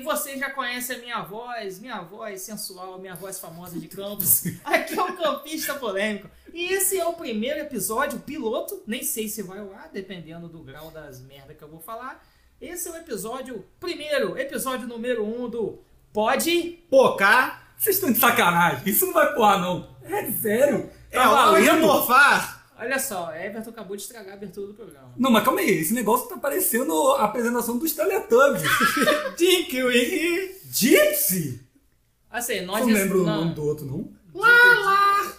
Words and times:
vocês 0.00 0.38
já 0.38 0.50
conhecem 0.50 0.96
a 0.96 0.98
minha 0.98 1.22
voz, 1.22 1.78
minha 1.78 2.00
voz 2.00 2.42
sensual, 2.42 2.98
minha 2.98 3.14
voz 3.14 3.38
famosa 3.38 3.78
de 3.78 3.88
campos. 3.88 4.44
Aqui 4.64 4.98
é 4.98 5.02
o 5.02 5.16
Campista 5.16 5.74
Polêmico. 5.74 6.28
E 6.52 6.72
esse 6.72 6.98
é 6.98 7.04
o 7.04 7.12
primeiro 7.12 7.60
episódio, 7.60 8.18
piloto. 8.20 8.82
Nem 8.86 9.02
sei 9.02 9.28
se 9.28 9.42
vai 9.42 9.58
ao 9.58 9.72
ar, 9.72 9.88
dependendo 9.92 10.48
do 10.48 10.60
grau 10.60 10.90
das 10.90 11.20
merda 11.20 11.54
que 11.54 11.62
eu 11.62 11.68
vou 11.68 11.80
falar. 11.80 12.24
Esse 12.60 12.88
é 12.88 12.92
o 12.92 12.96
episódio 12.96 13.64
primeiro, 13.78 14.38
episódio 14.38 14.86
número 14.86 15.24
um 15.24 15.48
do 15.48 15.78
Pode 16.12 16.78
Pocar 16.90 17.74
Vocês 17.76 17.96
estão 17.96 18.12
de 18.12 18.18
sacanagem. 18.18 18.82
Isso 18.86 19.06
não 19.06 19.14
vai 19.14 19.26
ar, 19.26 19.60
não. 19.60 19.96
É 20.02 20.30
sério. 20.32 20.90
é 21.10 21.18
a 21.18 21.30
hora 21.30 21.62
de 21.62 21.70
morfar. 21.80 22.59
Olha 22.80 22.98
só, 22.98 23.30
Everton 23.34 23.70
acabou 23.70 23.94
de 23.94 24.02
estragar 24.02 24.32
a 24.32 24.36
abertura 24.36 24.68
do 24.68 24.74
programa. 24.74 25.12
Não, 25.16 25.30
mas 25.30 25.44
calma 25.44 25.60
aí. 25.60 25.70
Esse 25.70 25.92
negócio 25.92 26.28
tá 26.28 26.38
parecendo 26.38 26.92
a 27.12 27.24
apresentação 27.24 27.76
dos 27.76 27.92
Teletubbies. 27.92 28.62
Dinky 29.36 29.82
Winky. 29.82 30.56
Gypsy! 30.72 31.60
Assim, 32.30 32.62
nós 32.62 32.80
não 32.86 32.94
lembra 32.94 33.18
o 33.18 33.22
não. 33.22 33.36
nome 33.40 33.54
do 33.54 33.64
outro, 33.66 33.84
não? 33.84 34.08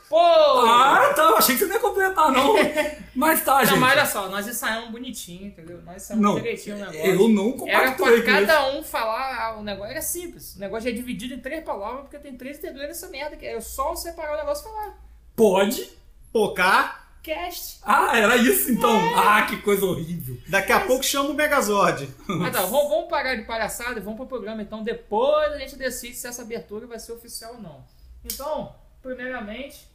Pô! 0.07 0.17
Ah, 0.19 1.13
tá. 1.15 1.23
Eu 1.23 1.37
achei 1.37 1.55
que 1.55 1.59
você 1.61 1.67
não 1.67 1.75
ia 1.75 1.79
completar, 1.79 2.31
não. 2.31 2.53
Mas 3.15 3.43
tá, 3.43 3.59
não, 3.59 3.65
gente. 3.65 3.79
mas 3.79 3.91
olha 3.91 4.05
só, 4.05 4.29
nós 4.29 4.47
ensaiamos 4.47 4.89
bonitinho, 4.89 5.47
entendeu? 5.47 5.81
Nós 5.83 5.97
ensaiamos 5.97 6.25
Não, 6.25 6.35
direitinho 6.35 6.77
o 6.77 6.79
negócio. 6.79 7.05
eu 7.05 7.29
não 7.29 7.67
Era 7.67 7.91
compactuei 7.91 8.21
pra 8.21 8.33
cada 8.33 8.71
um 8.71 8.83
falar 8.83 9.57
o 9.59 9.63
negócio. 9.63 9.91
Era 9.91 10.01
simples. 10.01 10.55
O 10.55 10.59
negócio 10.59 10.87
é 10.89 10.93
dividido 10.93 11.33
em 11.33 11.39
três 11.39 11.61
palavras, 11.63 12.01
porque 12.03 12.17
tem 12.19 12.37
três 12.37 12.57
integrantes 12.57 12.87
nessa 13.01 13.09
merda. 13.09 13.35
Que 13.35 13.45
é 13.45 13.59
só 13.59 13.93
separar 13.95 14.35
o 14.35 14.37
negócio 14.37 14.61
e 14.65 14.71
falar. 14.71 14.97
Pode. 15.35 15.89
Pocar. 16.31 17.00
Cast. 17.23 17.79
Ah, 17.83 18.17
era 18.17 18.35
isso 18.35 18.71
então. 18.71 18.95
É. 18.95 19.13
Ah, 19.15 19.45
que 19.47 19.57
coisa 19.57 19.85
horrível. 19.85 20.37
Daqui 20.47 20.71
a 20.71 20.79
pouco 20.81 21.03
chama 21.03 21.29
o 21.29 21.33
Megazord. 21.33 22.09
Mas 22.27 22.51
tá, 22.51 22.63
vamos, 22.63 22.89
vamos 22.89 23.09
parar 23.09 23.35
de 23.35 23.43
palhaçada 23.43 23.99
e 23.99 24.01
vamos 24.01 24.17
pro 24.17 24.25
programa. 24.25 24.61
Então 24.61 24.83
depois 24.83 25.53
a 25.53 25.59
gente 25.59 25.75
decide 25.75 26.15
se 26.15 26.27
essa 26.27 26.41
abertura 26.41 26.87
vai 26.87 26.99
ser 26.99 27.11
oficial 27.11 27.53
ou 27.55 27.61
não. 27.61 27.83
Então, 28.25 28.75
primeiramente, 29.01 29.87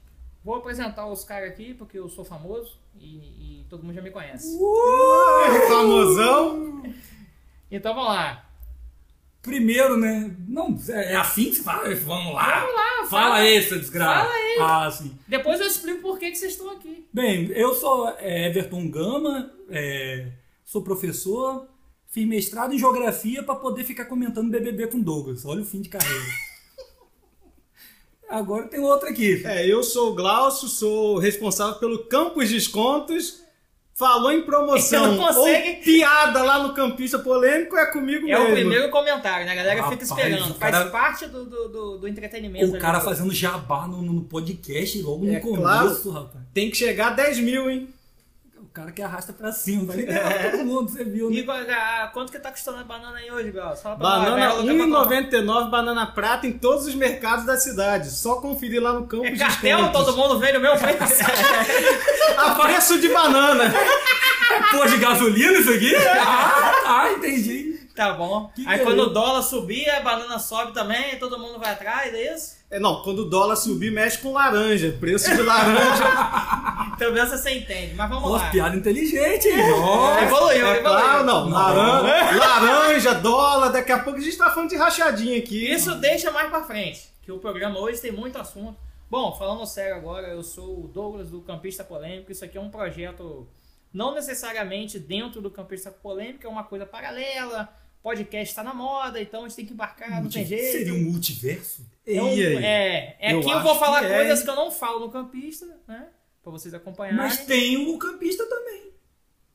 vou 0.44 0.54
apresentar 0.54 1.06
os 1.06 1.24
caras 1.24 1.50
aqui, 1.50 1.74
porque 1.74 1.98
eu 1.98 2.08
sou 2.08 2.24
famoso 2.24 2.78
e, 2.98 3.06
e 3.06 3.66
todo 3.68 3.82
mundo 3.82 3.94
já 3.94 4.02
me 4.02 4.10
conhece. 4.10 4.56
Famosão. 5.68 6.82
Então 7.70 7.94
vamos 7.94 8.10
lá. 8.10 8.45
Primeiro, 9.46 9.96
né? 9.96 10.36
Não, 10.48 10.76
é 10.88 11.14
assim 11.14 11.44
que 11.44 11.54
se 11.54 11.62
fala. 11.62 11.94
Vamos 11.94 12.34
lá. 12.34 12.60
Vamos 12.60 12.74
lá, 12.74 13.06
Fala 13.08 13.08
fala. 13.08 13.34
aí, 13.36 13.62
seu 13.62 13.78
desgraça. 13.78 14.24
Fala 14.24 14.34
aí. 14.34 14.56
Ah, 14.60 14.90
sim. 14.90 15.16
Depois 15.28 15.60
eu 15.60 15.66
explico 15.68 16.02
por 16.02 16.18
que, 16.18 16.32
que 16.32 16.36
vocês 16.36 16.52
estão 16.52 16.68
aqui. 16.70 17.06
Bem, 17.12 17.48
eu 17.52 17.72
sou 17.72 18.08
é, 18.18 18.48
Everton 18.48 18.90
Gama, 18.90 19.52
é, 19.70 20.32
sou 20.64 20.82
professor, 20.82 21.68
fiz 22.08 22.26
mestrado 22.26 22.74
em 22.74 22.78
geografia 22.78 23.40
para 23.44 23.54
poder 23.54 23.84
ficar 23.84 24.06
comentando 24.06 24.50
BBB 24.50 24.88
com 24.88 25.00
Douglas. 25.00 25.44
Olha 25.46 25.62
o 25.62 25.64
fim 25.64 25.80
de 25.80 25.90
carreira. 25.90 26.24
Agora 28.28 28.66
tem 28.66 28.80
outro 28.80 29.08
aqui. 29.08 29.42
É, 29.46 29.64
eu 29.64 29.84
sou 29.84 30.10
o 30.10 30.14
Glaucio, 30.16 30.66
sou 30.66 31.18
responsável 31.18 31.76
pelo 31.78 32.04
Campos 32.06 32.50
Descontos. 32.50 33.45
Falou 33.98 34.30
em 34.30 34.42
promoção 34.42 35.16
consegue. 35.16 35.68
ou 35.78 35.82
piada 35.82 36.42
lá 36.42 36.58
no 36.62 36.74
Campista 36.74 37.18
Polêmico, 37.18 37.74
é 37.78 37.86
comigo 37.90 38.26
É 38.28 38.32
mesmo. 38.38 38.48
o 38.48 38.52
primeiro 38.52 38.90
comentário, 38.90 39.46
né? 39.46 39.52
A 39.52 39.54
galera 39.54 39.82
fica 39.84 40.04
Rapaz, 40.04 40.10
esperando. 40.10 40.50
o 40.50 40.54
Faz 40.54 40.74
cara- 40.74 40.90
parte 40.90 41.26
do, 41.26 41.44
do, 41.46 41.68
do, 41.68 41.98
do 41.98 42.06
entretenimento. 42.08 42.66
O 42.66 42.70
ali. 42.72 42.78
cara 42.78 43.00
fazendo 43.00 43.32
jabá 43.32 43.86
no, 43.88 44.02
no 44.02 44.20
podcast 44.24 45.00
logo 45.00 45.24
no 45.24 45.32
É 45.34 45.40
começo, 45.40 46.10
rapaz. 46.10 46.44
Tem 46.52 46.70
que 46.70 46.76
chegar 46.76 47.06
a 47.06 47.10
10 47.14 47.38
mil, 47.38 47.70
hein? 47.70 47.88
O 48.76 48.78
cara 48.78 48.92
que 48.92 49.00
arrasta 49.00 49.32
pra 49.32 49.50
cima, 49.52 49.86
vai 49.86 49.96
ligar 49.96 50.50
todo 50.50 50.62
mundo, 50.66 50.90
você 50.90 51.02
viu, 51.02 51.30
né? 51.30 51.36
Igor, 51.36 51.56
ah, 51.70 52.10
quanto 52.12 52.30
que 52.30 52.38
tá 52.38 52.50
custando 52.50 52.76
a 52.76 52.84
banana 52.84 53.16
aí 53.16 53.30
hoje, 53.30 53.50
Bel? 53.50 53.72
Banana 53.98 54.36
nós, 54.36 54.56
vai, 54.66 54.76
vai, 54.76 54.76
vai, 54.76 55.08
1,99 55.08 55.70
banana 55.70 56.06
prata 56.08 56.46
em 56.46 56.52
todos 56.52 56.86
os 56.86 56.94
mercados 56.94 57.46
da 57.46 57.56
cidade. 57.56 58.10
Só 58.10 58.34
conferir 58.34 58.82
lá 58.82 58.92
no 58.92 59.06
Campos 59.06 59.28
É 59.28 59.34
cartel, 59.34 59.78
Descontos. 59.78 60.04
todo 60.04 60.16
mundo 60.18 60.38
vem 60.38 60.52
no 60.52 60.60
meu 60.60 60.76
preço. 60.76 61.22
A 62.36 62.54
preço 62.56 63.00
de 63.00 63.08
banana. 63.08 63.64
É 63.64 64.60
pô 64.76 64.84
de 64.84 64.98
gasolina 64.98 65.58
isso 65.58 65.72
aqui? 65.72 65.94
Ah, 66.06 66.82
tá, 66.84 67.12
entendi. 67.12 67.80
tá 67.96 68.12
bom. 68.12 68.50
Que 68.54 68.68
aí 68.68 68.80
quando 68.80 69.04
o 69.04 69.06
dólar 69.06 69.40
subir, 69.40 69.88
a 69.88 70.00
banana 70.00 70.38
sobe 70.38 70.72
também, 70.72 71.18
todo 71.18 71.38
mundo 71.38 71.58
vai 71.58 71.72
atrás, 71.72 72.12
é 72.12 72.34
isso? 72.34 72.55
É, 72.68 72.80
não, 72.80 73.02
quando 73.02 73.20
o 73.20 73.24
dólar 73.30 73.54
subir, 73.56 73.92
mexe 73.92 74.18
com 74.18 74.32
laranja. 74.32 74.96
Preço 74.98 75.34
de 75.34 75.42
laranja. 75.42 76.04
Pelo 76.98 77.12
menos 77.12 77.30
você 77.30 77.58
entende, 77.58 77.94
mas 77.94 78.08
vamos 78.08 78.24
Pô, 78.24 78.30
lá. 78.36 78.50
piada 78.50 78.74
inteligente, 78.74 79.46
hein? 79.48 79.70
Nossa. 79.70 80.24
Evoluiu, 80.24 80.66
é 80.66 80.78
evoluiu. 80.78 80.82
claro, 80.82 81.24
não. 81.24 81.48
Não. 81.48 81.56
Laranja, 81.56 82.38
laranja, 82.38 83.14
dólar. 83.14 83.68
Daqui 83.68 83.92
a 83.92 83.98
pouco 84.00 84.18
a 84.18 84.22
gente 84.22 84.36
tá 84.36 84.50
falando 84.50 84.70
de 84.70 84.76
rachadinha 84.76 85.38
aqui. 85.38 85.70
Isso 85.70 85.94
deixa 85.96 86.30
mais 86.30 86.48
pra 86.48 86.64
frente, 86.64 87.08
que 87.22 87.30
o 87.30 87.38
programa 87.38 87.78
hoje 87.78 88.00
tem 88.00 88.10
muito 88.10 88.38
assunto. 88.38 88.76
Bom, 89.08 89.32
falando 89.38 89.64
sério 89.66 89.94
agora, 89.94 90.28
eu 90.28 90.42
sou 90.42 90.84
o 90.84 90.88
Douglas 90.88 91.30
do 91.30 91.40
Campista 91.42 91.84
Polêmico. 91.84 92.32
Isso 92.32 92.44
aqui 92.44 92.58
é 92.58 92.60
um 92.60 92.70
projeto 92.70 93.46
não 93.92 94.12
necessariamente 94.14 94.98
dentro 94.98 95.40
do 95.40 95.50
Campista 95.50 95.90
Polêmico, 95.90 96.46
é 96.46 96.50
uma 96.50 96.64
coisa 96.64 96.84
paralela. 96.84 97.68
Podcast 98.10 98.54
tá 98.54 98.62
na 98.62 98.72
moda, 98.72 99.20
então 99.20 99.40
a 99.44 99.48
gente 99.48 99.56
tem 99.56 99.66
que 99.66 99.72
embarcar, 99.72 100.22
não 100.22 100.30
tem 100.30 100.44
jeito. 100.46 100.70
Seria 100.78 100.94
um 100.94 101.02
multiverso? 101.10 101.84
É, 102.06 102.22
um- 102.22 102.28
E 102.36 102.46
aí? 102.46 102.64
é, 102.64 103.16
é 103.18 103.32
Eu 103.32 103.40
aqui 103.40 103.50
eu 103.50 103.62
vou 103.64 103.74
falar 103.76 103.98
que 104.00 104.06
é, 104.06 104.14
coisas 104.18 104.38
hein? 104.38 104.44
que 104.44 104.50
eu 104.52 104.54
não 104.54 104.70
falo 104.70 105.00
no 105.00 105.10
Campista, 105.10 105.66
né? 105.88 106.06
Pra 106.40 106.52
vocês 106.52 106.72
acompanharem. 106.72 107.18
Mas 107.18 107.38
tem 107.44 107.76
o 107.92 107.98
campista 107.98 108.46
também. 108.46 108.92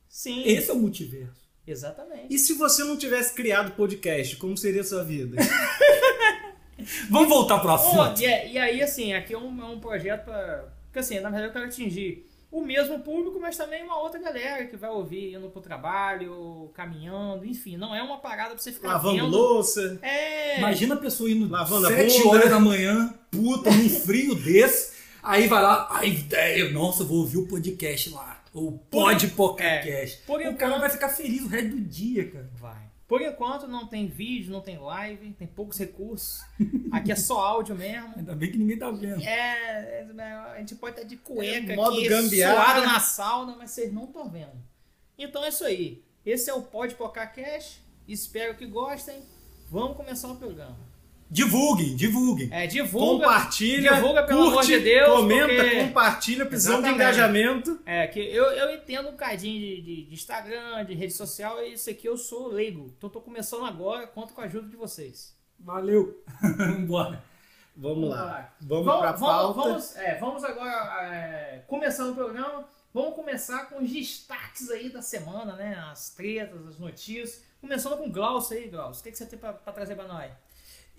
Sim, 0.09 0.43
Esse 0.45 0.69
é 0.69 0.73
o 0.73 0.77
multiverso. 0.77 1.39
exatamente. 1.65 2.25
E 2.29 2.37
se 2.37 2.53
você 2.55 2.83
não 2.83 2.97
tivesse 2.97 3.33
criado 3.33 3.71
podcast, 3.71 4.35
como 4.35 4.57
seria 4.57 4.81
a 4.81 4.83
sua 4.83 5.01
vida? 5.05 5.37
Vamos 7.09 7.29
voltar 7.29 7.59
pro 7.59 7.69
Pô, 7.69 7.73
assunto. 7.75 8.19
e, 8.21 8.25
é- 8.25 8.51
e 8.51 8.57
aí, 8.57 8.81
assim, 8.81 9.13
aqui 9.13 9.33
é 9.33 9.37
um, 9.37 9.61
é 9.61 9.65
um 9.65 9.79
projeto 9.79 10.25
pra. 10.25 10.73
Porque, 10.87 10.99
assim, 10.99 11.15
na 11.21 11.29
verdade 11.29 11.47
eu 11.49 11.53
quero 11.53 11.65
atingir 11.65 12.27
o 12.51 12.61
mesmo 12.61 12.99
público, 12.99 13.39
mas 13.39 13.55
também 13.55 13.81
uma 13.83 13.97
outra 13.99 14.19
galera 14.19 14.65
que 14.65 14.75
vai 14.75 14.89
ouvir 14.89 15.33
indo 15.33 15.49
pro 15.49 15.61
trabalho, 15.61 16.69
caminhando, 16.73 17.45
enfim. 17.45 17.77
Não 17.77 17.95
é 17.95 18.01
uma 18.03 18.17
parada 18.17 18.49
pra 18.49 18.57
você 18.59 18.71
ficar 18.73 18.89
Lavando 18.89 19.15
vendo. 19.15 19.27
louça. 19.29 19.97
É. 20.01 20.57
Imagina 20.57 20.95
a 20.95 20.97
pessoa 20.97 21.29
indo 21.31 21.47
Lavando 21.49 21.87
a 21.87 21.89
7 21.89 22.17
bunda. 22.23 22.29
horas 22.37 22.49
da 22.49 22.59
manhã, 22.59 23.13
puta, 23.31 23.71
num 23.71 23.89
frio 23.89 24.35
desse. 24.35 24.99
Aí 25.23 25.47
vai 25.47 25.61
lá, 25.61 25.87
a 25.91 26.03
ideia, 26.05 26.69
nossa, 26.71 27.03
eu 27.03 27.07
vou 27.07 27.19
ouvir 27.19 27.37
o 27.37 27.47
podcast 27.47 28.09
lá. 28.09 28.43
Ou 28.53 28.71
pode 28.73 29.27
É, 29.27 29.29
podcast. 29.29 30.17
por 30.27 30.39
o 30.39 30.41
enquanto- 30.41 30.57
cara 30.57 30.77
vai 30.77 30.89
ficar 30.89 31.07
feliz 31.09 31.43
o 31.43 31.47
resto 31.47 31.69
do 31.69 31.79
dia, 31.79 32.29
cara. 32.29 32.49
Vai. 32.59 32.80
Por 33.11 33.21
enquanto 33.21 33.67
não 33.67 33.87
tem 33.87 34.07
vídeo, 34.07 34.53
não 34.53 34.61
tem 34.61 34.77
live, 34.77 35.33
tem 35.33 35.45
poucos 35.45 35.77
recursos. 35.77 36.39
Aqui 36.93 37.11
é 37.11 37.15
só 37.17 37.45
áudio 37.45 37.75
mesmo. 37.75 38.13
Ainda 38.15 38.33
bem 38.33 38.49
que 38.49 38.57
ninguém 38.57 38.79
tá 38.79 38.89
vendo. 38.89 39.21
É, 39.21 40.07
é, 40.17 40.33
a 40.55 40.57
gente 40.59 40.75
pode 40.75 40.95
estar 40.95 41.05
de 41.05 41.17
cueca 41.17 41.73
É, 41.73 41.75
modo 41.75 41.97
aqui, 41.97 42.07
gambiarra. 42.07 42.55
suado 42.55 42.87
na 42.87 42.99
sauna, 43.01 43.55
mas 43.57 43.71
vocês 43.71 43.91
não 43.91 44.05
estão 44.05 44.29
vendo. 44.29 44.53
Então 45.17 45.43
é 45.43 45.49
isso 45.49 45.65
aí. 45.65 46.01
Esse 46.25 46.49
é 46.49 46.53
o 46.53 46.61
Pode 46.61 46.95
Pocar 46.95 47.35
Cash. 47.35 47.81
Espero 48.07 48.55
que 48.55 48.65
gostem. 48.65 49.21
Vamos 49.69 49.97
começar 49.97 50.29
o 50.29 50.37
programa. 50.37 50.79
Divulguem, 51.33 51.95
divulguem. 51.95 52.49
É, 52.51 52.67
divulga. 52.67 53.23
Compartilha. 53.25 53.93
divulga, 53.93 54.23
pelo 54.23 54.51
curte, 54.51 54.51
amor 54.51 54.65
de 54.65 54.79
Deus, 54.79 55.09
Comenta, 55.21 55.47
porque- 55.63 55.79
compartilha. 55.85 56.45
Precisamos 56.45 56.83
de 56.83 56.89
engajamento. 56.89 57.79
É, 57.85 58.05
que 58.07 58.19
eu, 58.19 58.43
eu 58.43 58.75
entendo 58.75 59.07
um 59.07 59.11
bocadinho 59.11 59.57
de, 59.57 59.81
de- 59.81 60.05
de 60.07 60.13
Instagram, 60.13 60.83
de 60.83 60.93
rede 60.93 61.13
social, 61.13 61.63
e 61.63 61.71
isso 61.73 61.89
aqui 61.89 62.05
eu 62.05 62.17
sou 62.17 62.49
leigo. 62.49 62.93
Então 62.97 63.09
tô 63.09 63.21
começando 63.21 63.63
agora, 63.65 64.05
conto 64.07 64.33
com 64.33 64.41
a 64.41 64.43
ajuda 64.43 64.67
de 64.67 64.75
vocês. 64.75 65.33
Valeu. 65.57 66.21
Bora. 66.85 67.23
Vamos 67.77 68.09
lá. 68.09 68.53
Vamos, 68.59 68.85
Vamos, 68.85 68.99
pra 69.01 69.11
vamos, 69.13 69.21
pauta. 69.55 69.61
vamos, 69.69 69.95
é, 69.95 70.15
vamos 70.19 70.43
agora, 70.43 71.05
é, 71.05 71.63
começando 71.65 72.11
o 72.11 72.15
programa, 72.15 72.65
vamos 72.93 73.15
começar 73.15 73.69
com 73.69 73.81
os 73.81 73.89
destaques 73.89 74.69
aí 74.69 74.89
da 74.89 75.01
semana, 75.01 75.55
né? 75.55 75.81
As 75.89 76.09
tretas, 76.09 76.67
as 76.67 76.77
notícias. 76.77 77.41
Começando 77.61 77.97
com 77.97 78.07
o 78.07 78.11
Glaucio 78.11 78.57
aí, 78.57 78.67
Glaucio. 78.67 78.99
O 78.99 79.03
que, 79.05 79.11
que 79.11 79.17
você 79.17 79.25
tem 79.25 79.39
pra, 79.39 79.53
pra 79.53 79.71
trazer 79.71 79.95
pra 79.95 80.05
nós? 80.07 80.29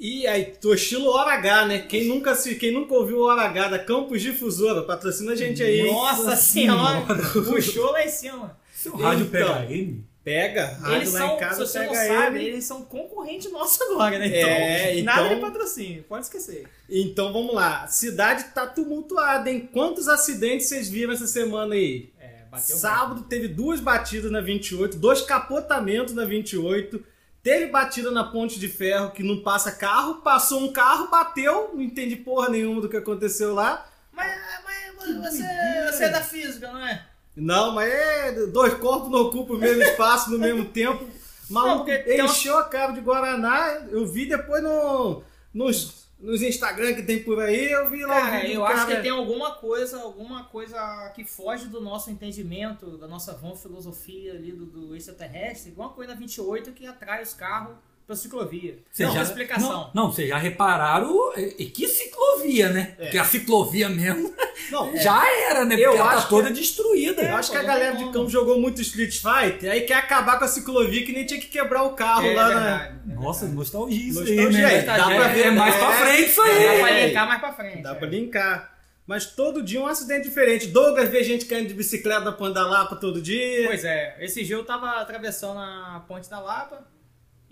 E 0.04 0.26
aí, 0.26 0.46
tô 0.60 0.75
estilo 0.75 1.08
Hora 1.10 1.34
H, 1.34 1.66
né? 1.66 1.78
Quem 1.78 2.08
nunca, 2.08 2.34
se, 2.34 2.56
quem 2.56 2.72
nunca 2.72 2.93
ouviu 2.93 3.19
o 3.19 3.22
Hora 3.22 3.43
H 3.43 3.69
da 3.69 3.78
Campos 3.78 4.20
Difusora, 4.20 4.82
patrocina 4.82 5.31
a 5.31 5.37
gente 5.37 5.62
aí. 5.62 5.88
Nossa 5.88 6.34
senhora! 6.34 7.06
Puxou 7.32 7.93
lá 7.93 8.04
em 8.04 8.08
cima. 8.08 8.58
Seu 8.75 8.96
rádio 8.96 9.26
Então. 9.26 9.54
pega 9.54 9.72
M? 9.72 10.04
Pega, 10.25 10.66
rádio 10.81 10.96
Eles 10.96 11.12
lá 11.12 11.19
são, 11.20 11.37
em 11.37 11.38
casa, 11.38 11.54
se 11.66 11.72
você 11.72 11.78
pega 11.78 11.93
não 11.93 12.16
sabe, 12.16 12.38
ele. 12.38 12.46
eles 12.49 12.64
são 12.64 12.82
concorrente 12.82 13.49
nosso 13.50 13.81
agora, 13.84 14.19
né? 14.19 14.26
Então, 14.26 14.50
É, 14.50 15.02
nada 15.02 15.22
então- 15.26 15.34
de 15.37 15.40
patrocínio, 15.40 16.02
pode 16.08 16.25
esquecer. 16.25 16.64
Então 16.90 17.32
vamos 17.32 17.55
lá. 17.55 17.87
Cidade 17.87 18.46
tá 18.52 18.66
tumultuada, 18.66 19.48
hein? 19.48 19.69
Quantos 19.72 20.08
acidentes 20.08 20.66
vocês 20.66 20.88
viram 20.88 21.12
essa 21.12 21.28
semana 21.28 21.75
aí? 21.76 22.10
É, 22.20 22.44
bateu 22.50 22.76
Sábado 22.76 23.22
teve 23.28 23.46
duas 23.46 23.78
batidas 23.78 24.32
na 24.32 24.40
28, 24.40 24.96
dois 24.96 25.20
capotamentos 25.20 26.12
na 26.12 26.25
28. 26.25 27.05
Teve 27.43 27.67
batida 27.67 28.11
na 28.11 28.23
ponte 28.25 28.59
de 28.61 28.69
ferro 28.69 29.11
que 29.11 29.23
não 29.23 29.43
passa 29.43 29.73
carro, 29.73 30.17
passou 30.17 30.61
um 30.61 30.73
carro, 30.73 31.09
bateu, 31.09 31.71
não 31.75 31.83
entendi 31.83 32.15
porra 32.15 32.49
nenhuma 32.49 32.81
do 32.81 32.89
que 32.89 32.97
aconteceu 32.97 33.53
lá. 33.53 33.85
Mas, 34.12 34.31
mas 34.65 35.17
você, 35.17 35.43
você 35.91 36.05
é 36.05 36.09
da 36.09 36.21
física, 36.23 36.71
não 36.73 36.87
é? 36.87 37.05
Não, 37.35 37.73
mas 37.73 37.91
é 37.93 38.47
dois 38.47 38.75
corpos 38.75 39.11
não 39.11 39.23
ocupam 39.23 39.55
o 39.55 39.59
mesmo 39.59 39.83
espaço 39.83 40.31
no 40.31 40.39
mesmo 40.39 40.67
tempo. 40.67 41.05
Maluco 41.50 41.79
porque 41.87 41.99
tem 41.99 42.21
uma- 42.21 42.31
encheu 42.31 42.56
a 42.59 42.65
cara 42.65 42.93
de 42.93 43.00
Guaraná. 43.00 43.87
Eu 43.91 44.06
vi 44.06 44.27
depois 44.29 44.62
no, 44.62 45.23
nos, 45.53 46.01
nos 46.22 46.40
Instagram 46.40 46.94
que 46.94 47.02
tem 47.02 47.22
por 47.22 47.40
aí, 47.40 47.70
eu 47.72 47.90
vi 47.90 48.04
lá 48.04 48.20
Cara, 48.20 48.46
eu 48.46 48.60
do 48.60 48.64
acho 48.64 48.86
cara- 48.86 48.96
que 48.96 49.02
tem 49.02 49.10
alguma 49.10 49.50
coisa, 49.56 50.00
alguma 50.00 50.44
coisa 50.44 51.12
que 51.14 51.24
foge 51.24 51.66
do 51.66 51.80
nosso 51.80 52.10
entendimento, 52.10 52.96
da 52.96 53.08
nossa 53.08 53.34
vã 53.34 53.54
filosofia 53.54 54.32
ali 54.32 54.52
do, 54.52 54.64
do 54.64 54.96
extraterrestre, 54.96 55.70
alguma 55.70 55.90
coisa 55.90 56.14
na 56.14 56.19
28 56.19 56.72
que 56.72 56.86
atrai 56.86 57.22
os 57.22 57.34
carros 57.34 57.74
pra 58.06 58.16
ciclovia. 58.16 58.78
Vocês 58.90 59.08
não, 59.08 59.14
já- 59.16 59.22
explicação. 59.22 59.70
Não, 59.70 59.90
não, 60.04 60.12
vocês 60.12 60.28
já 60.28 60.38
repararam 60.38 61.32
e, 61.36 61.54
e 61.58 61.66
que 61.66 61.86
ciclovia, 61.88 62.69
né? 62.70 62.94
É. 62.98 63.02
Porque 63.04 63.19
a 63.19 63.24
ciclovia 63.24 63.88
mesmo 63.88 64.32
Não, 64.72 64.96
já 64.96 65.22
era, 65.50 65.64
né? 65.64 65.74
Eu 65.76 65.90
Porque 65.90 66.00
ela 66.00 66.10
tá 66.10 66.16
acho 66.19 66.28
toda 66.28 66.48
que- 66.48 66.54
destruída. 66.54 67.22
Eu 67.22 67.36
acho 67.36 67.50
que 67.50 67.56
a 67.56 67.62
galera 67.62 67.96
de 67.96 68.04
campo 68.10 68.28
jogou 68.28 68.58
muito 68.60 68.80
Street 68.80 69.14
Fighter, 69.20 69.70
aí 69.70 69.82
quer 69.82 69.94
acabar 69.94 70.38
com 70.38 70.44
a 70.44 70.48
ciclovia 70.48 71.04
que 71.04 71.12
nem 71.12 71.24
tinha 71.26 71.38
que 71.38 71.46
quebrar 71.46 71.82
o 71.84 71.90
carro 71.90 72.26
É 72.26 72.34
lá 72.34 72.48
verdade, 72.48 72.94
é 73.10 73.14
Nossa, 73.14 73.40
verdade. 73.40 73.56
nostalgia 73.56 74.08
isso 74.08 74.20
Nostalgia, 74.20 74.66
aí, 74.69 74.74
é, 74.74 74.78
né? 74.78 74.82
dá 74.84 74.94
é, 75.12 75.16
pra 75.16 75.28
ver, 75.28 75.46
é 75.46 75.50
mais 75.50 75.74
né? 75.74 75.80
pra 75.80 75.92
frente 75.92 76.28
isso 76.30 76.40
aí. 76.42 76.64
Dá 76.66 76.78
pra 76.80 76.90
É. 76.90 77.06
linkar 77.06 77.26
mais 77.28 77.40
pra 77.40 77.52
frente. 77.52 77.76
na. 77.76 77.82
Dá 77.82 77.90
é. 77.90 77.94
pra 77.94 78.08
linkar. 78.08 78.72
Mas 79.04 79.26
todo 79.26 79.62
dia 79.62 79.80
um 79.80 79.86
acidente 79.86 80.22
diferente. 80.28 80.69
Douglas 80.69 81.08
vê 81.08 81.24
gente 81.24 81.44
caindo 81.46 81.66
de 81.69 81.74
bicicleta 81.74 82.20
da 82.20 82.32
Ponta 82.32 82.54
da 82.54 82.66
Lapa 82.66 82.94
todo 82.96 83.20
dia. 83.20 83.66
Pois 83.66 83.84
é, 83.84 84.16
esse 84.20 84.44
dia 84.44 84.54
eu 84.54 84.64
tava 84.64 84.90
atravessando 85.00 85.58
a 85.58 86.04
ponte 86.06 86.30
da 86.30 86.38
Lapa 86.38 86.86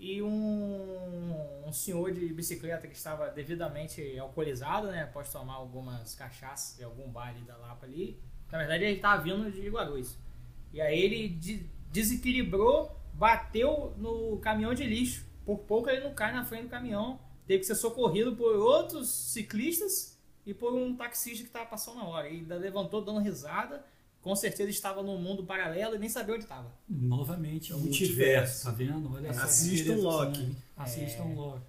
e 0.01 0.19
um, 0.19 1.63
um 1.67 1.71
senhor 1.71 2.11
de 2.11 2.25
bicicleta 2.33 2.87
que 2.87 2.95
estava 2.95 3.27
devidamente 3.29 4.17
alcoolizado, 4.17 4.87
né? 4.87 5.03
Após 5.03 5.31
tomar 5.31 5.53
algumas 5.53 6.15
cachaças 6.15 6.75
de 6.75 6.83
algum 6.83 7.07
bar 7.11 7.29
ali 7.29 7.41
da 7.41 7.55
Lapa 7.55 7.85
ali. 7.85 8.19
Na 8.51 8.57
verdade 8.57 8.83
ele 8.83 8.95
estava 8.95 9.21
vindo 9.21 9.51
de 9.51 9.69
Guarulhos. 9.69 10.17
E 10.73 10.81
aí 10.81 10.99
ele 10.99 11.29
de- 11.29 11.69
desequilibrou, 11.91 12.99
bateu 13.13 13.93
no 13.97 14.37
caminhão 14.39 14.73
de 14.73 14.83
lixo. 14.85 15.23
Por 15.45 15.59
pouco 15.59 15.87
ele 15.87 16.03
não 16.03 16.15
cai 16.15 16.33
na 16.33 16.43
frente 16.43 16.63
do 16.63 16.69
caminhão. 16.69 17.19
Teve 17.45 17.59
que 17.59 17.65
ser 17.67 17.75
socorrido 17.75 18.35
por 18.35 18.55
outros 18.55 19.07
ciclistas 19.07 20.19
e 20.47 20.53
por 20.53 20.73
um 20.73 20.95
taxista 20.95 21.43
que 21.43 21.49
estava 21.49 21.67
passando 21.67 21.97
na 21.97 22.05
hora. 22.05 22.27
E 22.27 22.37
ainda 22.37 22.55
levantou 22.55 23.03
dando 23.03 23.19
risada. 23.19 23.85
Com 24.21 24.35
certeza 24.35 24.69
estava 24.69 25.01
num 25.01 25.17
mundo 25.17 25.43
paralelo 25.43 25.95
e 25.95 25.99
nem 25.99 26.07
sabia 26.09 26.35
onde 26.35 26.43
estava. 26.43 26.71
Novamente, 26.87 27.71
É 27.71 27.75
o 27.75 27.79
multiverso, 27.79 28.65
tá 28.65 28.71
vendo? 28.71 29.11
Olha 29.13 29.33
só. 29.33 29.41
Assistam 29.41 29.95
que 29.95 30.01
Loki. 30.01 30.29
interessante. 30.41 30.57
Assistam 30.77 31.23
É. 31.23 31.33
Loki. 31.35 31.61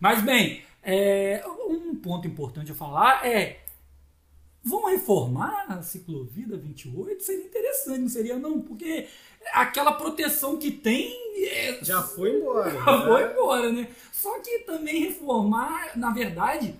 Mas 0.00 0.24
bem, 0.24 0.62
é, 0.82 1.44
um 1.68 1.94
ponto 1.96 2.26
importante 2.26 2.72
a 2.72 2.74
falar 2.74 3.26
é 3.26 3.60
vão 4.62 4.86
reformar 4.90 5.66
a 5.68 5.82
ciclovia 5.82 6.46
da 6.48 6.56
28? 6.56 7.22
Seria 7.22 7.44
interessante, 7.44 7.98
não 8.00 8.08
seria 8.08 8.38
não? 8.38 8.60
Porque 8.60 9.06
aquela 9.52 9.92
proteção 9.92 10.56
que 10.58 10.70
tem 10.70 11.12
é, 11.46 11.78
Já 11.82 12.02
foi 12.02 12.36
embora. 12.36 12.70
já 12.84 13.02
foi 13.06 13.24
né? 13.24 13.32
embora, 13.32 13.72
né? 13.72 13.88
Só 14.12 14.40
que 14.40 14.60
também 14.60 15.00
reformar, 15.04 15.96
na 15.96 16.10
verdade, 16.10 16.74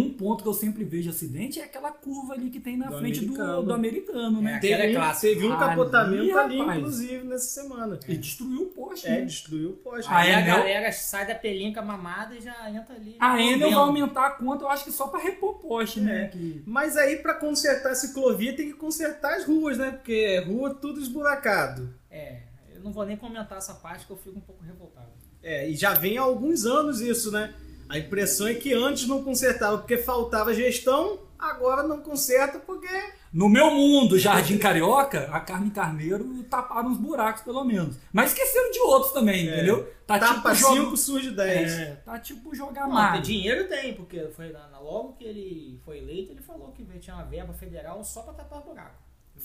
um 0.00 0.12
ponto 0.12 0.42
que 0.42 0.48
eu 0.48 0.54
sempre 0.54 0.84
vejo 0.84 1.10
acidente 1.10 1.60
é 1.60 1.64
aquela 1.64 1.90
curva 1.92 2.34
ali 2.34 2.50
que 2.50 2.60
tem 2.60 2.76
na 2.76 2.86
Do 2.88 2.98
frente 2.98 3.20
do, 3.24 3.26
americano. 3.34 3.62
do 3.62 3.72
americano, 3.74 4.42
né? 4.42 4.54
É, 4.54 4.58
Teve, 4.58 4.82
é 4.82 4.90
um, 4.90 4.94
clássica. 4.94 5.34
teve 5.34 5.46
um 5.46 5.52
Ali, 5.52 5.58
capotamento 5.58 6.38
ali, 6.38 6.58
rapaz. 6.58 6.78
inclusive, 6.78 7.24
nessa 7.26 7.46
semana. 7.62 8.00
E 8.08 8.16
destruiu 8.16 8.62
o 8.62 8.66
poste, 8.66 9.06
É, 9.06 9.10
né? 9.10 9.20
destruiu 9.24 9.70
o 9.70 9.72
poste. 9.74 10.10
Ah, 10.12 10.18
Aí 10.18 10.30
é, 10.30 10.34
a 10.34 10.40
né? 10.40 10.46
galera 10.46 10.92
sai 10.92 11.26
da 11.26 11.34
pelinca 11.34 11.82
mamada 11.82 12.34
e 12.34 12.40
já 12.40 12.70
entra 12.70 12.94
ali. 12.94 13.16
A 13.20 13.40
Enel 13.40 13.70
vai 13.70 13.78
aumentar 13.78 14.26
a 14.26 14.30
conta, 14.30 14.64
eu 14.64 14.68
acho 14.68 14.84
que 14.84 14.92
só 14.92 15.08
pra 15.08 15.20
repor 15.20 15.54
poste, 15.58 16.00
né? 16.00 16.24
É. 16.24 16.28
Que- 16.28 16.62
Mas 16.66 16.96
aí, 16.96 17.16
pra 17.16 17.34
consertar 17.34 17.90
a 17.92 17.94
ciclovia, 17.94 18.54
tem 18.56 18.66
que 18.68 18.74
consertar 18.74 19.34
as 19.36 19.44
ruas, 19.44 19.78
né? 19.78 19.90
Porque 19.92 20.12
é 20.12 20.40
rua 20.40 20.74
tudo 20.74 21.00
esburacado. 21.00 21.94
É, 22.10 22.40
eu 22.74 22.80
não 22.82 22.92
vou 22.92 23.04
nem 23.06 23.16
comentar 23.16 23.58
essa 23.58 23.74
parte 23.74 24.06
que 24.06 24.12
eu 24.12 24.16
fico 24.16 24.36
um 24.38 24.40
pouco 24.40 24.62
revoltado. 24.64 25.06
É, 25.42 25.68
e 25.68 25.76
já 25.76 25.94
vem 25.94 26.18
há 26.18 26.22
alguns 26.22 26.66
anos 26.66 27.00
isso, 27.00 27.30
né? 27.30 27.54
A 27.88 27.98
impressão 27.98 28.46
é 28.46 28.54
que 28.54 28.72
antes 28.72 29.06
não 29.06 29.22
consertava 29.22 29.78
porque 29.78 29.96
faltava 29.98 30.52
gestão, 30.54 31.18
agora 31.38 31.82
não 31.82 32.00
conserta 32.00 32.58
porque 32.58 32.88
No 33.32 33.48
meu 33.48 33.70
mundo, 33.70 34.18
Jardim 34.18 34.56
Carioca, 34.58 35.28
a 35.30 35.40
Carmen 35.40 35.70
Carneiro 35.70 36.42
taparam 36.44 36.90
uns 36.90 36.98
buracos, 36.98 37.42
pelo 37.42 37.64
menos. 37.64 37.96
Mas 38.12 38.32
esqueceram 38.32 38.70
de 38.70 38.78
outros 38.80 39.12
também, 39.12 39.48
É. 39.48 39.52
entendeu? 39.56 39.92
Tá 40.06 40.18
tapa 40.18 40.54
tipo, 40.54 40.68
5, 40.68 40.76
jogo... 40.76 40.96
surge 40.96 41.30
10. 41.32 41.72
é, 41.72 41.96
tá 41.96 42.18
tipo 42.18 42.54
jogar 42.54 42.88
tem 43.12 43.22
dinheiro 43.22 43.68
tem, 43.68 43.94
porque 43.94 44.28
foi 44.28 44.52
logo 44.80 45.12
que 45.14 45.24
ele 45.24 45.80
foi 45.84 45.98
eleito, 45.98 46.32
ele 46.32 46.42
falou 46.42 46.72
que 46.72 46.84
tinha 46.98 47.16
uma 47.16 47.24
verba 47.24 47.52
federal 47.52 48.02
só 48.04 48.22
pra 48.22 48.32
tapar 48.32 48.62
buraco. 48.62 48.94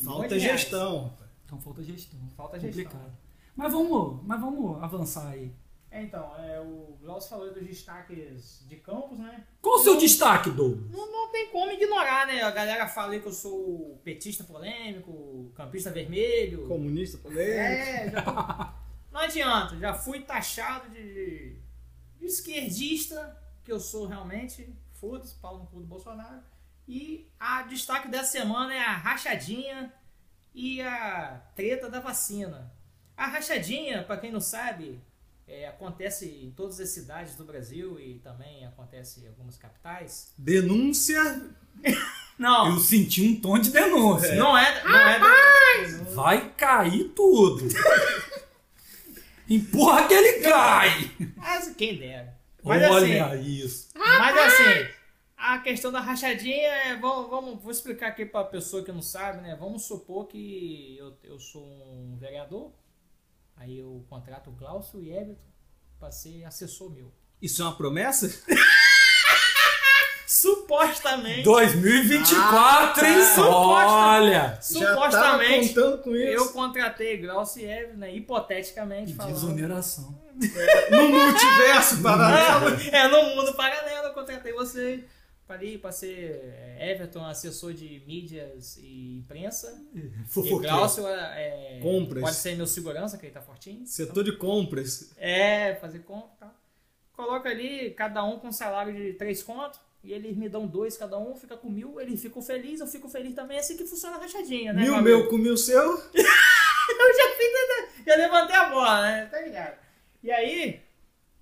Falta 0.03 0.39
gestão. 0.39 1.13
Então 1.45 1.59
falta 1.59 1.83
gestão. 1.83 2.19
Falta 2.37 2.59
gestão. 2.59 2.83
Complicado. 2.83 3.11
Mas 3.55 3.73
vamos, 3.73 4.21
mas 4.25 4.39
vamos 4.39 4.81
avançar 4.81 5.27
aí. 5.27 5.51
É, 5.91 6.01
então, 6.03 6.33
é, 6.41 6.57
o 6.61 6.97
Glaucio 7.01 7.29
falou 7.29 7.53
dos 7.53 7.65
destaques 7.67 8.65
de 8.65 8.77
campos, 8.77 9.19
né? 9.19 9.43
Qual 9.61 9.75
o 9.75 9.83
seu 9.83 9.93
Não- 9.93 9.99
destaque, 9.99 10.49
Douglas? 10.49 10.89
Não, 10.89 11.11
não 11.11 11.29
tem 11.31 11.49
como 11.49 11.69
ignorar, 11.69 12.25
né? 12.27 12.41
A 12.41 12.49
galera 12.51 12.87
fala 12.87 13.11
aí 13.11 13.19
que 13.19 13.27
eu 13.27 13.33
sou 13.33 13.99
petista 14.01 14.45
polêmico, 14.45 15.51
campista 15.53 15.91
vermelho. 15.91 16.65
Comunista 16.67 17.17
polêmico. 17.17 17.43
É, 17.59 18.09
já 18.09 18.21
tô... 18.21 18.31
Não 19.11 19.19
adianta, 19.19 19.77
já 19.77 19.93
fui 19.93 20.21
taxado 20.21 20.89
de, 20.91 21.57
de 22.17 22.25
esquerdista, 22.25 23.37
que 23.65 23.71
eu 23.71 23.79
sou 23.79 24.07
realmente, 24.07 24.73
foda-se, 24.93 25.35
pau 25.35 25.57
no 25.59 25.65
cu 25.67 25.81
do 25.81 25.85
Bolsonaro. 25.85 26.41
E 26.87 27.29
a 27.37 27.63
destaque 27.63 28.07
dessa 28.07 28.31
semana 28.31 28.73
é 28.73 28.79
a 28.79 28.95
rachadinha 28.95 29.93
e 30.55 30.81
a 30.81 31.41
treta 31.53 31.89
da 31.89 31.99
vacina. 31.99 32.71
A 33.17 33.27
rachadinha, 33.27 34.03
pra 34.03 34.15
quem 34.17 34.31
não 34.31 34.39
sabe, 34.39 35.01
é, 35.51 35.67
acontece 35.67 36.25
em 36.27 36.51
todas 36.51 36.79
as 36.79 36.89
cidades 36.89 37.35
do 37.35 37.43
Brasil 37.43 37.99
e 37.99 38.19
também 38.19 38.65
acontece 38.65 39.21
em 39.23 39.27
algumas 39.27 39.57
capitais. 39.57 40.33
Denúncia. 40.37 41.21
Não, 42.39 42.69
Eu 42.73 42.79
senti 42.79 43.21
um 43.21 43.39
tom 43.39 43.59
de 43.59 43.69
denúncia. 43.69 44.33
não 44.33 44.57
é. 44.57 44.83
Não 44.83 44.97
é 44.97 45.19
da- 45.19 46.09
Vai 46.15 46.49
cair 46.55 47.09
tudo. 47.09 47.67
Empurra 49.47 50.07
que 50.07 50.13
ele 50.13 50.39
cai. 50.41 51.11
Mas 51.35 51.75
quem 51.75 51.97
dera. 51.99 52.35
Mas 52.63 52.81
Olha 52.89 53.25
assim, 53.27 53.41
isso. 53.63 53.89
Mas 53.95 54.37
assim, 54.37 54.87
a 55.37 55.59
questão 55.59 55.91
da 55.91 55.99
rachadinha 55.99 56.67
é. 56.67 56.95
Vamos, 56.97 57.29
vamos, 57.29 57.61
vou 57.61 57.71
explicar 57.71 58.07
aqui 58.07 58.25
pra 58.25 58.43
pessoa 58.43 58.83
que 58.83 58.91
não 58.91 59.01
sabe, 59.01 59.41
né? 59.41 59.55
Vamos 59.59 59.83
supor 59.83 60.27
que 60.27 60.95
eu, 60.97 61.15
eu 61.23 61.39
sou 61.39 61.61
um 61.63 62.17
vereador, 62.19 62.71
aí 63.55 63.77
eu 63.77 64.05
contrato 64.09 64.49
o 64.49 64.53
Glaucio 64.53 65.01
e 65.01 65.11
Everton 65.11 65.41
pra 65.99 66.11
ser 66.11 66.43
assessor 66.45 66.91
meu. 66.91 67.11
Isso 67.41 67.61
é 67.61 67.65
uma 67.65 67.75
promessa? 67.75 68.29
Supostamente. 70.27 71.43
2024, 71.43 73.05
hein? 73.05 73.15
Ah, 73.21 73.35
tá. 73.35 73.41
Olha. 73.49 74.41
Já 74.41 74.49
tá 74.53 74.61
Supostamente. 74.61 75.69
contando 75.73 75.97
com 76.03 76.15
isso. 76.15 76.25
Eu 76.25 76.49
contratei 76.53 77.17
Glaucio 77.17 77.61
e 77.61 77.65
Everton, 77.65 77.97
né? 77.97 78.15
Hipoteticamente 78.15 79.13
falando. 79.13 79.33
Desoneração. 79.33 80.21
No 80.89 81.09
multiverso 81.09 82.01
paralelo. 82.01 82.79
É, 82.91 83.07
no 83.09 83.35
mundo 83.35 83.53
paralelo 83.53 84.07
eu 84.07 84.13
contratei 84.13 84.53
você 84.53 85.03
ir 85.61 85.79
para 85.79 85.91
ser 85.91 86.41
é, 86.43 86.91
Everton, 86.91 87.25
assessor 87.25 87.73
de 87.73 88.01
mídias 88.05 88.77
e 88.77 89.17
imprensa. 89.17 89.81
E 89.93 90.09
Fofoqueiro. 90.27 90.75
Glaucio 90.75 91.07
é, 91.07 91.77
é, 91.77 91.79
Compras. 91.81 92.23
pode 92.23 92.35
ser 92.35 92.55
meu 92.55 92.67
segurança, 92.67 93.17
que 93.17 93.25
ele 93.25 93.33
tá 93.33 93.41
fortinho. 93.41 93.85
Setor 93.85 94.23
de 94.23 94.37
compras. 94.37 95.11
É, 95.17 95.75
fazer 95.75 95.99
compra 95.99 96.29
e 96.35 96.39
tal. 96.39 96.55
Coloca 97.13 97.49
ali, 97.49 97.91
cada 97.91 98.23
um 98.23 98.39
com 98.39 98.47
um 98.47 98.51
salário 98.51 98.93
de 98.93 99.13
três 99.13 99.43
contos, 99.43 99.79
e 100.03 100.13
eles 100.13 100.35
me 100.35 100.49
dão 100.49 100.65
dois 100.65 100.97
cada 100.97 101.17
um, 101.19 101.35
fica 101.35 101.55
com 101.55 101.69
mil, 101.69 101.99
eles 101.99 102.19
ficam 102.21 102.41
felizes, 102.41 102.79
eu 102.79 102.87
fico 102.87 103.07
feliz 103.07 103.35
também. 103.35 103.57
É 103.57 103.59
assim 103.59 103.77
que 103.77 103.85
funciona 103.85 104.15
a 104.15 104.19
rachadinha, 104.19 104.73
né? 104.73 104.81
Mil 104.81 105.01
meu 105.01 105.29
com 105.29 105.37
mil 105.37 105.57
seu. 105.57 105.81
Eu 106.91 107.15
já 107.15 107.35
fiz, 107.35 108.05
já 108.05 108.15
levantei 108.15 108.55
a 108.55 108.69
bola, 108.69 109.01
né? 109.01 109.25
Tá 109.25 109.41
ligado? 109.41 109.77
E 110.21 110.31
aí, 110.31 110.81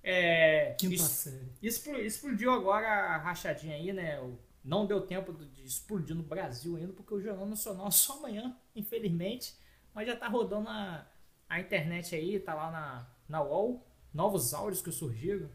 é, 0.02 0.74
Quinta 0.78 0.94
isso- 0.94 1.08
série. 1.08 1.48
Expl- 1.62 1.96
Explodiu 2.00 2.52
agora 2.52 2.86
a 2.88 3.16
rachadinha 3.18 3.76
aí, 3.76 3.92
né? 3.92 4.20
O- 4.20 4.38
Não 4.62 4.84
deu 4.86 5.00
tempo 5.00 5.32
de 5.32 5.64
explodir 5.64 6.14
no 6.14 6.22
Brasil 6.22 6.76
ainda, 6.76 6.92
porque 6.92 7.14
o 7.14 7.20
Jornal 7.20 7.46
Nacional 7.46 7.90
só 7.92 8.18
amanhã, 8.18 8.54
infelizmente. 8.76 9.54
Mas 9.94 10.06
já 10.06 10.14
tá 10.16 10.28
rodando 10.28 10.68
a, 10.68 11.06
a 11.48 11.58
internet 11.60 12.14
aí, 12.14 12.38
tá 12.38 12.54
lá 12.54 12.70
na, 12.70 13.06
na 13.28 13.42
UOL. 13.42 13.86
Novos 14.12 14.52
áudios 14.54 14.82
que 14.82 14.90
surgiram 14.92 15.48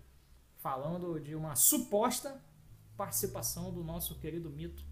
falando 0.57 1.19
de 1.19 1.35
uma 1.35 1.55
suposta 1.55 2.41
participação 2.97 3.71
do 3.71 3.83
nosso 3.83 4.15
querido 4.19 4.49
mito. 4.49 4.83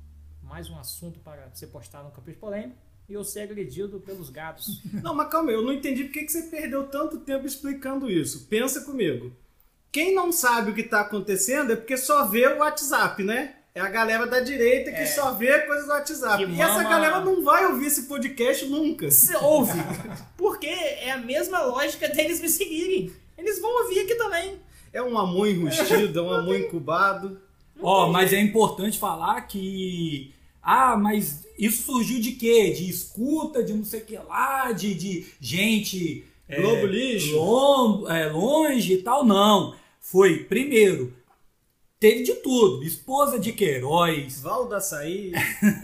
Mais 0.42 0.70
um 0.70 0.78
assunto 0.78 1.20
para 1.20 1.50
ser 1.56 1.68
postado 1.68 2.06
no 2.10 2.12
Capricho 2.12 2.40
Polêmico. 2.40 2.78
E 3.10 3.14
eu 3.14 3.24
ser 3.24 3.42
agredido 3.42 4.00
pelos 4.00 4.30
gatos. 4.30 4.82
Não, 5.02 5.14
mas 5.14 5.30
calma 5.30 5.50
aí, 5.50 5.56
eu 5.56 5.62
não 5.62 5.74
entendi 5.74 6.06
por 6.06 6.14
que 6.14 6.28
você 6.28 6.44
perdeu 6.44 6.88
tanto 6.88 7.20
tempo 7.20 7.46
explicando 7.46 8.10
isso. 8.10 8.48
Pensa 8.48 8.86
comigo. 8.86 9.36
Quem 9.94 10.14
não 10.14 10.32
sabe 10.32 10.72
o 10.72 10.74
que 10.74 10.82
está 10.82 11.00
acontecendo 11.02 11.72
é 11.72 11.76
porque 11.78 11.96
só 11.96 12.26
vê 12.26 12.48
o 12.48 12.58
WhatsApp, 12.58 13.24
né? 13.24 13.54
é 13.76 13.80
a 13.82 13.90
galera 13.90 14.28
da 14.28 14.40
direita 14.40 14.92
que 14.92 14.98
É. 15.02 15.06
só 15.08 15.32
vê 15.34 15.58
coisas 15.62 15.86
do 15.86 15.92
WhatsApp. 15.92 16.46
Que 16.46 16.52
E 16.52 16.62
essa 16.62 16.74
mama- 16.76 16.90
galera 16.90 17.20
não 17.22 17.44
vai 17.44 17.66
ouvir 17.66 17.88
esse 17.88 18.04
podcast 18.04 18.66
nunca. 18.68 19.10
Se 19.10 19.36
ouve. 19.38 19.80
Porque 20.38 20.68
é 20.68 21.10
a 21.12 21.18
mesma 21.18 21.60
lógica 21.64 22.08
deles 22.08 22.40
me 22.40 22.50
seguirem. 22.50 23.12
Eles 23.36 23.60
vão 23.60 23.72
ouvir 23.84 24.02
aqui 24.02 24.14
também. 24.14 24.60
É 24.94 25.02
um 25.02 25.18
amor 25.18 25.48
enrustido, 25.48 26.20
é 26.20 26.22
um 26.22 26.32
amor 26.32 26.56
incubado. 26.60 27.40
Ó, 27.82 28.12
mas 28.12 28.32
é 28.32 28.40
importante 28.40 29.00
falar 29.00 29.42
que. 29.48 30.32
Ah, 30.62 30.96
mas 30.96 31.44
isso 31.58 31.82
surgiu 31.84 32.22
de 32.22 32.34
quê? 32.34 32.70
De 32.72 32.88
escuta, 32.88 33.64
de 33.64 33.74
não 33.74 33.84
sei 33.84 34.02
o 34.02 34.06
que 34.06 34.18
lá, 34.18 34.72
de, 34.72 34.94
de 34.94 35.26
gente. 35.42 36.24
é, 36.48 36.62
Globo 36.62 36.86
lixo. 36.86 37.36
lom- 37.38 38.08
é, 38.08 38.28
longe 38.30 38.94
e 38.94 38.98
tal. 39.02 39.26
Não. 39.26 39.74
Foi, 40.04 40.40
primeiro, 40.44 41.14
teve 41.98 42.24
de 42.24 42.34
tudo. 42.36 42.84
Esposa 42.84 43.40
de 43.40 43.54
Queiroz, 43.54 44.42
Val 44.42 44.68
da 44.68 44.78
Açaí. 44.78 45.32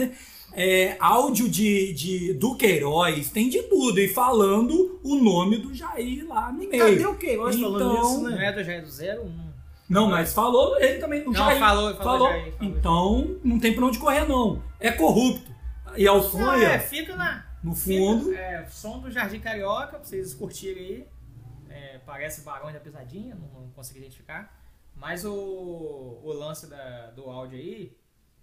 é, 0.54 0.98
áudio 1.00 1.48
de, 1.48 1.94
de, 1.94 2.34
do 2.34 2.56
Queiroz, 2.56 3.30
tem 3.30 3.48
de 3.50 3.64
tudo. 3.64 3.98
E 3.98 4.10
falando 4.10 5.00
o 5.04 5.16
nome 5.16 5.58
do 5.58 5.74
Jair 5.74 6.28
lá 6.28 6.52
no 6.52 6.60
meio. 6.60 6.72
Cadê 6.72 7.06
o 7.06 7.16
Queiroz 7.16 7.56
falando 7.56 7.92
Então, 7.94 8.02
isso, 8.02 8.22
Não 8.22 8.30
né? 8.32 8.46
é 8.46 8.52
do 8.52 8.64
Jair 8.64 8.82
do 8.84 8.92
Zero? 8.92 9.24
Não. 9.26 9.50
Não, 9.90 10.10
mas 10.10 10.34
falou, 10.34 10.78
ele 10.80 11.00
também 11.00 11.24
não 11.24 11.32
Não, 11.32 11.58
falou, 11.58 11.96
falou 11.96 12.30
Jair, 12.30 12.44
falou 12.44 12.54
Então, 12.62 13.38
não 13.44 13.58
tem 13.58 13.74
pra 13.74 13.86
onde 13.86 13.98
correr, 13.98 14.28
não. 14.28 14.62
É 14.82 14.92
corrupto. 14.92 15.50
E 15.96 16.06
ao 16.06 16.22
som 16.22 16.40
Não, 16.40 16.52
aí, 16.52 16.66
é, 16.66 16.78
fica 16.78 17.16
na. 17.16 17.46
no 17.64 17.74
fundo. 17.74 18.26
Fica, 18.26 18.38
é, 18.38 18.68
som 18.70 19.00
do 19.00 19.10
Jardim 19.10 19.40
Carioca, 19.40 19.98
pra 19.98 20.04
vocês 20.04 20.34
curtirem 20.34 20.84
aí. 20.86 21.08
Parece 22.10 22.42
Barão 22.42 22.74
da 22.74 22.80
Pesadinha, 22.80 23.36
não, 23.36 23.48
não 23.62 23.70
consegui 23.70 24.00
identificar. 24.00 24.52
Mas 24.96 25.24
o, 25.24 25.32
o 26.24 26.34
lance 26.34 26.66
da- 26.66 27.12
do 27.12 27.30
áudio 27.30 27.56
aí 27.60 27.96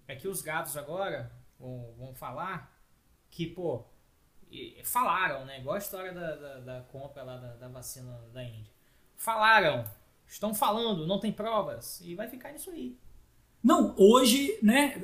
é 0.07 0.15
que 0.15 0.29
os 0.29 0.41
gatos 0.41 0.77
agora 0.77 1.33
vão, 1.59 1.93
vão 1.99 2.15
falar 2.15 2.73
que, 3.29 3.45
pô, 3.45 3.85
falaram, 4.85 5.45
né? 5.45 5.59
Igual 5.59 5.75
a 5.75 5.79
história 5.79 6.13
da, 6.15 6.37
da, 6.37 6.61
da 6.61 6.81
compra 6.83 7.25
lá 7.25 7.37
da, 7.39 7.57
da 7.57 7.69
vacina 7.69 8.17
da 8.33 8.45
Índia. 8.45 8.73
Falaram, 9.17 9.85
estão 10.29 10.55
falando, 10.55 11.05
não 11.05 11.19
tem 11.19 11.33
provas, 11.33 12.01
e 12.03 12.15
vai 12.15 12.29
ficar 12.29 12.53
nisso 12.53 12.71
aí. 12.71 12.97
Não, 13.65 13.97
hoje, 13.99 14.57
né, 14.63 15.03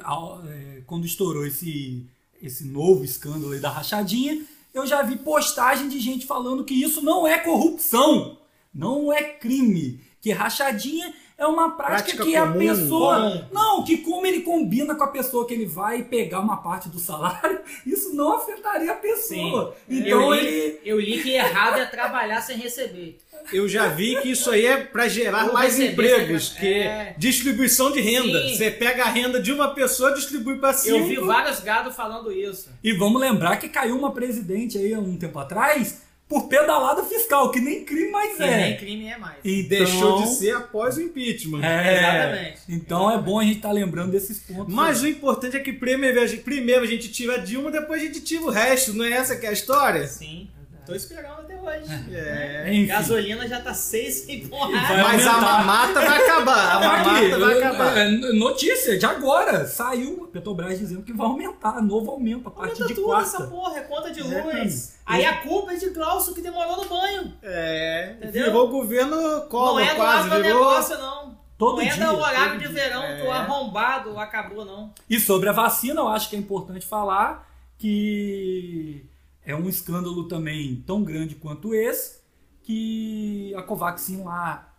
é, 0.49 0.83
quando 0.87 1.05
estourou 1.05 1.45
esse, 1.45 2.09
esse 2.41 2.65
novo 2.65 3.03
escândalo 3.03 3.55
aí 3.55 3.61
da 3.61 3.71
rachadinha, 3.71 4.47
eu 4.73 4.87
já 4.87 5.03
vi 5.03 5.17
postagem 5.17 5.89
de 5.89 5.99
gente 5.99 6.27
falando 6.27 6.65
que 6.65 6.75
isso 6.75 7.03
não 7.03 7.27
é 7.27 7.41
corrupção, 7.41 8.39
não 8.75 9.13
é 9.13 9.23
crime, 9.23 10.01
que 10.21 10.31
rachadinha 10.31 11.13
é 11.37 11.47
uma 11.47 11.71
prática, 11.71 12.05
Prática 12.17 12.25
que 12.25 12.37
a 12.37 12.47
comum, 12.47 12.59
pessoa. 12.59 13.17
comum. 13.17 13.45
Não, 13.53 13.85
que 13.85 13.99
como 13.99 14.25
ele 14.25 14.43
combina 14.43 14.95
com 14.95 15.03
a 15.03 15.09
pessoa 15.09 15.47
que 15.47 15.53
ele 15.53 15.67
vai 15.67 16.05
pegar 16.05 16.39
uma 16.39 16.59
parte 16.59 16.89
do 16.89 17.01
salário, 17.01 17.61
isso 17.85 18.15
não 18.15 18.37
afetaria 18.37 18.93
a 18.93 18.97
pessoa. 18.97 19.77
Então 19.89 20.33
eu, 20.33 20.35
li, 20.35 20.47
ele. 20.47 20.81
eu 20.85 21.01
li 21.01 21.21
que 21.23 21.33
errado 21.33 21.81
é 21.81 21.87
trabalhar 21.87 22.41
sem 22.41 22.57
receber. 22.57 23.19
Eu 23.53 23.69
já 23.69 23.89
vi 23.89 24.21
que 24.21 24.31
isso 24.31 24.49
aí 24.53 24.65
é 24.65 24.77
pra 24.77 25.09
gerar 25.09 25.47
Vou 25.47 25.55
mais 25.55 25.81
empregos, 25.81 26.51
que 26.51 26.75
é. 26.75 27.17
distribuição 27.19 27.91
de 27.91 28.01
renda. 28.01 28.41
Sim. 28.43 28.55
Você 28.55 28.71
pega 28.71 29.03
a 29.03 29.09
renda 29.09 29.43
de 29.43 29.53
uma 29.53 29.75
pessoa, 29.75 30.15
distribui 30.15 30.59
pra 30.59 30.73
cinco. 30.73 30.99
Eu 30.99 31.07
vi 31.07 31.17
vários 31.17 31.59
gados 31.59 31.97
falando 31.97 32.31
isso. 32.31 32.71
E 32.85 32.93
vamos 32.93 33.21
lembrar 33.21 33.57
que 33.57 33.69
caiu 33.69 33.99
uma 33.99 34.13
presidente 34.13 34.79
aí 34.79 34.95
há 34.95 35.01
um 35.01 35.17
tempo 35.17 35.41
atrás 35.41 36.03
por 36.33 36.49
pedalada 36.49 37.05
fiscal, 37.05 37.51
que 37.51 37.61
nem 37.61 37.85
crime 37.85 38.11
mais 38.11 38.37
Que 38.39 38.43
é. 38.43 38.57
nem 38.57 38.77
crime 38.79 39.07
é 39.07 39.19
mais. 39.19 39.37
Então, 39.45 39.69
Deixou 39.69 40.23
de 40.23 40.29
ser 40.29 40.57
após 40.57 40.97
o 40.97 41.03
impeachment. 41.03 41.63
É, 41.63 41.99
Exatamente. 41.99 42.61
Então 42.71 43.11
é 43.11 43.21
bom 43.21 43.39
a 43.39 43.45
gente 43.45 43.57
estar 43.57 43.71
lembrando 43.71 44.13
desses 44.13 44.39
pontos. 44.39 44.73
Mas 44.73 45.03
o 45.03 45.07
importante 45.07 45.59
é 45.59 45.61
que 45.61 45.75
primeiro 45.75 46.19
a 46.19 46.27
gente, 46.27 46.43
primeiro 46.43 46.85
a 46.85 46.87
gente 46.87 47.11
tira 47.11 47.35
a 47.35 47.37
Dilma, 47.37 47.71
depois 47.71 48.01
a 48.01 48.07
gente 48.07 48.23
tira 48.23 48.45
o 48.45 48.49
resto. 48.49 48.95
Não 48.95 49.05
é 49.05 49.13
essa 49.13 49.37
que 49.37 49.45
é 49.45 49.51
a 49.51 49.53
história? 49.53 50.07
Sim. 50.07 50.49
Tô 50.87 50.95
esperando 50.95 51.41
até 51.41 51.52
hoje. 51.65 52.15
É. 52.15 52.65
Enfim. 52.69 52.87
Gasolina 52.87 53.47
já 53.49 53.61
tá 53.61 53.73
seis 53.75 54.29
e 54.29 54.49
Mas 54.51 55.27
a 55.27 55.33
mamata 55.41 56.01
vai 56.01 56.23
acabar. 56.23 56.77
A 56.77 56.81
mamata 56.81 57.39
vai 57.39 57.59
acabar. 57.59 57.99
é, 57.99 58.11
notícia 58.33 58.99
de 58.99 59.07
agora. 59.07 59.67
Saiu 59.67 60.25
a 60.25 60.33
Petrobras 60.33 60.79
dizendo 60.79 61.03
que 61.03 61.13
vai 61.13 61.27
aumentar, 61.27 61.81
novo 61.83 62.11
aumento 62.11 62.49
a 62.49 62.51
partir 62.51 62.83
Aumenta 62.83 62.89
de 62.89 62.95
tudo 62.95 63.15
essa 63.17 63.37
quarta. 63.39 63.55
porra, 63.55 63.77
é 63.79 63.81
conta 63.83 64.11
de 64.11 64.21
É, 64.21 64.43
luz. 64.43 64.97
Aí 65.07 65.25
a 65.25 65.37
culpa 65.39 65.73
é 65.73 65.77
de 65.77 65.91
Glaucio 65.91 66.35
que 66.35 66.41
demorou 66.41 66.77
no 66.77 66.89
banho. 66.89 67.33
É, 67.43 68.15
Entendeu? 68.19 68.45
virou 68.45 68.69
governo 68.69 69.17
não 69.21 69.49
Collor 69.49 69.81
é 69.81 69.91
do 69.91 69.97
quase, 69.97 70.29
virou. 70.29 70.43
negócio, 70.43 70.99
não. 70.99 71.41
Todo 71.59 71.77
não 71.77 71.83
é 71.83 71.91
dia, 71.93 72.07
do 72.07 72.17
horário 72.17 72.53
de 72.59 72.59
dia. 72.59 72.69
verão, 72.71 73.03
É. 73.05 73.21
que 73.21 73.27
o 73.27 73.31
arrombado 73.31 74.19
acabou, 74.19 74.65
não. 74.65 74.93
E 75.09 75.21
sobre 75.21 75.49
a 75.49 75.53
vacina, 75.53 76.01
eu 76.01 76.09
acho 76.09 76.29
que 76.29 76.35
é 76.35 76.39
importante 76.39 76.85
falar 76.87 77.47
que 77.79 79.05
é 79.45 79.55
um 79.55 79.69
escândalo 79.69 80.29
também 80.29 80.83
tão 80.87 81.03
grande 81.03 81.35
quanto 81.35 81.75
esse, 81.75 82.21
que 82.63 83.55
a 83.55 83.63
Covaxin 83.63 84.23
lá 84.23 84.73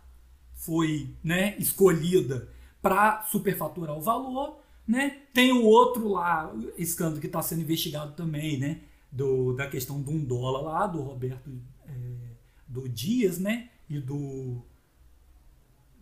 foi 0.54 1.14
né, 1.22 1.54
escolhida 1.58 2.48
para 2.80 3.22
superfaturar 3.24 3.96
o 3.96 4.00
valor. 4.00 4.58
Né? 4.86 5.22
Tem 5.32 5.52
o 5.52 5.64
outro 5.64 6.08
lá, 6.08 6.52
escândalo 6.76 7.20
que 7.20 7.26
está 7.26 7.42
sendo 7.42 7.62
investigado 7.62 8.12
também, 8.12 8.58
né? 8.58 8.80
Do, 9.10 9.54
da 9.54 9.68
questão 9.68 10.02
de 10.02 10.10
um 10.10 10.22
dólar 10.22 10.60
lá, 10.60 10.86
do 10.86 11.00
Roberto 11.00 11.50
é, 11.86 11.92
do 12.66 12.88
Dias, 12.88 13.38
né? 13.38 13.70
E 13.88 13.98
do, 13.98 14.60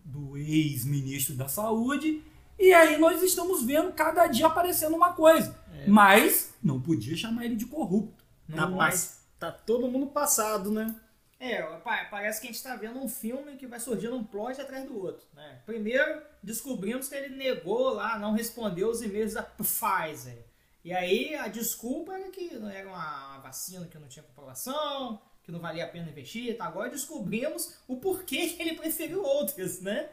do 0.03 0.35
ex-ministro 0.35 1.35
da 1.35 1.47
Saúde. 1.47 2.21
E 2.59 2.73
aí 2.73 2.97
nós 2.97 3.21
estamos 3.21 3.63
vendo 3.63 3.93
cada 3.93 4.27
dia 4.27 4.47
aparecendo 4.47 4.95
uma 4.95 5.13
coisa. 5.13 5.57
Mas 5.87 6.53
não 6.61 6.81
podia 6.81 7.15
chamar 7.15 7.45
ele 7.45 7.55
de 7.55 7.65
corrupto. 7.65 8.22
Tá, 8.55 8.67
pass- 8.67 9.17
tá 9.39 9.51
todo 9.51 9.87
mundo 9.87 10.07
passado, 10.07 10.71
né? 10.71 10.95
É, 11.39 11.61
pa- 11.79 12.05
parece 12.09 12.39
que 12.39 12.47
a 12.47 12.51
gente 12.51 12.63
tá 12.63 12.75
vendo 12.75 12.99
um 12.99 13.09
filme 13.09 13.57
que 13.57 13.67
vai 13.67 13.79
surgindo 13.79 14.15
um 14.15 14.23
plot 14.23 14.61
atrás 14.61 14.85
do 14.85 14.97
outro. 14.97 15.25
Né? 15.33 15.61
Primeiro, 15.65 16.21
descobrimos 16.41 17.09
que 17.09 17.15
ele 17.15 17.35
negou 17.35 17.89
lá, 17.93 18.17
não 18.17 18.31
respondeu 18.33 18.89
os 18.89 19.01
e-mails 19.01 19.33
da 19.33 19.43
Pfizer. 19.43 20.45
E 20.85 20.93
aí 20.93 21.35
a 21.35 21.47
desculpa 21.47 22.13
era 22.13 22.29
que 22.29 22.53
não 22.55 22.69
era 22.69 22.87
uma 22.87 23.39
vacina 23.39 23.87
que 23.87 23.97
não 23.97 24.07
tinha 24.07 24.23
população, 24.23 25.21
que 25.43 25.51
não 25.51 25.59
valia 25.59 25.83
a 25.83 25.87
pena 25.87 26.09
investir. 26.09 26.55
Tá? 26.57 26.65
Agora 26.65 26.89
descobrimos 26.89 27.75
o 27.87 27.97
porquê 27.97 28.47
que 28.49 28.61
ele 28.61 28.75
preferiu 28.75 29.21
outras, 29.23 29.81
né? 29.81 30.09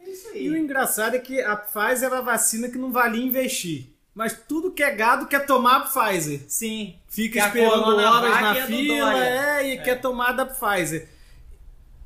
É 0.00 0.08
isso 0.08 0.28
aí. 0.28 0.46
E 0.46 0.50
o 0.50 0.56
engraçado 0.56 1.14
é 1.14 1.18
que 1.20 1.40
a 1.40 1.56
Pfizer 1.56 2.04
era 2.08 2.18
a 2.18 2.22
vacina 2.22 2.68
que 2.68 2.78
não 2.78 2.90
valia 2.92 3.24
investir. 3.24 3.94
Mas 4.14 4.34
tudo 4.48 4.72
que 4.72 4.82
é 4.82 4.90
gado 4.94 5.26
quer 5.26 5.46
tomar 5.46 5.76
a 5.76 5.80
Pfizer. 5.80 6.40
Sim. 6.48 6.96
Fica 7.08 7.38
esperando 7.46 7.96
horas 7.96 8.36
é 8.36 8.40
na 8.40 8.66
fila 8.66 9.24
é, 9.24 9.74
e 9.74 9.82
quer 9.82 10.00
tomar 10.00 10.32
da 10.32 10.44
Pfizer. 10.44 11.08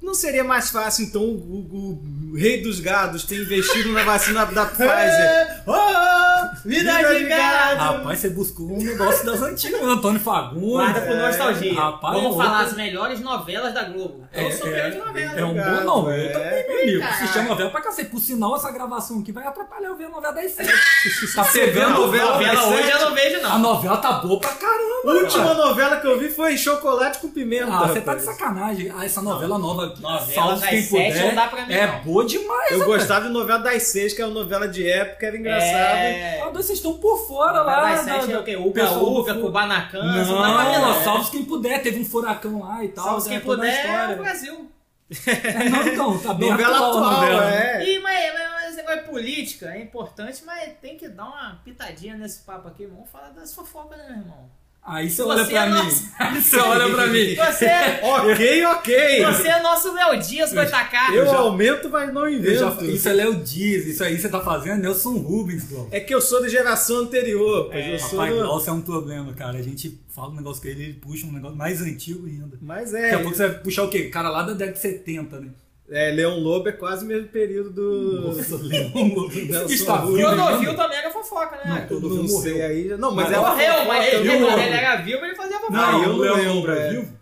Não 0.03 0.15
seria 0.15 0.45
mais 0.45 0.71
fácil, 0.71 1.07
então, 1.07 1.23
o, 1.23 1.95
o 1.95 2.01
rei 2.37 2.63
dos 2.63 2.81
gados 2.81 3.25
ter 3.25 3.37
investido 3.43 3.93
na 3.93 4.03
vacina 4.05 4.45
da 4.47 4.67
Pfizer? 4.67 5.65
Oh, 5.67 6.69
vida, 6.69 6.93
de 7.15 7.25
gado! 7.25 7.79
Rapaz, 7.81 8.19
você 8.19 8.29
buscou 8.29 8.67
um 8.75 8.77
negócio 8.83 9.25
das 9.25 9.41
antigas, 9.41 9.81
né? 9.81 9.87
Antônio 9.87 10.21
Fagundes. 10.21 10.61
Guarda 10.63 11.01
por 11.01 11.13
É, 11.13 11.27
nostalgia. 11.27 11.75
rapaz, 11.75 12.15
Vamos 12.23 12.35
é 12.35 12.45
falar 12.45 12.61
as 12.61 12.73
melhores 12.75 13.21
novelas 13.21 13.73
da 13.73 13.85
Globo. 13.85 14.27
É, 14.31 14.47
Eu 14.47 14.53
sou 14.53 14.69
é, 14.69 14.71
grande 14.73 14.99
novela. 14.99 15.33
é 15.41 15.45
um 15.45 15.55
bom 15.55 15.85
não, 15.85 16.11
é. 16.11 16.27
eu 16.27 16.33
também, 16.33 16.67
meu 16.69 16.83
amigo. 16.83 17.05
Assistir 17.15 17.39
a 17.39 17.43
novela 17.45 17.71
pra 17.71 17.81
cacete. 17.81 18.11
Por 18.11 18.21
sinal, 18.21 18.57
essa 18.57 18.71
gravação 18.71 19.21
aqui 19.21 19.33
vai 19.33 19.47
atrapalhar 19.47 19.89
eu 19.89 19.97
ver 19.97 20.05
a 20.05 20.09
novela 20.11 20.35
das 20.35 20.51
sete. 20.53 20.71
tá 21.35 21.45
pegando 21.45 21.95
novela 22.01 22.33
Novela 22.33 22.55
das 22.55 22.65
hoje 22.67 22.91
eu 22.91 23.01
não 23.01 23.15
vejo, 23.15 23.37
A 23.39 23.41
não. 23.49 23.59
novela 23.59 23.97
tá 23.97 24.13
boa 24.13 24.39
pra 24.41 24.51
caramba. 24.53 24.85
A 25.07 25.11
última 25.15 25.45
cara. 25.45 25.55
novela 25.55 25.97
que 26.01 26.07
eu 26.07 26.19
vi 26.19 26.29
foi 26.29 26.57
Chocolate 26.59 27.19
com 27.21 27.29
Pimenta. 27.31 27.73
Ah, 27.73 27.89
você 27.89 28.01
tá 28.03 28.15
de 28.15 28.23
sacanagem. 28.23 28.93
Ah, 28.95 29.05
essa 29.05 29.23
novela 29.23 29.59
nova, 29.59 29.87
Novela 29.99 30.21
salve 30.21 30.61
das 30.61 30.69
quem 30.69 30.83
sete 30.83 30.91
puder, 31.13 31.27
não 31.29 31.35
dá 31.35 31.47
pra 31.49 31.67
mim, 31.67 31.73
é 31.73 31.87
não. 31.87 32.01
Demais. 32.27 32.71
Eu 32.73 32.79
rapaz. 32.81 32.99
gostava 32.99 33.27
de 33.27 33.33
novela 33.33 33.59
das 33.61 33.83
seis, 33.85 34.13
que 34.13 34.21
era 34.23 34.31
uma 34.31 34.41
novela 34.43 34.67
de 34.69 34.89
época, 34.89 35.27
era 35.27 35.37
engraçado. 35.37 35.71
É... 35.99 36.41
Ah, 36.43 36.49
vocês 36.51 36.79
estão 36.79 36.95
por 36.99 37.27
fora 37.27 37.59
Novela 37.59 37.83
lá. 37.83 37.91
das 37.95 38.05
sete 38.05 38.27
da- 38.29 38.33
é 38.35 38.39
o 38.39 38.43
quê? 38.45 38.57
Uga 38.57 38.91
Uga, 38.99 39.35
Kubanacan, 39.35 40.03
não 40.05 40.25
Não, 40.25 40.81
não. 40.95 41.05
salve 41.05 41.31
quem 41.31 41.45
puder. 41.45 41.83
Teve 41.83 42.01
um 42.01 42.05
furacão 42.05 42.61
lá 42.63 42.85
e 42.85 42.89
tal. 42.89 43.05
Salve 43.05 43.29
né, 43.31 43.37
quem 43.37 43.45
puder, 43.45 43.87
é 43.87 44.15
o. 44.15 44.17
Brasil. 44.17 44.71
É, 45.27 45.69
não, 45.69 45.87
então, 45.87 46.19
tá 46.19 46.33
bem 46.35 46.51
novela 46.51 46.77
atual 46.77 46.91
atual, 46.97 47.13
novela. 47.13 47.55
é. 47.55 47.85
Ih, 47.85 47.99
mas, 48.01 48.33
mas, 48.35 48.51
mas 48.51 48.65
esse 48.69 48.77
negócio 48.79 49.01
de 49.03 49.09
política 49.11 49.67
é 49.75 49.83
importante, 49.83 50.43
mas 50.45 50.73
tem 50.81 50.97
que 50.97 51.09
dar 51.09 51.25
uma 51.25 51.61
pitadinha 51.63 52.17
nesse 52.17 52.41
papo 52.41 52.69
aqui. 52.69 52.87
Vamos 52.87 53.11
falar 53.11 53.29
das 53.31 53.55
fofocas, 53.55 53.99
né, 53.99 54.05
meu 54.09 54.17
irmão? 54.21 54.49
Aí 54.87 55.09
você 55.09 55.23
Você 55.23 55.23
olha 55.23 55.41
é 55.41 55.45
pra 55.47 55.67
mim. 55.67 55.73
nosso- 55.85 56.05
Aí 56.19 56.43
você 56.43 56.57
olha 56.59 56.95
pra 56.95 57.07
mim. 57.07 57.35
Você, 57.35 57.67
Ok, 58.03 58.65
ok. 58.67 59.25
você 59.25 59.49
é 59.49 59.63
nosso 59.63 59.95
Léo 59.95 60.19
Dias, 60.21 60.53
Goitacá. 60.53 61.11
Eu 61.15 61.25
já- 61.25 61.37
aumento, 61.37 61.89
mas 61.89 62.13
não 62.13 62.29
Eu 62.29 62.55
já- 62.55 62.67
invento. 62.67 62.85
isso 62.85 63.09
é 63.09 63.13
Léo 63.15 63.35
Dias, 63.43 63.87
isso 63.87 64.05
aí 64.05 64.19
você 64.19 64.29
tá 64.29 64.41
fazendo 64.41 64.83
Nelson 64.83 65.17
Rubens, 65.17 65.65
Glauco. 65.71 65.89
É 65.91 66.01
que 66.01 66.15
eu 66.15 66.21
sou 66.21 66.43
da 66.43 66.49
geração 66.49 66.99
anterior, 66.99 67.71
pois 67.73 67.87
eu 67.87 67.99
sou. 67.99 68.19
Rapaz, 68.19 68.35
do- 68.65 68.71
é 68.71 68.73
um 68.73 68.81
problema, 68.83 69.33
cara. 69.33 69.57
A 69.59 69.63
gente 69.63 69.99
fala 70.15 70.29
um 70.29 70.37
negócio 70.37 70.61
com 70.61 70.69
ele, 70.69 70.83
ele 70.83 70.93
puxa 70.95 71.27
um 71.27 71.33
negócio 71.33 71.57
mais 71.57 71.81
antigo 71.81 72.27
ainda. 72.27 72.59
Mas 72.61 72.93
Daqui 72.93 73.05
a 73.07 73.09
é. 73.09 73.19
pouco 73.19 73.35
você 73.37 73.49
vai 73.49 73.59
puxar 73.61 73.85
o 73.85 73.89
quê? 73.89 74.05
Cara 74.11 74.29
lá 74.29 74.43
da 74.43 74.53
década 74.53 74.73
de 74.77 74.81
70, 74.83 75.41
né? 75.41 75.49
É, 75.91 76.11
Leão 76.13 76.39
Lobo 76.39 76.69
é 76.69 76.73
quase 76.73 77.05
o 77.05 77.09
mesmo 77.09 77.29
período 77.29 77.71
do. 77.71 78.21
Nossa, 78.23 78.57
Leão 78.57 78.91
Lobo. 78.95 79.29
Nelson. 79.35 80.17
E 80.17 80.25
o? 80.25 80.35
Novil 80.35 80.75
também 80.75 80.99
era 80.99 81.11
fofoca, 81.11 81.57
né? 81.65 81.87
Não 81.91 82.01
mundo 82.01 82.29
sei 82.29 82.63
aí. 82.63 82.89
Não, 82.97 83.13
mas 83.13 83.27
Mas 83.27 83.37
é 83.37 83.41
uma 83.41 83.51
Morreu, 83.51 83.73
fofoca, 83.73 83.89
mas 83.89 84.13
ele, 84.15 84.29
lembro. 84.29 84.51
ele 84.51 84.75
era 84.75 84.97
vivo, 84.97 85.25
ele 85.25 85.35
fazia 85.35 85.59
fofoca. 85.61 85.77
Não, 85.77 86.03
eu 86.03 86.09
o 86.09 86.13
não 86.13 86.19
Leão 86.21 86.37
lembro, 86.37 86.55
Lobo 86.55 86.71
é 86.73 86.87
é. 86.87 86.91
vivo? 86.91 87.19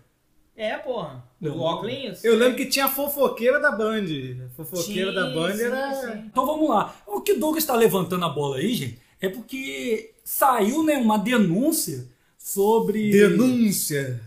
É, 0.55 0.77
porra. 0.77 1.23
Não. 1.41 1.57
O 1.57 1.59
óculos. 1.59 2.23
Eu 2.23 2.37
lembro 2.37 2.55
que 2.55 2.67
tinha 2.67 2.85
a 2.85 2.89
fofoqueira 2.89 3.59
da 3.59 3.71
Band. 3.71 4.05
A 4.45 4.49
fofoqueira 4.55 5.09
Sim, 5.09 5.15
da 5.15 5.29
Band 5.31 5.55
sim, 5.55 5.63
era. 5.63 5.93
sim. 5.93 6.23
Então 6.31 6.45
vamos 6.45 6.69
lá. 6.69 6.95
O 7.05 7.19
que 7.19 7.33
o 7.33 7.39
Douglas 7.39 7.63
está 7.63 7.75
levantando 7.75 8.23
a 8.23 8.29
bola 8.29 8.57
aí, 8.57 8.73
gente, 8.73 8.97
é 9.19 9.27
porque 9.27 10.11
saiu 10.23 10.83
né, 10.83 10.95
uma 10.97 11.17
denúncia 11.17 12.07
sobre. 12.37 13.11
Denúncia. 13.11 14.21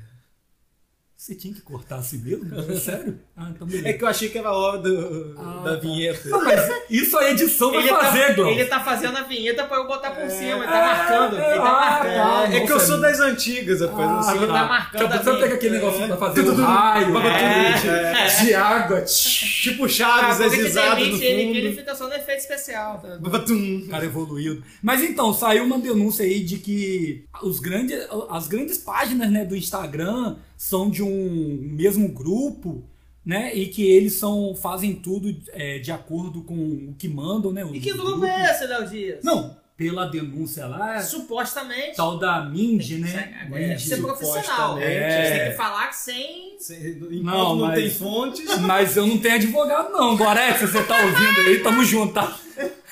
Você 1.17 1.35
tinha 1.35 1.55
que 1.55 1.63
cortar 1.63 1.97
assim 1.97 2.19
mesmo? 2.19 2.45
É 2.71 2.77
sério? 2.77 3.19
Ah, 3.39 3.51
então 3.55 3.67
beleza. 3.67 3.89
É 3.89 3.93
que 3.93 4.03
eu 4.03 4.09
achei 4.09 4.31
que 4.31 4.39
era 4.39 4.49
a 4.49 4.57
hora 4.57 4.79
do- 4.79 5.35
Ah, 5.39 5.61
da 5.63 5.75
tá. 5.75 5.81
vinheta. 5.81 6.27
Não, 6.31 6.43
mas 6.43 6.71
isso 6.89 7.19
a 7.19 7.31
edição 7.31 7.71
vai 7.71 7.81
Ele 7.83 7.89
fazer, 7.91 8.35
tá, 8.35 8.43
ele 8.51 8.65
tá 8.65 8.81
fazendo 8.81 9.19
a 9.19 9.23
vinheta 9.25 9.65
pra 9.65 9.77
eu 9.77 9.87
botar 9.87 10.11
por 10.13 10.31
cima, 10.31 10.57
ele 10.57 10.65
tá 10.67 10.79
É, 10.79 10.81
marcando. 10.87 11.35
Ele 11.35 11.43
tá 11.43 11.69
ah, 11.69 11.81
marcando. 11.91 12.15
tá. 12.51 12.55
É 12.57 12.61
que 12.67 12.73
eu 12.73 12.81
sou 12.81 12.97
é 12.97 13.01
das 13.03 13.21
antigas, 13.21 13.83
rapaz. 13.83 14.11
Ah, 14.11 14.23
sou- 14.23 14.37
ele 14.37 14.47
tá 14.47 14.65
marcando 14.65 15.01
Sabe, 15.03 15.13
a 15.15 15.23
sabe 15.23 15.37
minha- 15.43 15.55
aquele 15.55 15.75
negócio 15.75 16.07
pra 16.07 16.17
fazer 16.17 16.41
o 16.41 16.55
raio, 16.55 17.19
É. 17.19 18.27
de, 18.29 18.47
de 18.47 18.55
água? 18.55 19.01
Tipo 19.03 19.85
Ah, 19.85 19.89
Chaves, 19.89 20.41
as 20.41 20.55
que 20.55 20.63
risadas 20.63 21.05
gente 21.05 21.23
ele, 21.23 21.63
fundo. 21.63 21.77
fica 21.77 21.95
só 21.95 22.09
no 22.09 22.15
efeito 22.15 22.39
especial. 22.41 23.03
Batum. 23.21 23.87
cara 23.91 24.05
evoluído. 24.07 24.63
Mas 24.83 25.03
então, 25.03 25.35
saiu 25.35 25.65
uma 25.65 25.79
denúncia 25.79 26.25
aí 26.25 26.43
de 26.43 26.57
que 26.57 27.27
os 27.43 27.61
grandes, 27.61 27.99
as 28.31 28.49
grandes 28.49 28.79
páginas 28.79 29.31
né, 29.31 29.45
do 29.45 29.55
Instagram 29.55 30.37
são 30.57 30.89
de 30.91 31.03
um 31.03 31.59
mesmo 31.73 32.09
grupo, 32.09 32.85
né? 33.25 33.55
E 33.55 33.67
que 33.67 33.83
eles 33.87 34.15
são, 34.15 34.55
fazem 34.55 34.95
tudo 34.95 35.35
é, 35.53 35.79
de 35.79 35.91
acordo 35.93 36.43
com 36.43 36.55
o 36.55 36.95
que 36.99 37.09
mandam, 37.09 37.53
né? 37.53 37.63
E 37.63 37.65
os 37.79 37.85
que 37.85 37.93
grupo 37.93 38.25
é 38.25 38.51
esse, 38.51 38.67
Léo 38.67 38.89
Dias? 38.89 39.25
Não, 39.25 39.57
pela 39.77 40.07
denúncia 40.07 40.67
lá, 40.67 41.01
Supostamente. 41.03 41.97
tal 41.97 42.19
da 42.19 42.43
Mindy, 42.45 42.99
né? 42.99 43.45
É, 43.45 43.49
Mindy. 43.69 43.81
ser 43.83 43.99
profissional. 43.99 44.43
supostamente, 44.45 44.81
Você 44.81 44.89
é. 45.35 45.39
tem 45.43 45.51
que 45.51 45.57
falar 45.57 45.89
que 45.89 45.97
sem. 45.97 46.57
Enquanto 46.57 47.23
Não, 47.23 47.57
não, 47.57 47.67
mas- 47.67 47.79
tem 47.81 47.91
fontes. 47.91 48.59
Mas 48.61 48.97
eu 48.97 49.07
não 49.07 49.19
tenho 49.19 49.35
advogado, 49.35 49.93
não. 49.93 50.17
Gorete, 50.17 50.61
se 50.61 50.67
você 50.69 50.83
tá 50.85 50.97
ouvindo 51.03 51.41
aí, 51.41 51.63
tamo 51.63 51.85
junto, 51.85 52.15
tá? 52.15 52.39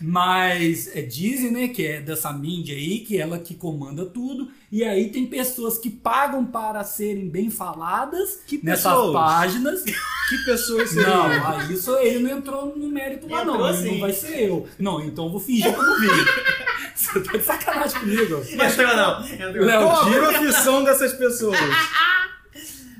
Mas 0.00 0.94
é, 0.96 1.02
dizem, 1.02 1.50
né, 1.50 1.68
que 1.68 1.86
é 1.86 2.00
dessa 2.00 2.32
Mindy 2.32 2.72
aí, 2.72 2.98
que 3.00 3.16
ela 3.18 3.38
que 3.38 3.54
comanda 3.54 4.04
tudo. 4.06 4.48
E 4.70 4.84
aí 4.84 5.10
tem 5.10 5.26
pessoas 5.26 5.78
que 5.78 5.88
pagam 5.90 6.44
para 6.44 6.84
serem 6.84 7.28
bem 7.28 7.50
faladas 7.50 8.40
Que 8.46 8.60
nessas 8.62 8.92
pessoas? 8.92 9.12
páginas. 9.14 9.82
Que 9.82 10.38
pessoas 10.44 10.90
seriam? 10.90 11.28
Não, 11.28 11.46
aí 11.58 11.72
isso 11.72 11.96
ele 11.96 12.18
não 12.20 12.38
entrou 12.38 12.76
no 12.76 12.88
mérito 12.88 13.26
lá, 13.28 13.44
não. 13.44 13.54
Entrou 13.54 13.68
Ele 13.70 13.78
sim. 13.78 13.90
não 13.92 14.00
vai 14.00 14.12
ser 14.12 14.42
eu. 14.48 14.68
Não, 14.78 15.02
então 15.02 15.24
eu 15.24 15.30
vou 15.30 15.40
fingir 15.40 15.72
que 15.72 15.78
eu 15.80 15.82
não 15.82 15.98
vi. 16.00 16.08
Você 16.94 17.20
tá 17.20 17.32
de 17.38 17.44
sacanagem 17.44 18.00
comigo. 18.00 18.42
Não 18.56 18.64
entrou, 18.66 18.96
não. 18.96 19.24
Entrou. 19.26 19.64
Léo, 19.64 19.82
Qual 19.82 20.02
a 20.02 20.10
profissão 20.10 20.84
dessas 20.84 21.12
pessoas? 21.14 21.56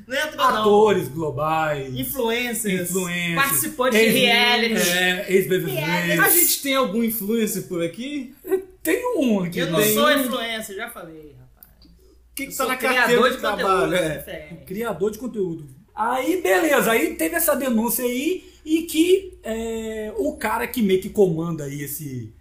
Não 0.09 0.35
não. 0.37 0.43
Atores 0.61 1.07
globais. 1.07 1.93
Influencers. 1.95 2.89
Influencers. 2.89 3.35
Participantes 3.35 3.99
de 3.99 4.05
ex- 4.05 4.15
reality. 4.15 4.89
É, 4.89 5.25
ex-BBB. 5.33 5.71
Reality. 5.71 6.19
A 6.19 6.29
gente 6.29 6.61
tem 6.63 6.75
algum 6.75 7.03
influencer 7.03 7.67
por 7.67 7.83
aqui? 7.83 8.33
Tem 8.81 9.05
um 9.17 9.43
aqui. 9.43 9.59
Eu 9.59 9.67
não? 9.71 9.79
Tem 9.79 9.93
sou 9.93 10.07
um- 10.07 10.19
influencer, 10.21 10.75
já 10.75 10.89
falei, 10.89 11.35
rapaz. 11.39 11.67
O 11.85 12.35
que, 12.35 12.45
que 12.47 12.51
tá 12.51 12.57
sou 12.57 12.67
na 12.67 12.75
carteira 12.77 13.05
de 13.05 13.35
de 13.35 13.41
conteúdo. 13.41 13.57
trabalho? 13.57 13.95
é 13.95 14.23
É. 14.27 14.63
criador 14.65 15.11
de 15.11 15.19
conteúdo. 15.19 15.67
Aí, 15.93 16.41
beleza, 16.41 16.91
aí 16.91 17.13
teve 17.15 17.35
essa 17.35 17.55
denúncia 17.55 18.03
aí 18.05 18.45
e 18.65 18.83
que 18.83 19.37
é, 19.43 20.13
o 20.17 20.37
cara 20.37 20.65
que 20.65 20.81
meio 20.81 21.01
que 21.01 21.09
comanda 21.09 21.65
aí 21.65 21.81
esse. 21.83 22.33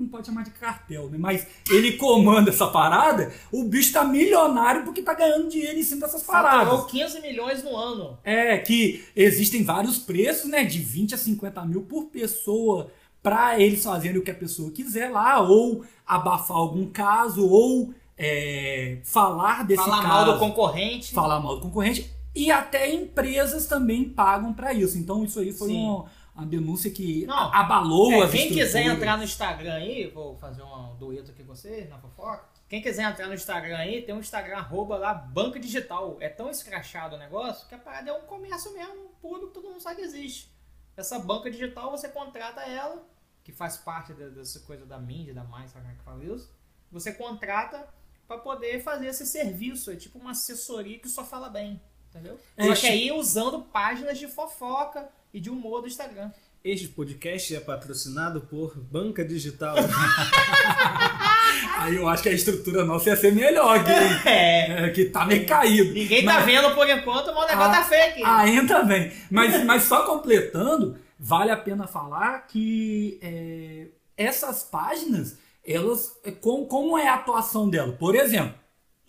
Não 0.00 0.08
pode 0.08 0.26
chamar 0.26 0.44
de 0.44 0.50
cartel, 0.50 1.10
né? 1.10 1.18
Mas 1.18 1.46
ele 1.70 1.92
comanda 1.92 2.48
essa 2.48 2.66
parada, 2.68 3.30
o 3.52 3.64
bicho 3.64 3.92
tá 3.92 4.02
milionário 4.02 4.82
porque 4.82 5.02
tá 5.02 5.12
ganhando 5.12 5.48
dinheiro 5.48 5.78
em 5.78 5.82
cima 5.82 6.00
dessas 6.06 6.22
paradas. 6.22 6.68
Faturou 6.70 6.86
15 6.86 7.20
milhões 7.20 7.62
no 7.62 7.76
ano. 7.76 8.18
É, 8.24 8.56
que 8.56 9.04
existem 9.14 9.62
vários 9.62 9.98
preços, 9.98 10.48
né? 10.48 10.64
De 10.64 10.78
20 10.78 11.14
a 11.14 11.18
50 11.18 11.64
mil 11.66 11.82
por 11.82 12.06
pessoa 12.06 12.90
para 13.22 13.60
eles 13.60 13.84
fazerem 13.84 14.16
o 14.16 14.22
que 14.22 14.30
a 14.30 14.34
pessoa 14.34 14.70
quiser 14.70 15.10
lá, 15.10 15.40
ou 15.40 15.84
abafar 16.06 16.56
algum 16.56 16.86
caso, 16.86 17.46
ou 17.46 17.92
é, 18.16 18.98
falar 19.04 19.66
desse 19.66 19.82
Falar 19.84 20.02
caso 20.02 20.26
mal 20.26 20.32
do 20.32 20.38
concorrente. 20.38 21.12
falar 21.12 21.40
mal 21.40 21.56
do 21.56 21.62
concorrente 21.62 22.10
e 22.34 22.50
até 22.50 22.92
empresas 22.92 23.66
também 23.66 24.04
pagam 24.04 24.52
para 24.52 24.72
isso. 24.72 24.96
Então 24.98 25.24
isso 25.24 25.40
aí 25.40 25.52
foi 25.52 25.68
Sim. 25.68 25.84
uma, 25.84 26.06
uma 26.40 26.46
denúncia 26.46 26.90
que 26.90 27.26
Não. 27.26 27.34
a- 27.36 27.60
abalou 27.60 28.12
É, 28.12 28.22
as 28.24 28.30
quem 28.30 28.48
quiser 28.48 28.84
entrar 28.86 29.16
no 29.16 29.24
Instagram 29.24 29.74
aí, 29.74 30.06
vou 30.08 30.36
fazer 30.36 30.62
um 30.62 30.96
dueto 30.96 31.30
aqui 31.30 31.44
com 31.44 31.54
vocês, 31.54 31.88
na 31.88 31.98
fofoca. 31.98 32.48
Quem 32.68 32.80
quiser 32.80 33.02
entrar 33.02 33.26
no 33.26 33.34
Instagram 33.34 33.76
aí, 33.76 34.02
tem 34.02 34.14
um 34.14 34.20
Instagram 34.20 34.56
arroba 34.58 34.96
lá, 34.96 35.12
Banca 35.12 35.58
Digital. 35.58 36.16
É 36.20 36.28
tão 36.28 36.48
escrachado 36.50 37.16
o 37.16 37.18
negócio 37.18 37.68
que 37.68 37.74
a 37.74 37.78
parada 37.78 38.10
é 38.10 38.12
um 38.12 38.22
comércio 38.22 38.72
mesmo, 38.72 39.10
puro, 39.20 39.48
que 39.48 39.54
todo 39.54 39.68
mundo 39.68 39.80
sabe 39.80 39.96
que 39.96 40.02
existe. 40.02 40.50
Essa 40.96 41.18
banca 41.18 41.50
digital, 41.50 41.90
você 41.90 42.08
contrata 42.08 42.60
ela, 42.62 43.02
que 43.42 43.52
faz 43.52 43.76
parte 43.76 44.12
dessa 44.12 44.60
coisa 44.60 44.84
da 44.86 44.98
mídia, 44.98 45.32
da 45.34 45.42
mais, 45.44 45.70
sabe 45.70 45.84
como 45.84 45.94
é 45.94 45.98
que 45.98 46.04
fala 46.04 46.24
isso? 46.24 46.50
Você 46.92 47.12
contrata 47.12 47.88
para 48.28 48.38
poder 48.38 48.82
fazer 48.82 49.06
esse 49.08 49.26
serviço. 49.26 49.90
É 49.90 49.96
tipo 49.96 50.18
uma 50.18 50.32
assessoria 50.32 50.98
que 50.98 51.08
só 51.08 51.24
fala 51.24 51.48
bem, 51.48 51.80
entendeu? 52.10 52.38
É, 52.56 52.66
Só 52.66 52.74
que 52.80 52.86
aí 52.86 53.10
usando 53.10 53.62
páginas 53.62 54.18
de 54.18 54.28
fofoca 54.28 55.08
e 55.32 55.40
de 55.40 55.50
humor 55.50 55.82
do 55.82 55.88
Instagram. 55.88 56.30
Este 56.62 56.88
podcast 56.88 57.54
é 57.54 57.60
patrocinado 57.60 58.42
por 58.42 58.76
Banca 58.76 59.24
Digital. 59.24 59.76
Aí 61.78 61.96
eu 61.96 62.06
acho 62.08 62.22
que 62.22 62.28
a 62.28 62.32
estrutura 62.32 62.84
nossa 62.84 63.08
ia 63.10 63.16
ser 63.16 63.32
melhor, 63.32 63.82
que, 63.82 63.90
É. 64.28 64.84
é, 64.86 64.90
que 64.90 65.06
tá 65.06 65.24
meio 65.24 65.46
caído. 65.46 65.92
Ninguém 65.94 66.24
tá 66.24 66.34
Mas- 66.34 66.44
vendo 66.44 66.74
por 66.74 66.88
enquanto, 66.88 67.32
mas 67.34 67.44
o 67.44 67.48
negócio 67.48 67.72
Ah, 67.72 67.76
tá 67.76 67.84
feio 67.84 68.04
aqui. 68.10 68.22
Ainda 68.24 68.82
bem. 68.82 69.10
Mas, 69.30 69.64
mas 69.64 69.84
só 69.84 70.04
completando, 70.04 70.98
vale 71.18 71.50
a 71.50 71.56
pena 71.56 71.86
falar 71.86 72.46
que 72.46 73.18
é, 73.22 73.86
essas 74.16 74.62
páginas, 74.62 75.38
elas. 75.66 76.12
é, 76.24 76.30
com- 76.30 76.66
como 76.66 76.98
é 76.98 77.08
a 77.08 77.14
atuação 77.14 77.70
dela? 77.70 77.92
Por 77.92 78.14
exemplo, 78.14 78.54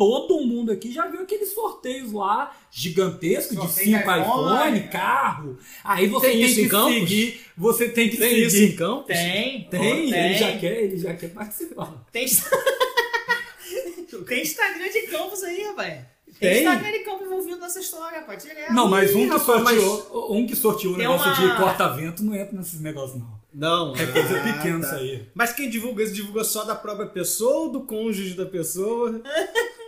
todo 0.02 0.40
mundo 0.42 0.72
aqui 0.72 0.92
já 0.92 1.06
viu 1.06 1.22
aqueles 1.22 1.54
sorteios 1.54 2.12
lá 2.12 2.52
gigantescos 2.72 3.56
de 3.56 3.62
Sorteio 3.68 3.98
de 3.98 4.04
5 4.04 4.12
iPhone, 4.12 4.56
iPhone, 4.56 4.80
carro. 4.88 5.58
Aí 5.84 6.08
você 6.08 6.28
Tem 6.28 6.38
tem, 6.38 6.46
isso 6.48 6.60
em 6.60 6.64
que 6.64 6.70
Campos? 6.70 6.94
seguir. 6.96 7.42
Você 7.56 7.90
tem 7.90 8.10
que 8.10 8.18
Tem 8.18 8.30
seguir. 8.30 8.46
isso 8.48 8.58
em 8.64 8.76
Campos? 8.76 9.06
Tem, 9.06 9.68
Tem, 9.70 9.80
tem. 9.80 10.14
ele 10.26 10.34
já 10.34 10.58
quer, 10.58 10.84
ele 10.84 10.98
já 10.98 11.14
quer 11.14 11.28
participar. 11.30 11.94
Tem, 12.12 12.26
tem 14.28 14.42
Instagram 14.42 14.90
de 14.90 15.02
campos 15.04 15.44
aí, 15.44 15.64
rapaz. 15.66 16.00
Tem? 16.40 16.64
Instagram 16.64 16.92
de 16.92 17.00
campos 17.00 17.28
envolvido 17.28 17.60
nessa 17.60 17.80
história, 17.80 18.20
rapaz. 18.22 18.42
Direto. 18.44 18.74
Não, 18.74 18.88
mas 18.90 19.14
um 19.14 19.30
que 19.30 19.40
sorteou, 19.40 20.34
um 20.36 20.48
que 20.48 20.56
sorteou 20.56 20.94
o 20.96 20.98
negócio 20.98 21.28
uma- 21.32 21.54
de 21.54 21.58
corta-vento 21.62 22.24
não 22.24 22.34
entra 22.34 22.58
nesses 22.58 22.80
negócios, 22.82 23.20
não. 23.20 23.40
Não. 23.54 23.94
É 23.96 24.06
coisa 24.08 24.40
Ah, 24.40 24.44
pequena 24.44 24.80
tá. 24.80 24.88
isso 24.88 24.96
aí. 24.96 25.26
Mas 25.36 25.52
quem 25.52 25.70
divulga 25.70 26.02
isso 26.04 26.14
divulga 26.14 26.42
só 26.46 26.64
da 26.64 26.74
própria 26.74 27.06
pessoa 27.08 27.64
ou 27.66 27.70
do 27.70 27.82
cônjuge 27.82 28.34
da 28.34 28.46
pessoa? 28.46 29.22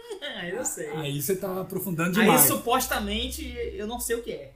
Ah, 0.52 0.56
eu 0.58 0.66
sei. 0.66 0.90
Aí, 0.90 1.02
Aí 1.02 1.22
você 1.22 1.36
tá 1.36 1.62
aprofundando 1.62 2.12
demais. 2.14 2.42
supostamente, 2.42 3.46
eu 3.74 3.88
não 3.88 4.00
sei 4.00 4.16
o 4.18 4.24
que 4.24 4.32
é. 4.32 4.52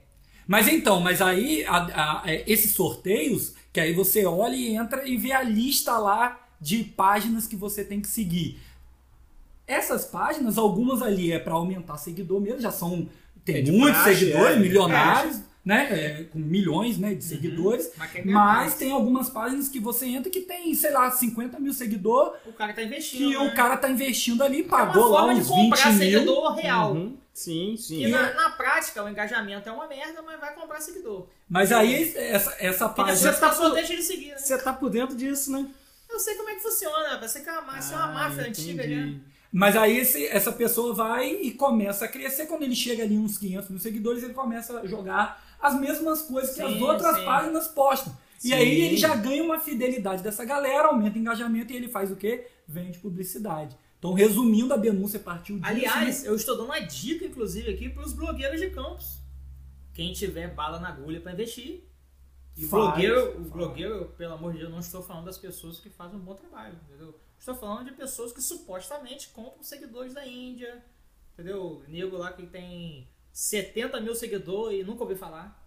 Mas 0.46 0.66
então, 0.68 1.00
mas 1.00 1.20
aí 1.20 1.64
a- 1.66 2.22
a- 2.22 2.30
é, 2.30 2.42
esses 2.46 2.72
sorteios, 2.72 3.52
que 3.72 3.78
aí 3.80 3.92
você 3.92 4.24
olha 4.24 4.56
e 4.56 4.74
entra 4.74 5.06
e 5.06 5.16
vê 5.16 5.32
a 5.32 5.42
lista 5.42 5.98
lá 5.98 6.40
de 6.60 6.82
páginas 6.84 7.46
que 7.46 7.54
você 7.54 7.84
tem 7.84 8.00
que 8.00 8.08
seguir. 8.08 8.58
Essas 9.66 10.06
páginas, 10.06 10.56
algumas 10.56 11.02
ali 11.02 11.30
é 11.30 11.38
para 11.38 11.52
aumentar 11.52 11.98
seguidor 11.98 12.40
mesmo, 12.40 12.60
já 12.60 12.70
são 12.72 13.06
tem 13.44 13.56
É 13.56 13.70
muitos 13.70 14.00
praxe, 14.02 14.18
seguidores, 14.18 14.56
é, 14.56 14.60
milionários, 14.60 15.40
né, 15.68 15.88
é, 15.92 16.24
com 16.24 16.38
milhões, 16.38 16.96
né, 16.96 17.10
Uhum. 17.10 17.16
de 17.18 17.24
seguidores. 17.24 17.90
Mas 17.98 18.10
quer 18.10 18.22
ganhar 18.22 18.34
Mas 18.34 18.56
mais. 18.56 18.74
tem 18.76 18.90
algumas 18.90 19.28
páginas 19.28 19.68
que 19.68 19.78
você 19.78 20.06
entra 20.06 20.30
que 20.30 20.40
tem, 20.40 20.74
sei 20.74 20.90
lá, 20.92 21.10
50 21.10 21.60
mil 21.60 21.74
seguidores, 21.74 22.40
O 22.46 22.52
cara 22.54 22.72
tá 22.72 22.82
investindo. 22.82 23.30
que 23.32 23.36
né? 23.38 23.46
o 23.52 23.54
cara 23.54 23.76
tá 23.76 23.90
investindo 23.90 24.42
ali, 24.42 24.60
é 24.60 24.62
uma 24.62 24.70
pagou 24.70 25.08
lá 25.10 25.18
forma 25.20 25.34
de 25.34 25.40
uns 25.40 25.48
20 25.48 25.54
comprar 25.70 25.90
mil. 25.92 25.98
seguidor 25.98 26.54
real. 26.54 26.92
Uhum. 26.94 27.16
Sim, 27.34 27.76
sim. 27.76 28.04
E 28.04 28.08
na, 28.08 28.32
na 28.34 28.50
prática, 28.50 29.04
o 29.04 29.08
engajamento 29.10 29.68
é 29.68 29.72
uma 29.72 29.86
merda, 29.86 30.22
mas 30.22 30.40
vai 30.40 30.54
comprar 30.54 30.80
seguidor. 30.80 31.26
Mas 31.48 31.70
aí 31.70 32.16
essa, 32.16 32.56
essa 32.58 32.88
página. 32.88 33.14
depois 33.14 33.42
a 33.42 33.48
pessoa 33.50 33.74
deixa 33.74 33.94
de 33.94 34.02
seguir, 34.02 34.28
né? 34.30 34.38
Você 34.38 34.56
tá 34.58 34.72
por 34.72 34.88
dentro 34.90 35.14
disso, 35.14 35.52
né? 35.52 35.66
Eu 36.10 36.18
sei 36.18 36.34
como 36.34 36.48
é 36.48 36.54
que 36.54 36.62
funciona. 36.62 37.18
Vai 37.18 37.28
ser 37.28 37.40
que 37.40 37.48
é 37.50 37.58
uma, 37.58 37.78
isso 37.78 37.92
é 37.92 37.96
uma 37.96 38.04
Ah, 38.06 38.12
máfia 38.28 38.44
antiga, 38.48 38.86
né? 38.86 39.14
Mas 39.52 39.76
aí 39.76 39.98
esse- 39.98 40.26
essa 40.26 40.50
pessoa 40.52 40.94
vai 40.94 41.30
e 41.30 41.50
começa 41.52 42.06
a 42.06 42.08
crescer. 42.08 42.46
Quando 42.46 42.62
ele 42.64 42.74
chega 42.74 43.02
ali 43.04 43.16
uns 43.16 43.38
500 43.38 43.70
mil 43.70 43.78
seguidores, 43.78 44.22
ele 44.22 44.34
começa 44.34 44.80
a 44.80 44.86
jogar 44.86 45.47
as 45.60 45.78
mesmas 45.78 46.22
coisas 46.22 46.54
que 46.54 46.62
as 46.62 46.80
outras 46.80 47.16
sim. 47.16 47.24
páginas 47.24 47.68
postam. 47.68 48.16
E 48.44 48.52
aí 48.52 48.82
ele 48.82 48.96
já 48.96 49.16
ganha 49.16 49.42
uma 49.42 49.58
fidelidade 49.58 50.22
dessa 50.22 50.44
galera, 50.44 50.88
aumenta 50.88 51.16
o 51.16 51.20
engajamento 51.20 51.72
e 51.72 51.76
ele 51.76 51.88
faz 51.88 52.10
o 52.12 52.16
quê? 52.16 52.46
Vende 52.66 52.98
publicidade. 52.98 53.76
Então, 53.98 54.12
resumindo, 54.12 54.72
a 54.72 54.76
denúncia 54.76 55.18
partiu 55.18 55.56
disso. 55.56 55.68
Aliás, 55.68 56.22
né? 56.22 56.28
eu 56.28 56.36
estou 56.36 56.56
dando 56.56 56.66
uma 56.66 56.78
dica, 56.78 57.24
inclusive, 57.24 57.68
aqui 57.74 57.88
para 57.88 58.04
os 58.04 58.12
blogueiros 58.12 58.60
de 58.60 58.70
campos. 58.70 59.18
quem 59.92 60.12
tiver 60.12 60.54
bala 60.54 60.78
na 60.78 60.88
agulha 60.90 61.20
pra 61.20 61.32
investir. 61.32 61.82
E 62.56 62.64
o 62.64 62.68
Faz, 62.68 62.84
blogueiro, 62.84 63.30
o 63.30 63.34
faz. 63.34 63.48
blogueiro, 63.48 64.04
pelo 64.16 64.34
amor 64.34 64.52
de 64.52 64.58
Deus, 64.58 64.70
não 64.70 64.78
estou 64.78 65.02
falando 65.02 65.24
das 65.24 65.38
pessoas 65.38 65.80
que 65.80 65.90
fazem 65.90 66.16
um 66.16 66.22
bom 66.22 66.34
trabalho, 66.34 66.78
entendeu? 66.88 67.18
Estou 67.38 67.56
falando 67.56 67.86
de 67.86 67.92
pessoas 67.92 68.32
que 68.32 68.40
supostamente 68.40 69.28
compram 69.30 69.62
seguidores 69.64 70.14
da 70.14 70.24
Índia, 70.26 70.84
entendeu? 71.34 71.82
Nego 71.88 72.16
lá 72.16 72.32
que 72.32 72.46
tem 72.46 73.08
70 73.38 74.00
mil 74.00 74.16
seguidores 74.16 74.80
e 74.80 74.82
nunca 74.82 75.04
ouvi 75.04 75.14
falar. 75.14 75.64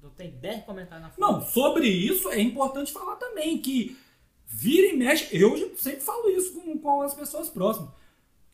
Não 0.00 0.10
tem 0.10 0.30
10 0.30 0.64
comentários 0.64 1.02
na 1.02 1.10
foto. 1.10 1.20
Não, 1.20 1.44
sobre 1.44 1.88
isso 1.88 2.30
é 2.30 2.40
importante 2.40 2.92
falar 2.92 3.16
também 3.16 3.58
que 3.58 3.98
vira 4.46 4.86
e 4.86 4.96
mexe, 4.96 5.36
eu 5.36 5.56
sempre 5.76 6.00
falo 6.02 6.30
isso 6.30 6.54
com, 6.54 6.78
com 6.78 7.02
as 7.02 7.14
pessoas 7.14 7.48
próximas. 7.48 7.90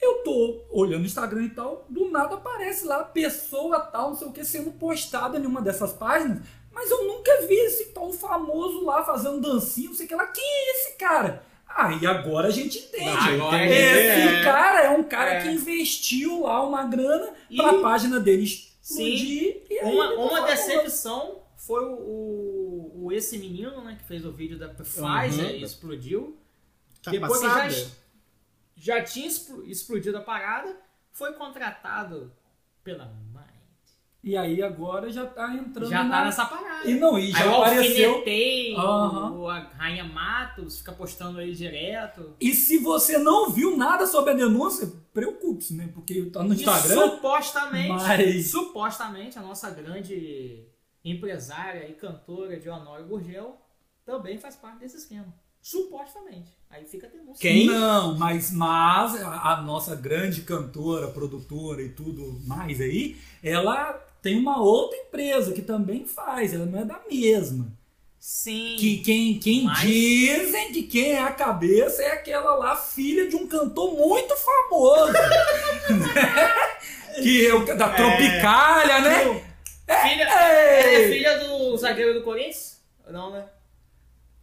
Eu 0.00 0.24
tô 0.24 0.64
olhando 0.70 1.02
o 1.02 1.06
Instagram 1.06 1.44
e 1.44 1.50
tal, 1.50 1.84
do 1.86 2.10
nada 2.10 2.36
aparece 2.36 2.86
lá 2.86 3.04
pessoa 3.04 3.78
tal, 3.78 4.12
não 4.12 4.16
sei 4.16 4.26
o 4.26 4.32
que, 4.32 4.42
sendo 4.42 4.72
postada 4.72 5.38
em 5.38 5.44
uma 5.44 5.60
dessas 5.60 5.92
páginas, 5.92 6.42
mas 6.72 6.90
eu 6.90 7.06
nunca 7.06 7.46
vi 7.46 7.56
esse 7.56 7.90
tal 7.90 8.10
famoso 8.10 8.86
lá 8.86 9.04
fazendo 9.04 9.38
dancinha, 9.38 9.90
não 9.90 9.94
sei 9.94 10.06
o 10.06 10.08
que 10.08 10.14
lá. 10.14 10.26
Quem 10.28 10.42
é 10.42 10.70
esse 10.70 10.96
cara? 10.96 11.44
Ah, 11.74 11.98
e 12.00 12.06
agora 12.06 12.48
a 12.48 12.50
gente 12.50 12.78
entende. 12.78 13.08
Agora 13.08 13.64
esse 13.64 14.28
é. 14.38 14.42
cara 14.44 14.80
é 14.84 14.90
um 14.90 15.02
cara 15.04 15.30
É. 15.34 15.42
que 15.42 15.48
investiu 15.48 16.42
lá 16.42 16.62
uma 16.66 16.84
grana 16.84 17.32
E- 17.50 17.56
pra 17.56 17.80
página 17.80 18.20
dele 18.20 18.42
explodir. 18.44 19.54
Sim. 19.54 19.62
e 19.70 19.80
Uma, 19.84 20.08
tá 20.08 20.14
uma 20.20 20.40
decepção 20.46 21.40
foi 21.56 21.84
o, 21.84 21.92
o, 21.94 23.04
o- 23.06 23.12
esse 23.12 23.38
menino, 23.38 23.82
né, 23.84 23.96
que 24.00 24.04
fez 24.06 24.24
o 24.26 24.32
vídeo 24.32 24.58
da 24.58 24.68
Pfizer 24.68 25.46
Uhum. 25.46 25.50
e 25.52 25.62
explodiu. 25.62 26.36
Tá 27.02 27.10
Depois 27.10 27.40
que 27.40 27.46
já, 27.46 27.68
já 28.76 29.02
tinha 29.04 29.26
expl- 29.26 29.62
explodido 29.64 30.18
a 30.18 30.20
parada, 30.20 30.76
foi 31.12 31.32
contratado 31.34 32.32
pela 32.84 33.04
mãe. 33.06 33.31
E 34.24 34.36
aí 34.36 34.62
agora 34.62 35.10
já 35.10 35.26
tá 35.26 35.52
entrando 35.52 35.90
Já 35.90 36.04
na... 36.04 36.18
tá 36.18 36.24
nessa 36.26 36.44
parada. 36.46 36.88
E 36.88 36.94
não, 36.94 37.18
e 37.18 37.22
Aí 37.26 37.32
já 37.32 37.44
eu 37.44 37.54
apareceu. 37.56 38.22
o, 39.40 39.48
a 39.48 39.58
Rainha 39.76 40.04
Matos, 40.04 40.78
fica 40.78 40.92
postando 40.92 41.38
aí 41.40 41.52
direto. 41.52 42.32
E 42.40 42.54
se 42.54 42.78
você 42.78 43.18
não 43.18 43.50
viu 43.50 43.76
nada 43.76 44.06
sobre 44.06 44.30
a 44.30 44.34
denúncia, 44.34 44.90
preocupe-se, 45.12 45.74
né? 45.74 45.90
Porque 45.92 46.22
tá 46.26 46.40
no 46.42 46.54
E 46.54 46.56
Instagram. 46.56 47.10
supostamente, 47.10 47.88
mas- 47.88 48.50
supostamente, 48.50 49.38
a 49.38 49.42
nossa 49.42 49.70
grande 49.70 50.66
empresária 51.04 51.88
e 51.88 51.94
cantora 51.94 52.56
de 52.60 52.68
Honório 52.68 53.06
Gurgel 53.06 53.60
também 54.04 54.38
faz 54.38 54.54
parte 54.54 54.78
desse 54.78 54.98
esquema. 54.98 55.34
Supostamente. 55.60 56.50
Aí 56.70 56.84
fica 56.84 57.06
a 57.06 57.10
denúncia. 57.10 57.40
Quem? 57.40 57.66
Não, 57.66 58.16
mas, 58.18 58.52
mas 58.52 59.20
a, 59.22 59.52
a 59.54 59.62
nossa 59.62 59.94
grande 59.96 60.42
cantora, 60.42 61.08
produtora 61.08 61.82
e 61.82 61.88
tudo 61.90 62.40
mais 62.46 62.80
aí, 62.80 63.16
ela 63.42 64.00
tem 64.22 64.38
uma 64.38 64.60
outra 64.62 64.96
empresa 64.98 65.52
que 65.52 65.62
também 65.62 66.06
faz, 66.06 66.54
ela 66.54 66.64
não 66.64 66.80
é 66.80 66.84
da 66.84 67.00
mesma. 67.10 67.66
Sim. 68.18 68.76
Que 68.78 68.98
quem, 68.98 69.38
quem 69.40 69.64
Mas- 69.64 69.80
dizem 69.80 70.72
que 70.72 70.84
quem 70.84 71.12
é 71.14 71.20
a 71.20 71.32
cabeça 71.32 72.02
é 72.02 72.12
aquela 72.12 72.54
lá, 72.54 72.76
filha 72.76 73.26
de 73.28 73.34
um 73.34 73.48
cantor 73.48 73.92
muito 73.94 74.34
famoso. 74.36 75.12
que 77.20 77.46
é 77.46 77.54
o 77.54 77.64
da 77.76 77.88
Tropicália, 77.88 79.00
né? 79.00 79.44
Filha, 79.84 80.22
ela 80.22 80.52
é 80.52 80.94
Ei! 80.94 81.12
filha 81.12 81.38
do 81.38 81.76
zagueiro 81.76 82.14
do 82.14 82.22
Corinthians? 82.22 82.78
Não, 83.10 83.30
né? 83.32 83.44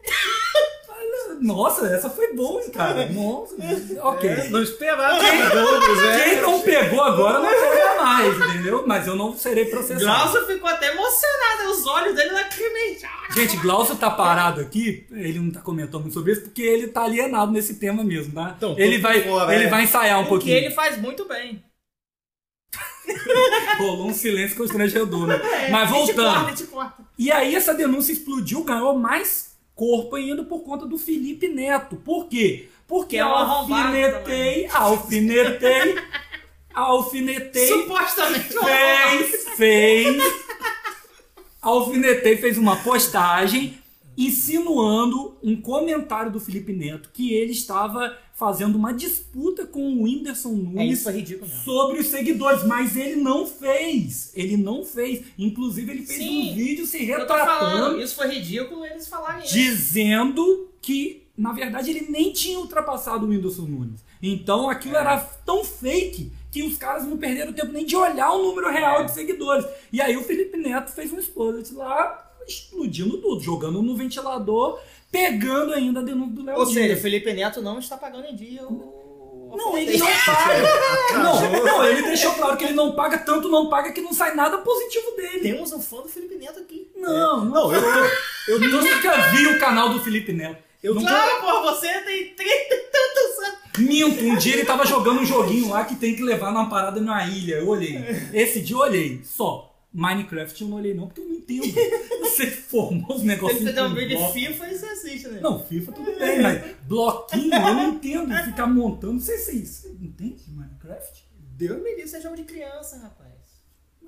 Nossa, 1.41 1.87
essa 1.87 2.09
foi 2.09 2.33
boa, 2.33 2.61
hein, 2.61 2.69
cara. 2.69 3.05
Nossa, 3.07 3.55
ok. 4.03 4.29
É, 4.29 4.49
não 4.49 4.61
esperava 4.61 5.17
todos, 5.49 6.03
é. 6.03 6.23
Quem 6.25 6.41
não 6.41 6.59
pegou 6.61 7.01
agora 7.01 7.39
não 7.39 7.49
Mas 8.87 9.07
eu 9.07 9.15
não 9.15 9.35
serei 9.37 9.65
processado. 9.65 10.05
Glaucio 10.05 10.47
ficou 10.47 10.69
até 10.69 10.87
emocionado, 10.93 11.69
os 11.71 11.85
olhos 11.85 12.15
dele 12.15 12.31
lacrimejaram. 12.31 13.31
Gente, 13.33 13.57
Glaucio 13.57 13.95
tá 13.95 14.09
parado 14.09 14.61
aqui, 14.61 15.05
ele 15.11 15.39
não 15.39 15.51
tá 15.51 15.61
comentando 15.61 16.01
muito 16.01 16.13
sobre 16.13 16.31
isso, 16.33 16.41
porque 16.41 16.61
ele 16.61 16.87
tá 16.87 17.03
alienado 17.03 17.51
nesse 17.51 17.75
tema 17.75 18.03
mesmo, 18.03 18.33
tá? 18.33 18.53
Então, 18.57 18.75
ele 18.77 18.97
vai, 18.97 19.21
fora, 19.23 19.53
ele 19.55 19.65
é. 19.65 19.69
vai 19.69 19.83
ensaiar 19.83 20.17
um 20.19 20.21
O 20.21 20.23
que 20.25 20.29
pouquinho. 20.29 20.57
ele 20.57 20.71
faz 20.71 20.97
muito 20.97 21.27
bem. 21.27 21.63
Rolou 23.77 24.07
um 24.09 24.13
silêncio 24.13 24.55
constrangedor, 24.57 25.27
né? 25.27 25.35
É, 25.35 25.69
Mas 25.71 25.89
corta, 25.89 26.13
voltando. 26.13 26.45
a 26.45 26.49
gente 26.49 26.63
corta. 26.67 27.03
E 27.17 27.31
aí 27.31 27.55
essa 27.55 27.73
denúncia 27.73 28.11
explodiu, 28.11 28.63
ganhou 28.63 28.97
mais 28.97 29.57
corpo 29.75 30.15
ainda 30.15 30.43
por 30.43 30.59
conta 30.61 30.85
do 30.85 30.97
Felipe 30.97 31.47
Neto. 31.47 31.95
Por 31.97 32.27
quê? 32.27 32.67
Porque 32.87 33.09
Que 33.11 33.17
é 33.17 33.21
alfinetei, 33.21 34.67
alfinetei, 34.71 35.95
alfinetei, 36.79 37.67
Supostamente. 37.67 38.49
fez, 38.53 39.45
fez, 39.55 40.23
alfinetei, 41.61 42.37
fez 42.37 42.57
uma 42.57 42.75
postagem 42.77 43.77
insinuando 44.17 45.37
um 45.41 45.55
comentário 45.59 46.31
do 46.31 46.39
Felipe 46.41 46.73
Neto 46.73 47.09
que 47.13 47.33
ele 47.33 47.53
estava 47.53 48.17
fazendo 48.33 48.75
uma 48.75 48.93
disputa 48.93 49.65
com 49.65 49.81
o 49.81 50.03
Whindersson 50.03 50.49
É, 50.49 50.53
Nunes 50.53 51.05
ridículo 51.05 51.47
mesmo. 51.47 51.63
sobre 51.63 51.99
os 51.99 52.07
seguidores, 52.07 52.63
mas 52.65 52.95
ele 52.97 53.15
não 53.15 53.45
fez. 53.45 54.31
Ele 54.35 54.55
não 54.57 54.83
fez. 54.85 55.23
Inclusive, 55.37 55.91
ele 55.91 56.05
fez 56.05 56.19
Sim, 56.19 56.51
um 56.51 56.55
vídeo 56.55 56.85
se 56.85 56.97
retratando, 57.03 58.01
isso 58.01 58.15
foi 58.15 58.27
ridículo 58.27 58.85
eles 58.85 59.07
falarem 59.07 59.43
isso. 59.45 59.53
dizendo 59.53 60.69
que, 60.81 61.23
na 61.37 61.51
verdade, 61.53 61.89
ele 61.89 62.07
nem 62.09 62.31
tinha 62.31 62.59
ultrapassado 62.59 63.25
o 63.25 63.29
Whindersson 63.29 63.63
Nunes. 63.63 64.03
Então, 64.21 64.69
aquilo 64.69 64.95
É. 64.95 64.99
era 64.99 65.17
tão 65.17 65.63
fake 65.63 66.31
que 66.51 66.63
os 66.63 66.77
caras 66.77 67.05
não 67.05 67.17
perderam 67.17 67.53
tempo 67.53 67.71
nem 67.71 67.85
de 67.85 67.95
olhar 67.95 68.31
o 68.31 68.43
número 68.43 68.69
real 68.69 69.01
É. 69.01 69.03
de 69.05 69.11
seguidores. 69.11 69.65
E 69.93 70.01
aí 70.01 70.17
o 70.17 70.23
Felipe 70.23 70.57
Neto 70.57 70.91
fez 70.91 71.11
um 71.13 71.19
exploit 71.19 71.73
lá, 71.73 72.31
explodindo 72.47 73.17
tudo, 73.19 73.41
jogando 73.41 73.81
no 73.81 73.95
ventilador, 73.95 74.79
pegando 75.11 75.73
ainda 75.73 75.99
a 75.99 76.03
denúncia 76.03 76.33
do 76.35 76.43
Léo 76.43 76.57
Ou 76.57 76.65
seja, 76.65 76.97
Felipe 76.97 77.31
Neto 77.33 77.61
não 77.61 77.79
está 77.79 77.97
pagando 77.97 78.25
em 78.25 78.35
dia 78.35 78.63
o. 78.65 78.99
Não, 79.55 79.75
ele 79.75 79.97
não 79.97 80.05
paga. 80.05 80.61
não, 81.23 81.65
não, 81.65 81.83
ele 81.85 82.03
deixou 82.03 82.31
claro 82.35 82.55
que 82.55 82.65
ele 82.65 82.73
não 82.73 82.93
paga, 82.95 83.17
tanto 83.17 83.49
não 83.49 83.67
paga 83.67 83.91
que 83.91 83.99
não 83.99 84.13
sai 84.13 84.35
nada 84.35 84.59
positivo 84.59 85.11
dele. 85.15 85.39
Temos 85.39 85.73
um 85.73 85.81
fã 85.81 85.97
do 86.01 86.07
Felipe 86.07 86.35
Neto 86.35 86.59
aqui. 86.59 86.91
Não, 86.95 87.45
não. 87.45 87.45
Não, 87.45 87.73
eu 87.73 87.81
tô. 87.81 88.51
Eu 88.51 88.59
nunca 88.59 89.17
vi 89.31 89.47
o 89.47 89.59
canal 89.59 89.89
do 89.89 89.99
Felipe 90.01 90.31
Neto. 90.33 90.68
Eu 90.81 90.95
Claro, 90.95 91.41
pô, 91.41 91.61
você 91.63 91.87
tem 92.01 92.33
30 92.33 92.51
e 92.51 92.77
tantos 92.91 93.45
anos. 93.45 93.59
Minto, 93.79 94.23
um 94.23 94.37
dia 94.37 94.53
ele 94.53 94.65
tava 94.65 94.85
jogando 94.85 95.19
um 95.19 95.25
joguinho 95.25 95.69
lá 95.69 95.85
que 95.85 95.95
tem 95.95 96.15
que 96.15 96.23
levar 96.23 96.51
numa 96.51 96.69
parada 96.69 96.99
numa 96.99 97.25
ilha. 97.25 97.55
Eu 97.55 97.67
olhei. 97.67 97.97
Esse 98.33 98.61
dia 98.61 98.75
eu 98.75 98.79
olhei. 98.79 99.21
Só. 99.23 99.65
Minecraft 99.91 100.61
eu 100.61 100.67
não 100.67 100.77
olhei 100.77 100.93
não, 100.93 101.07
porque 101.07 101.21
eu 101.21 101.25
não 101.25 101.33
entendo. 101.33 101.63
Você 102.21 102.45
formou 102.47 103.15
os 103.15 103.23
negocinhos. 103.23 103.63
Ele 103.63 103.73
tem 103.73 103.83
um 103.83 103.93
vídeo 103.95 104.17
de. 104.17 104.33
FIFA 104.33 104.67
e 104.67 104.77
você 104.77 104.85
assiste, 104.85 105.27
né? 105.29 105.39
Não, 105.41 105.65
FIFA 105.65 105.91
tudo 105.91 106.19
bem, 106.19 106.41
mas 106.41 106.75
bloquinho 106.83 107.53
eu 107.53 107.73
não 107.73 107.89
entendo. 107.93 108.43
Ficar 108.43 108.67
montando. 108.67 109.13
Não 109.13 109.19
sei 109.19 109.37
se 109.37 109.65
você 109.65 109.89
entende 109.89 110.43
Minecraft. 110.49 111.27
Deus 111.57 111.81
me 111.81 111.89
livre, 111.95 112.07
você 112.07 112.17
é 112.17 112.21
jogo 112.21 112.35
de 112.35 112.43
criança, 112.43 112.97
rapaz. 112.99 113.29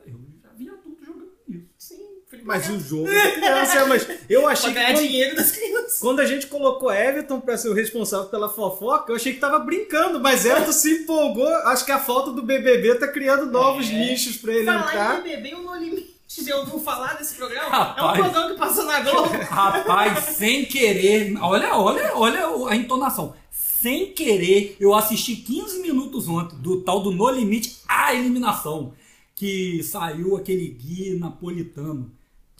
Eu 0.05 0.19
já 0.41 0.49
vi 0.53 0.69
adulto 0.69 1.03
jogando 1.03 1.31
isso. 1.49 1.67
Sim, 1.77 2.21
Felipe 2.27 2.47
Mas 2.47 2.69
o 2.69 2.79
jogo 2.79 3.11
é 3.11 3.31
criança, 3.31 3.85
mas 3.87 4.07
eu 4.29 4.41
Pra 4.43 4.51
achei 4.51 4.69
que 4.69 4.75
ganhar 4.75 4.93
quando, 4.93 5.03
dinheiro 5.03 5.35
das 5.35 5.51
crianças. 5.51 5.70
Quando 5.99 6.19
a 6.19 6.25
gente 6.25 6.47
colocou 6.47 6.91
Everton 6.91 7.39
pra 7.39 7.57
ser 7.57 7.69
o 7.69 7.73
responsável 7.73 8.27
pela 8.29 8.47
fofoca, 8.49 9.11
eu 9.11 9.15
achei 9.15 9.33
que 9.33 9.39
tava 9.39 9.59
brincando, 9.59 10.19
mas 10.19 10.45
Everton 10.45 10.71
se 10.71 11.01
empolgou. 11.03 11.47
Acho 11.47 11.85
que 11.85 11.91
a 11.91 11.99
falta 11.99 12.31
do 12.31 12.41
BBB 12.43 12.95
tá 12.95 13.07
criando 13.07 13.47
novos 13.51 13.89
É. 13.89 13.93
nichos 13.93 14.37
pra 14.37 14.53
ele 14.53 14.65
Falar 14.65 14.87
entrar. 14.87 15.19
em 15.19 15.23
BBB, 15.23 15.55
o 15.55 15.61
No 15.63 15.75
Limite. 15.75 16.11
Já 16.27 16.55
ouviu 16.59 16.79
falar 16.79 17.17
desse 17.17 17.35
programa? 17.35 17.67
Rapaz. 17.69 18.17
É 18.17 18.21
um 18.21 18.23
programa 18.23 18.49
que 18.53 18.57
passa 18.57 18.83
na 18.83 19.01
Globo. 19.01 19.29
Rapaz, 19.43 20.19
sem 20.37 20.63
querer, 20.63 21.35
olha, 21.41 21.75
olha, 21.75 22.11
olha 22.15 22.69
a 22.69 22.75
entonação. 22.75 23.33
Sem 23.51 24.13
querer, 24.13 24.77
eu 24.79 24.93
assisti 24.95 25.35
15 25.35 25.81
minutos 25.81 26.29
ontem 26.29 26.55
do 26.59 26.81
tal 26.83 27.01
do 27.01 27.11
No 27.11 27.29
Limite, 27.29 27.79
a 27.85 28.13
eliminação, 28.13 28.93
que 29.35 29.83
saiu 29.83 30.37
aquele 30.37 30.67
guia 30.69 31.19
napolitano. 31.19 32.09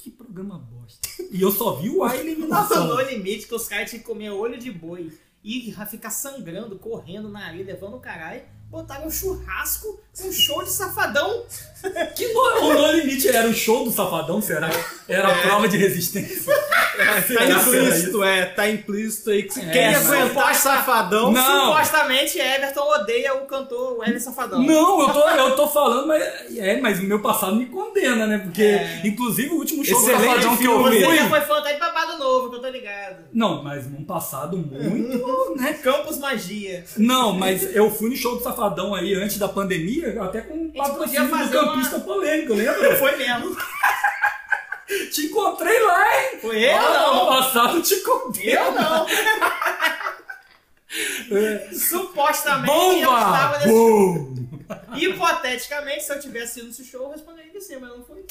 Que 0.02 0.10
programa 0.10 0.58
bosta. 0.58 1.08
E 1.32 1.40
eu 1.40 1.52
só 1.52 1.76
vi 1.76 1.88
o 1.88 2.04
a 2.04 2.18
eliminação. 2.18 2.88
No 2.88 3.00
Limite, 3.02 3.48
que 3.48 3.54
os 3.54 3.68
caras 3.68 3.88
tinham 3.88 4.02
que 4.02 4.08
comer 4.08 4.32
olho 4.32 4.58
de 4.58 4.72
boi 4.72 5.16
e 5.44 5.72
ficar 5.86 6.10
sangrando, 6.10 6.80
correndo 6.80 7.30
na 7.30 7.46
areia, 7.46 7.64
levando 7.64 7.98
o 7.98 8.00
caralho. 8.00 8.42
Botaram 8.72 9.06
um 9.08 9.12
churrasco, 9.12 10.00
um 10.24 10.32
show 10.32 10.64
de 10.64 10.72
safadão. 10.72 11.44
Que 12.16 12.32
no, 12.32 12.40
o 12.40 12.74
No 12.76 12.92
Limite 12.92 13.28
era 13.28 13.50
o 13.50 13.54
show 13.56 13.84
do 13.84 13.90
Safadão, 13.92 14.40
será? 14.40 14.70
Era 15.08 15.30
a 15.30 15.42
prova 15.42 15.68
de 15.68 15.78
resistência. 15.78 16.54
Tá 16.92 17.22
que 17.24 17.36
era 17.36 17.50
implícito, 17.54 18.24
é, 18.24 18.46
tá 18.46 18.70
implícito 18.70 19.30
aí 19.32 19.44
que 19.44 19.54
se 19.54 19.62
É, 19.62 19.72
quem 19.72 19.92
mas- 19.94 20.12
aguentar 20.12 20.54
safadão. 20.54 21.32
Não. 21.32 21.72
Supostamente, 21.72 22.38
Everton 22.38 22.82
odeia 22.82 23.34
o 23.34 23.46
cantor 23.48 23.98
o 23.98 24.04
Everton 24.04 24.20
Safadão. 24.20 24.62
Não, 24.62 25.02
eu 25.02 25.10
tô, 25.14 25.30
eu 25.30 25.56
tô 25.56 25.68
falando, 25.70 26.06
mas, 26.08 26.22
é, 26.58 26.80
mas 26.80 27.00
o 27.00 27.04
meu 27.04 27.20
passado 27.22 27.56
me 27.56 27.66
condena, 27.66 28.28
né? 28.28 28.38
Porque, 28.40 28.62
É. 28.62 29.02
inclusive, 29.06 29.50
o 29.50 29.56
último 29.56 29.84
show 29.84 30.00
do 30.00 30.12
Excelente 30.12 30.28
Safadão 30.44 30.58
que 30.58 30.66
eu 30.66 30.84
vi. 30.90 31.00
Você 31.04 31.16
já 31.16 31.30
foi 31.30 31.42
fã 31.42 31.58
até 31.60 31.74
de 31.74 31.80
Babado 31.80 32.18
Novo, 32.20 32.50
que 32.52 32.56
eu 32.58 32.62
tô 32.62 32.68
ligado. 32.70 33.24
Não, 33.34 33.64
mas 33.64 33.90
num 33.90 34.04
passado 34.04 34.58
muito, 34.58 35.56
né? 35.58 35.74
Campos 35.82 36.20
Magia. 36.20 36.84
Não, 36.98 37.34
mas 37.34 37.74
eu 37.76 37.90
fui 37.90 38.10
no 38.12 38.16
show 38.16 38.36
do 38.36 38.44
Safadão 38.44 38.61
aí 38.96 39.14
antes 39.16 39.38
da 39.38 39.48
pandemia, 39.48 40.22
até 40.24 40.42
com 40.42 40.72
patrocínio 40.72 41.24
do 41.28 41.30
fazer 41.38 41.58
uma- 41.58 41.74
campista 41.74 42.00
polêmico, 42.00 42.54
lembra? 42.54 42.96
Foi 42.98 43.16
mesmo. 43.16 43.56
Te 45.12 45.26
encontrei 45.28 45.80
lá, 45.80 46.22
hein? 46.22 46.40
Foi 46.42 46.64
eu 46.64 46.76
Ó, 46.76 46.82
não. 46.82 47.30
Ano 47.32 47.44
passado 47.44 47.82
te 47.82 47.96
contei. 48.02 48.58
Eu 48.58 48.72
não. 48.74 49.06
É. 51.32 51.70
Supostamente 51.74 52.70
eu 52.74 53.14
estava 53.14 53.48
Bomba! 53.48 53.58
nesse 53.60 53.70
Bum! 53.70 54.36
Hipoteticamente, 54.98 56.04
se 56.04 56.12
eu 56.14 56.20
tivesse 56.20 56.60
ido 56.60 56.68
nesse 56.68 56.84
show, 56.84 57.04
eu 57.04 57.12
responderia 57.12 57.50
que 57.52 57.62
sim, 57.62 57.78
mas 57.80 57.90
não 57.92 58.04
foi. 58.04 58.26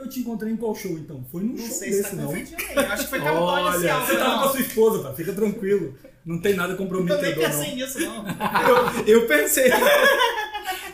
Eu 0.00 0.08
te 0.08 0.20
encontrei 0.20 0.50
em 0.52 0.56
qual 0.56 0.74
show, 0.74 0.92
então? 0.92 1.22
Foi 1.30 1.42
num 1.42 1.50
Não 1.52 1.58
show 1.58 1.66
sei 1.68 1.92
se 1.92 2.02
desse, 2.02 2.16
tá 2.16 2.22
não. 2.22 2.34
Eu 2.34 2.92
acho 2.92 3.04
que 3.04 3.10
foi 3.10 3.18
Capitólio 3.18 3.66
Olha, 3.66 3.94
você 4.00 4.16
tava 4.16 4.38
com 4.38 4.44
a 4.44 4.52
sua 4.52 4.60
esposa, 4.60 5.02
tá? 5.02 5.14
Fica 5.14 5.32
tranquilo. 5.32 5.94
Não 6.24 6.40
tem 6.40 6.54
nada 6.54 6.72
Eu 6.72 6.78
nem 6.78 6.86
comprometedor, 6.86 7.44
pensei 7.44 7.68
não. 7.70 7.76
nisso, 7.76 8.00
não. 8.00 8.24
Eu, 9.06 9.06
eu 9.20 9.26
pensei. 9.26 9.70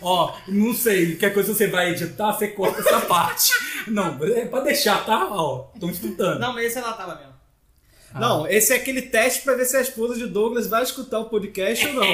Ó, 0.03 0.35
não 0.49 0.75
sei, 0.75 1.12
qualquer 1.12 1.35
coisa 1.35 1.55
você 1.55 1.69
vai 1.69 1.90
editar, 1.90 2.33
você 2.33 2.49
corta 2.49 2.81
essa 2.81 3.01
parte. 3.03 3.53
Não, 3.88 4.23
é 4.25 4.47
pra 4.47 4.61
deixar, 4.61 5.05
tá? 5.05 5.29
Ó, 5.31 5.71
estão 5.75 5.90
escutando. 5.90 6.38
Não, 6.40 6.53
mas 6.53 6.66
esse 6.66 6.79
ela 6.79 6.92
tava 6.92 7.14
mesmo. 7.14 7.33
Não, 8.14 8.47
esse 8.49 8.73
é 8.73 8.77
aquele 8.77 9.03
teste 9.03 9.42
pra 9.42 9.55
ver 9.55 9.66
se 9.66 9.77
a 9.77 9.81
esposa 9.81 10.16
de 10.16 10.27
Douglas 10.27 10.66
vai 10.66 10.83
escutar 10.83 11.19
o 11.21 11.29
podcast 11.29 11.87
ou 11.88 11.95
não. 11.95 12.05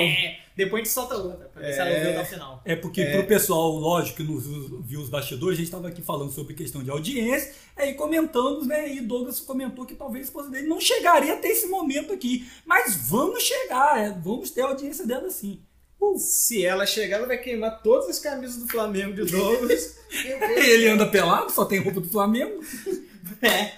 É, 0.52 0.56
depois 0.56 0.82
a 0.82 0.84
gente 0.84 0.92
solta 0.94 1.16
outra, 1.16 1.48
pra 1.48 1.62
ver 1.62 1.72
se 1.72 1.80
ela 1.80 1.90
É. 1.90 1.96
ouviu 1.98 2.10
até 2.10 2.20
o 2.22 2.24
final. 2.26 2.62
É 2.64 2.76
porque 2.76 3.04
pro 3.06 3.24
pessoal, 3.26 3.70
lógico, 3.72 4.18
que 4.18 4.22
nos 4.22 4.44
viu 4.86 5.00
os 5.00 5.08
bastidores, 5.08 5.54
a 5.54 5.58
gente 5.58 5.66
estava 5.68 5.88
aqui 5.88 6.02
falando 6.02 6.30
sobre 6.30 6.54
questão 6.54 6.82
de 6.82 6.90
audiência, 6.90 7.52
aí 7.76 7.94
comentamos, 7.94 8.66
né? 8.66 8.92
E 8.92 9.00
Douglas 9.00 9.40
comentou 9.40 9.84
que 9.86 9.94
talvez 9.94 10.24
a 10.24 10.28
esposa 10.28 10.50
dele 10.50 10.68
não 10.68 10.80
chegaria 10.80 11.34
até 11.34 11.48
esse 11.48 11.66
momento 11.66 12.12
aqui. 12.12 12.46
Mas 12.66 13.08
vamos 13.08 13.42
chegar, 13.42 13.98
é, 13.98 14.10
vamos 14.10 14.50
ter 14.50 14.62
a 14.62 14.66
audiência 14.66 15.06
dela 15.06 15.30
sim. 15.30 15.60
Uh, 16.00 16.18
Se 16.18 16.64
ela 16.66 16.84
chegar, 16.84 17.18
ela 17.18 17.28
vai 17.28 17.38
queimar 17.38 17.80
todas 17.80 18.08
as 18.08 18.18
camisas 18.18 18.56
do 18.56 18.68
Flamengo 18.68 19.14
de 19.14 19.30
Douglas. 19.30 19.98
ele 20.10 20.88
anda 20.88 21.06
pelado, 21.06 21.52
só 21.52 21.64
tem 21.64 21.78
roupa 21.80 22.00
do 22.00 22.08
Flamengo. 22.08 22.60
É. 23.40 23.72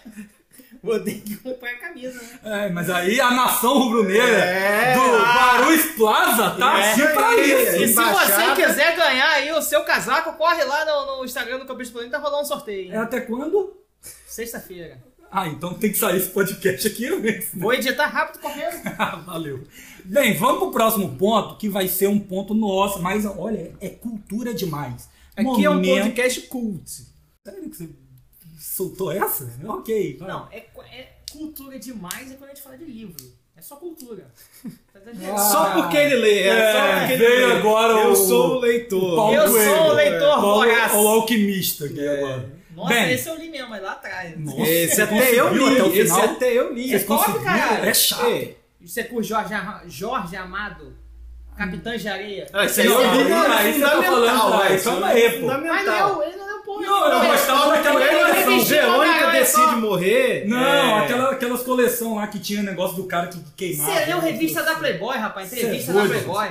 Vou 0.84 1.00
ter 1.00 1.14
que 1.14 1.36
comprar 1.36 1.70
a 1.70 1.78
camisa, 1.78 2.20
né? 2.20 2.66
É, 2.66 2.68
mas 2.70 2.90
aí 2.90 3.18
a 3.20 3.30
nação 3.30 3.78
rubro-negra 3.78 4.26
É. 4.28 4.94
do 4.94 5.00
Barus 5.00 5.82
Plaza 5.96 6.50
tá 6.50 6.78
É. 6.78 6.92
assim 6.92 7.00
pra 7.06 7.34
É. 7.34 7.40
isso. 7.40 7.82
E 7.84 7.88
se 7.88 7.94
você 7.94 8.54
quiser 8.54 8.94
ganhar 8.96 9.28
aí 9.30 9.50
o 9.52 9.62
seu 9.62 9.82
casaco, 9.82 10.34
corre 10.34 10.62
lá 10.62 10.84
no, 10.84 11.16
no 11.18 11.24
Instagram 11.24 11.58
do 11.60 11.66
Campista 11.66 11.92
Polêmico, 11.94 12.16
tá 12.16 12.22
rolando 12.22 12.42
um 12.42 12.46
sorteio. 12.46 12.92
É 12.92 12.96
hein? 12.96 13.00
até 13.00 13.20
quando? 13.22 13.74
Sexta-feira. 14.26 15.02
Ah, 15.30 15.48
então 15.48 15.74
tem 15.74 15.90
que 15.90 15.98
sair 15.98 16.16
esse 16.18 16.28
podcast 16.28 16.86
aqui 16.86 17.10
mesmo. 17.16 17.60
Vou 17.60 17.72
editar 17.74 18.06
rápido 18.06 18.40
correndo. 18.40 18.76
Valeu. 19.26 19.64
Bem, 20.04 20.36
vamos 20.36 20.58
pro 20.60 20.70
próximo 20.70 21.16
ponto, 21.16 21.56
que 21.56 21.68
vai 21.68 21.88
ser 21.88 22.06
um 22.08 22.20
ponto 22.20 22.54
nosso, 22.54 23.00
mas 23.02 23.24
olha, 23.24 23.72
é 23.80 23.88
cultura 23.88 24.52
demais. 24.54 25.08
Aqui 25.36 25.64
é 25.64 25.70
um 25.70 25.74
Momento- 25.74 26.02
podcast 26.04 26.40
cult. 26.42 26.88
Sério 27.44 27.68
que 27.70 27.76
você 27.76 27.88
soltou 28.64 29.12
essa? 29.12 29.48
Ok. 29.66 30.16
vai. 30.18 30.28
Não, 30.28 30.48
é, 30.50 30.58
é 30.92 31.12
cultura 31.30 31.78
demais 31.78 32.30
é 32.30 32.34
quando 32.34 32.50
a 32.50 32.54
gente 32.54 32.62
fala 32.62 32.76
de 32.78 32.84
livro. 32.84 33.16
É 33.56 33.62
só 33.62 33.76
cultura. 33.76 34.26
Tá 34.92 35.00
Ah. 35.32 35.38
Só 35.38 35.70
porque 35.74 35.96
ele 35.96 36.16
lê. 36.16 36.40
É, 36.40 36.48
É, 36.48 36.72
só 36.72 36.98
porque 36.98 37.12
ele 37.12 37.24
veio 37.26 37.46
lê. 37.48 37.52
agora 37.54 37.92
Eu 38.02 38.10
o- 38.10 38.16
sou 38.16 38.56
o 38.56 38.58
leitor. 38.60 39.16
Paulo 39.16 39.34
Eu 39.34 39.50
Coelho. 39.50 39.70
sou 39.76 39.86
o 39.86 39.92
leitor 39.92 40.28
Paulo- 40.40 40.54
voraz. 40.54 40.92
O 40.92 41.08
alquimista 41.08 41.84
aqui 41.84 42.08
agora. 42.08 42.52
Nossa, 42.74 42.92
Bem, 42.94 43.12
esse 43.12 43.28
eu 43.28 43.36
li 43.36 43.48
mesmo, 43.50 43.70
mas 43.70 43.80
lá 43.82 43.92
atrás. 43.92 44.36
Nossa, 44.40 44.60
Esse 44.62 45.00
até 45.02 45.30
eu 45.40 45.54
li. 45.54 45.64
até 45.74 45.82
o 45.84 45.86
Esse 45.86 46.02
final? 46.02 46.24
até 46.24 46.52
eu 46.52 46.72
li. 46.74 46.90
Top, 46.90 47.04
conseguiram? 47.04 47.44
caralho. 47.44 47.84
É 47.84 47.94
chato. 47.94 48.26
É. 48.26 48.54
Isso 48.80 48.98
é 49.00 49.02
com 49.04 49.22
Jorge, 49.22 49.54
Jorge 49.86 50.34
Amado, 50.36 50.96
Capitã 51.56 51.96
de 51.96 52.08
Areia. 52.08 52.48
Ah, 52.52 52.64
esse 52.64 52.80
aí 52.80 52.88
Não, 52.88 53.00
eu 53.00 53.22
li 53.22 53.28
tá 53.30 53.40
atrás, 53.42 53.76
velho. 53.76 53.84
calma 54.24 54.62
aí, 54.62 54.82
pô. 54.82 55.00
Mas 55.00 55.34
Fundamental. 55.40 56.18
leu, 56.18 56.22
ele 56.28 56.36
não 56.36 56.43
leu 56.43 56.43
porra. 56.43 56.43
Não, 56.84 57.12
eu 57.12 57.30
gostava 57.30 57.70
daquela 57.70 58.00
coleção. 58.00 58.44
pra 58.44 58.64
Verônica 58.64 59.30
decide 59.30 59.62
só. 59.62 59.76
morrer. 59.76 60.44
Não, 60.46 60.58
é. 60.58 61.04
aquela, 61.04 61.30
aquelas 61.30 61.62
coleção 61.62 62.16
lá 62.16 62.26
que 62.26 62.38
tinha 62.38 62.62
negócio 62.62 62.96
do 62.96 63.04
cara 63.04 63.28
que 63.28 63.38
queimava. 63.56 63.92
Você 63.92 64.04
leu 64.06 64.20
revista 64.20 64.62
da 64.62 64.74
Playboy, 64.74 65.16
rapaz? 65.16 65.48
Cê 65.48 65.56
é 65.56 65.58
Entrevista 65.60 65.92
da. 65.92 66.04
Playboy. 66.06 66.48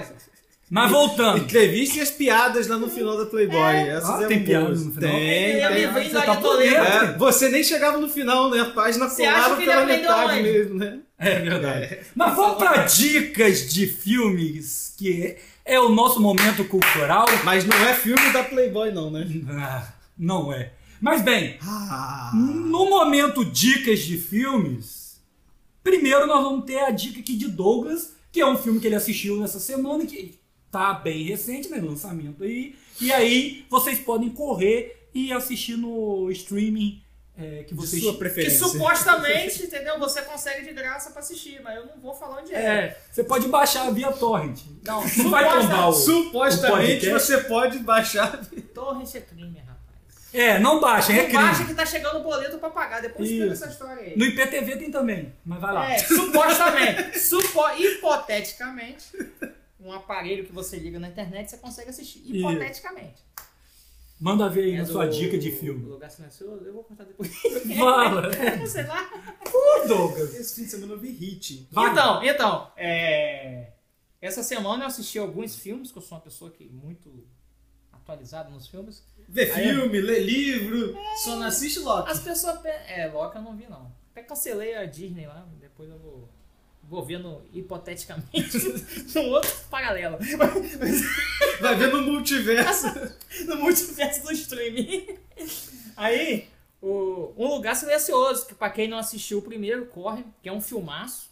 Mas 0.70 0.90
voltando. 0.90 1.38
Entrevista 1.38 2.00
e 2.00 2.02
as 2.02 2.10
piadas 2.10 2.68
lá 2.68 2.78
no 2.78 2.90
final 2.90 3.16
da 3.16 3.28
Playboy. 3.28 3.76
Essas 3.90 4.10
Ah, 4.10 4.24
é 4.24 4.28
tem 4.28 4.44
piadas 4.44 4.84
no 4.84 4.92
final? 4.92 5.12
Tem, 5.12 5.62
é 5.62 5.68
tem. 5.68 5.78
livrinho 5.78 6.10
Você 6.10 6.26
tá. 6.26 6.64
É, 6.64 7.18
você 7.18 7.50
nem 7.50 7.64
chegava 7.64 7.98
no 8.00 8.10
final, 8.10 8.50
né? 8.50 8.62
A 8.62 8.66
página 8.66 9.08
colava 9.08 9.56
pela 9.56 9.86
metade 9.86 10.42
mesmo, 10.42 10.76
né? 10.76 10.98
É 11.20 11.40
verdade. 11.40 12.00
Mas 12.16 12.36
vamos 12.36 12.58
para 12.58 12.84
dicas 12.86 13.72
de 13.72 13.86
filmes, 13.86 14.96
que 14.98 15.38
é 15.64 15.80
o 15.80 15.90
nosso 15.90 16.20
momento 16.20 16.66
cultural. 16.66 17.28
Mas 17.44 17.66
não 17.66 17.78
é 17.88 17.94
filme 17.94 18.32
da 18.32 18.44
Playboy, 18.44 18.92
não, 18.92 19.12
né? 19.12 19.28
Ah, 19.52 19.84
não 20.18 20.52
é. 20.54 20.72
Mas 21.02 21.22
bem, 21.22 21.58
Ah. 21.62 22.32
no 22.34 22.90
momento 22.90 23.44
dicas 23.44 24.00
de 24.00 24.18
filmes, 24.18 25.22
primeiro 25.84 26.26
nós 26.28 26.44
vamos 26.44 26.66
ter 26.66 26.80
a 26.80 26.92
dica 26.92 27.20
aqui 27.20 27.36
de 27.36 27.48
Douglas, 27.50 28.14
que 28.32 28.40
é 28.40 28.46
um 28.48 28.58
filme 28.58 28.80
que 28.80 28.88
ele 28.88 28.96
assistiu 28.96 29.38
nessa 29.40 29.60
semana, 29.60 30.06
que 30.06 30.40
tá 30.72 30.94
bem 30.94 31.24
recente, 31.24 31.70
né? 31.70 31.80
Lançamento 31.82 32.44
aí. 32.44 32.76
E 33.02 33.12
aí 33.12 33.66
vocês 33.70 34.00
podem 34.00 34.30
correr 34.30 35.08
e 35.14 35.32
assistir 35.32 35.76
no 35.78 36.32
streaming 36.32 37.02
é, 37.38 37.64
que 37.64 37.74
De 37.74 37.82
vocês. 37.82 38.02
sua 38.02 38.14
Que 38.14 38.20
preferência. 38.20 38.60
supostamente, 38.68 39.64
entendeu? 39.64 40.00
Você 40.00 40.22
consegue 40.22 40.68
de 40.68 40.74
graça 40.74 41.10
pra 41.10 41.20
assistir, 41.20 41.60
mas 41.64 41.76
eu 41.78 41.88
não 41.88 42.00
vou 42.02 42.14
falar 42.14 42.42
onde 42.42 42.54
é. 42.54 42.58
É, 42.60 43.02
você 43.12 43.24
pode 43.24 43.48
baixar 43.48 43.92
via 43.92 44.12
torrent. 44.12 44.60
Não, 44.86 45.02
Não 45.18 45.30
vai 45.32 45.44
tombar 45.62 45.90
o. 45.90 45.94
Supostamente 45.94 47.08
o 47.10 47.12
você 47.20 47.40
pode 47.40 47.80
baixar. 47.80 48.40
Torrent 48.74 49.16
é 49.16 49.22
crime, 49.22 49.58
rapaz. 49.60 49.73
É, 50.34 50.58
não 50.60 50.80
baixem, 50.80 51.18
é 51.20 51.28
Não 51.28 51.34
baixa 51.34 51.56
crime. 51.58 51.70
que 51.70 51.76
tá 51.76 51.86
chegando 51.86 52.18
o 52.20 52.24
boleto 52.24 52.58
pra 52.58 52.70
pagar. 52.70 53.02
Depois 53.02 53.30
Isso. 53.30 53.44
explica 53.44 53.54
essa 53.54 53.72
história 53.72 54.02
aí. 54.04 54.18
No 54.18 54.26
IPTV 54.26 54.78
tem 54.78 54.90
também, 54.92 55.34
mas 55.46 55.62
vai 55.62 55.74
lá. 55.74 55.92
É, 55.94 55.98
supostamente. 56.04 57.20
supo, 57.20 57.62
hipoteticamente, 57.78 59.06
um 59.80 59.92
aparelho 59.92 60.46
que 60.46 60.52
você 60.52 60.78
liga 60.78 61.00
na 61.00 61.08
internet, 61.10 61.50
você 61.52 61.58
consegue 61.58 61.90
assistir. 61.90 62.20
Hipoteticamente. 62.26 63.22
Manda 64.20 64.48
ver 64.48 64.64
aí 64.66 64.76
É 64.76 64.78
na 64.80 64.86
sua 64.86 65.06
do- 65.06 65.12
dica 65.14 65.38
de 65.38 65.52
filme. 65.52 65.86
Lugar 65.86 66.10
silencioso, 66.10 66.64
eu 66.66 66.74
vou 66.74 66.84
contar 66.84 67.04
depois. 67.04 67.30
Fala. 67.78 68.32
Sei 68.66 68.84
lá. 68.88 69.10
Ô, 69.54 69.88
Douglas. 69.88 70.34
Esse 70.36 70.56
fim 70.56 70.64
de 70.64 70.70
semana 70.72 70.94
eu 70.94 71.00
vi 71.00 71.10
Hit. 71.12 71.68
Vai. 71.72 71.92
Então, 71.92 72.24
então, 72.24 72.72
é, 72.78 73.72
essa 74.22 74.42
semana 74.42 74.84
eu 74.84 74.88
assisti 74.88 75.20
alguns 75.20 75.58
filmes, 75.58 75.92
que 75.92 75.98
eu 75.98 76.02
sou 76.02 76.18
uma 76.18 76.24
pessoa 76.24 76.50
que 76.52 76.64
muito 76.70 77.28
atualizada 77.92 78.50
nos 78.50 78.68
filmes. 78.68 79.04
Vê 79.28 79.44
é. 79.44 79.54
filme, 79.54 80.00
lê 80.02 80.20
livro, 80.20 80.96
só 81.24 81.36
não 81.38 81.48
assiste 81.48 81.80
Loki. 81.80 82.12
As 82.12 82.20
pessoas. 82.20 82.60
pe- 82.60 82.68
É, 82.70 83.10
Loki 83.14 83.38
eu 83.38 83.42
não 83.42 83.56
vi 83.56 83.66
não. 83.70 83.92
Até 84.12 84.24
cancelei 84.24 84.76
a 84.76 84.86
Disney 84.86 85.26
lá, 85.28 85.48
depois 85.60 85.90
eu 85.90 85.98
vou. 86.00 86.30
Vou 86.86 87.02
ver 87.04 87.18
no, 87.18 87.42
hipoteticamente 87.54 88.58
num 89.16 89.30
outro 89.32 89.52
paralelo. 89.72 90.18
Vai 91.62 91.76
ver 91.76 91.92
no 91.94 92.02
multiverso. 92.02 92.88
no 93.48 93.56
multiverso 93.58 94.24
do 94.24 94.32
streaming. 94.34 95.08
Aí, 95.96 96.50
o, 96.82 97.34
Um 97.38 97.48
Lugar 97.48 97.76
Silencioso, 97.76 98.46
que 98.48 98.54
pra 98.54 98.70
quem 98.70 98.88
não 98.90 98.98
assistiu 98.98 99.40
o 99.40 99.42
primeiro, 99.42 99.86
corre, 99.88 100.26
que 100.42 100.50
é 100.50 100.52
um 100.54 100.62
filmaço. 100.62 101.32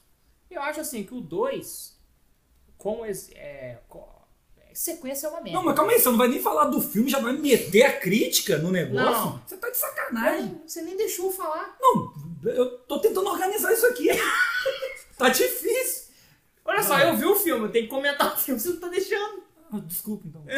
Eu 0.49 0.61
acho 0.61 0.79
assim 0.79 1.03
que 1.03 1.13
o 1.13 1.19
2, 1.21 1.97
com 2.77 3.05
esse. 3.05 3.33
É, 3.35 3.77
sequência 4.73 5.27
é 5.27 5.29
uma 5.29 5.41
merda. 5.41 5.57
Não, 5.59 5.65
mas 5.65 5.75
calma 5.75 5.91
aí, 5.91 5.99
você 5.99 6.09
não 6.09 6.17
vai 6.17 6.27
nem 6.27 6.41
falar 6.41 6.65
do 6.65 6.81
filme, 6.81 7.09
já 7.09 7.19
vai 7.19 7.33
meter 7.33 7.83
a 7.83 7.99
crítica 7.99 8.57
no 8.57 8.71
negócio? 8.71 9.11
Não. 9.11 9.41
Você 9.47 9.57
tá 9.57 9.69
de 9.69 9.77
sacanagem. 9.77 10.45
Não, 10.47 10.67
Você 10.67 10.81
nem 10.81 10.97
deixou 10.97 11.25
eu 11.27 11.31
falar. 11.31 11.75
Não, 11.79 12.13
eu 12.43 12.77
tô 12.79 12.99
tentando 12.99 13.27
organizar 13.29 13.71
isso 13.73 13.85
aqui. 13.87 14.07
tá 15.17 15.29
difícil. 15.29 16.11
Olha 16.65 16.83
só, 16.83 16.97
eu 16.99 17.15
vi 17.17 17.25
o 17.25 17.35
filme, 17.35 17.65
eu 17.65 17.71
tenho 17.71 17.85
que 17.85 17.91
comentar 17.91 18.33
o 18.33 18.37
filme, 18.37 18.59
você 18.59 18.69
não 18.69 18.79
tá 18.79 18.87
deixando. 18.87 19.43
Ah, 19.71 19.79
desculpa, 19.79 20.27
então. 20.27 20.43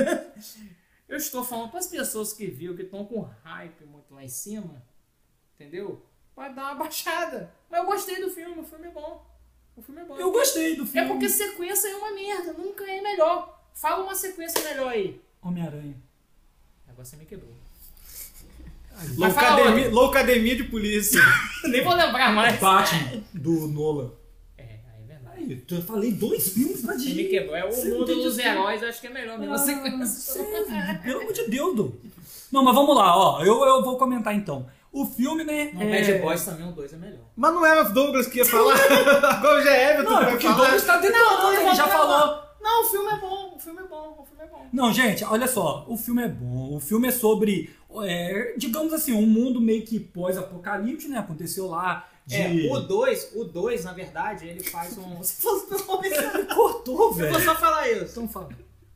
Eu 1.07 1.17
estou 1.17 1.43
falando 1.43 1.69
para 1.69 1.79
as 1.79 1.85
pessoas 1.87 2.33
que 2.33 2.47
viram, 2.47 2.75
que 2.75 2.81
estão 2.81 3.05
com 3.05 3.21
hype 3.43 3.85
muito 3.85 4.15
lá 4.15 4.23
em 4.23 4.29
cima, 4.29 4.83
entendeu? 5.53 6.03
Vai 6.35 6.51
dar 6.51 6.63
uma 6.71 6.75
baixada. 6.85 7.53
Mas 7.69 7.81
eu 7.81 7.85
gostei 7.85 8.19
do 8.19 8.31
filme, 8.31 8.59
o 8.59 8.63
filme 8.63 8.87
é 8.87 8.91
bom. 8.91 9.23
O 9.75 9.81
filme 9.83 10.01
é 10.01 10.05
bom. 10.05 10.17
Eu 10.17 10.31
gostei 10.31 10.75
do 10.75 10.83
É 10.83 10.87
filme. 10.87 11.07
porque 11.09 11.29
sequência 11.29 11.87
é 11.89 11.95
uma 11.97 12.11
merda, 12.13 12.53
nunca 12.53 12.83
é 12.89 12.99
melhor. 13.01 13.62
Fala 13.73 14.03
uma 14.03 14.15
sequência 14.15 14.61
melhor 14.63 14.89
aí. 14.91 15.19
Homem-Aranha. 15.41 15.95
Agora 16.87 17.05
você 17.05 17.15
me 17.17 17.25
quebrou. 17.25 17.51
Loucademia, 19.17 19.89
loucademia 19.89 20.55
de 20.55 20.63
polícia. 20.65 21.19
Nem 21.65 21.83
vou 21.83 21.95
lembrar 21.95 22.31
mais. 22.31 22.59
Batman, 22.59 23.23
do 23.33 23.67
Nolan. 23.67 24.11
É, 24.57 24.61
aí 24.63 25.03
é 25.03 25.07
verdade. 25.07 25.37
Aí, 25.51 25.65
eu 25.69 25.81
falei 25.81 26.11
dois 26.11 26.49
filmes 26.53 26.81
pra 26.81 26.93
Você 26.93 26.99
me 27.05 27.13
dizer. 27.15 27.29
quebrou. 27.29 27.55
É 27.55 27.65
o 27.65 27.71
Você 27.71 27.89
não 27.89 27.99
mundo 27.99 28.15
dos 28.15 28.37
heróis, 28.37 28.81
eu 28.83 28.89
acho 28.89 29.01
que 29.01 29.07
é 29.07 29.09
melhor 29.09 29.39
mesmo. 29.39 29.53
Ah, 29.53 29.57
sequência. 29.57 30.07
sério, 30.33 31.01
pelo 31.01 31.21
amor 31.21 31.33
de 31.33 31.47
Deus, 31.49 31.75
Dom. 31.75 31.91
Não, 32.51 32.63
mas 32.63 32.75
vamos 32.75 32.95
lá, 32.95 33.17
ó. 33.17 33.43
Eu, 33.43 33.63
eu 33.65 33.83
vou 33.83 33.97
comentar 33.97 34.33
então. 34.35 34.67
O 34.91 35.07
filme, 35.07 35.43
né? 35.43 35.71
No 35.73 35.81
é... 35.81 35.89
Bad 36.01 36.19
Boys 36.19 36.45
também 36.45 36.69
o 36.69 36.71
2 36.71 36.93
é 36.93 36.97
melhor. 36.97 37.19
Mas 37.35 37.51
não 37.51 37.65
era 37.65 37.81
o 37.81 37.93
Douglas 37.93 38.27
que 38.27 38.37
ia 38.37 38.45
falar. 38.45 38.75
Agora 39.37 39.63
já 39.63 39.75
é 39.75 39.93
Everton 39.95 40.11
Não, 40.11 40.19
que 40.19 40.23
é 40.23 40.25
vai 40.25 40.31
porque 40.33 40.45
o 40.47 40.49
falar. 40.51 40.61
Douglas 40.61 40.85
tá 40.85 40.97
detonando, 40.97 41.41
Não, 41.41 41.53
ele 41.53 41.75
já 41.75 41.85
não, 41.87 41.91
falou. 41.91 42.42
Não, 42.63 42.81
o 42.81 42.85
filme 42.85 43.11
é 43.11 43.17
bom, 43.17 43.55
o 43.55 43.59
filme 43.59 43.81
é 43.81 43.87
bom, 43.87 44.15
o 44.19 44.25
filme 44.25 44.43
é 44.43 44.47
bom. 44.47 44.67
Não, 44.71 44.93
gente, 44.93 45.23
olha 45.25 45.47
só, 45.47 45.85
o 45.87 45.97
filme 45.97 46.23
é 46.23 46.29
bom. 46.29 46.77
O 46.77 46.79
filme 46.79 47.09
é 47.09 47.11
sobre, 47.11 47.75
é, 48.03 48.55
digamos 48.57 48.93
assim, 48.93 49.11
um 49.11 49.25
mundo 49.25 49.59
meio 49.59 49.85
que 49.85 49.99
pós-apocalipse, 49.99 51.09
né? 51.09 51.17
Aconteceu 51.17 51.67
lá 51.67 52.09
de. 52.25 52.67
É, 52.67 52.71
o 52.71 52.79
2, 52.79 53.35
o 53.35 53.43
2, 53.43 53.83
na 53.83 53.91
verdade, 53.91 54.47
ele 54.47 54.63
faz 54.63 54.97
um. 54.97 55.17
Você 55.21 55.41
falou 55.41 55.67
pelo 55.67 55.85
nome, 55.85 56.09
você 56.09 56.45
cortou, 56.55 56.97
vou 56.97 57.13
velho. 57.13 57.43
só 57.43 57.53
falar 57.55 57.89
isso. 57.91 58.11
Então 58.11 58.29
fala. 58.29 58.49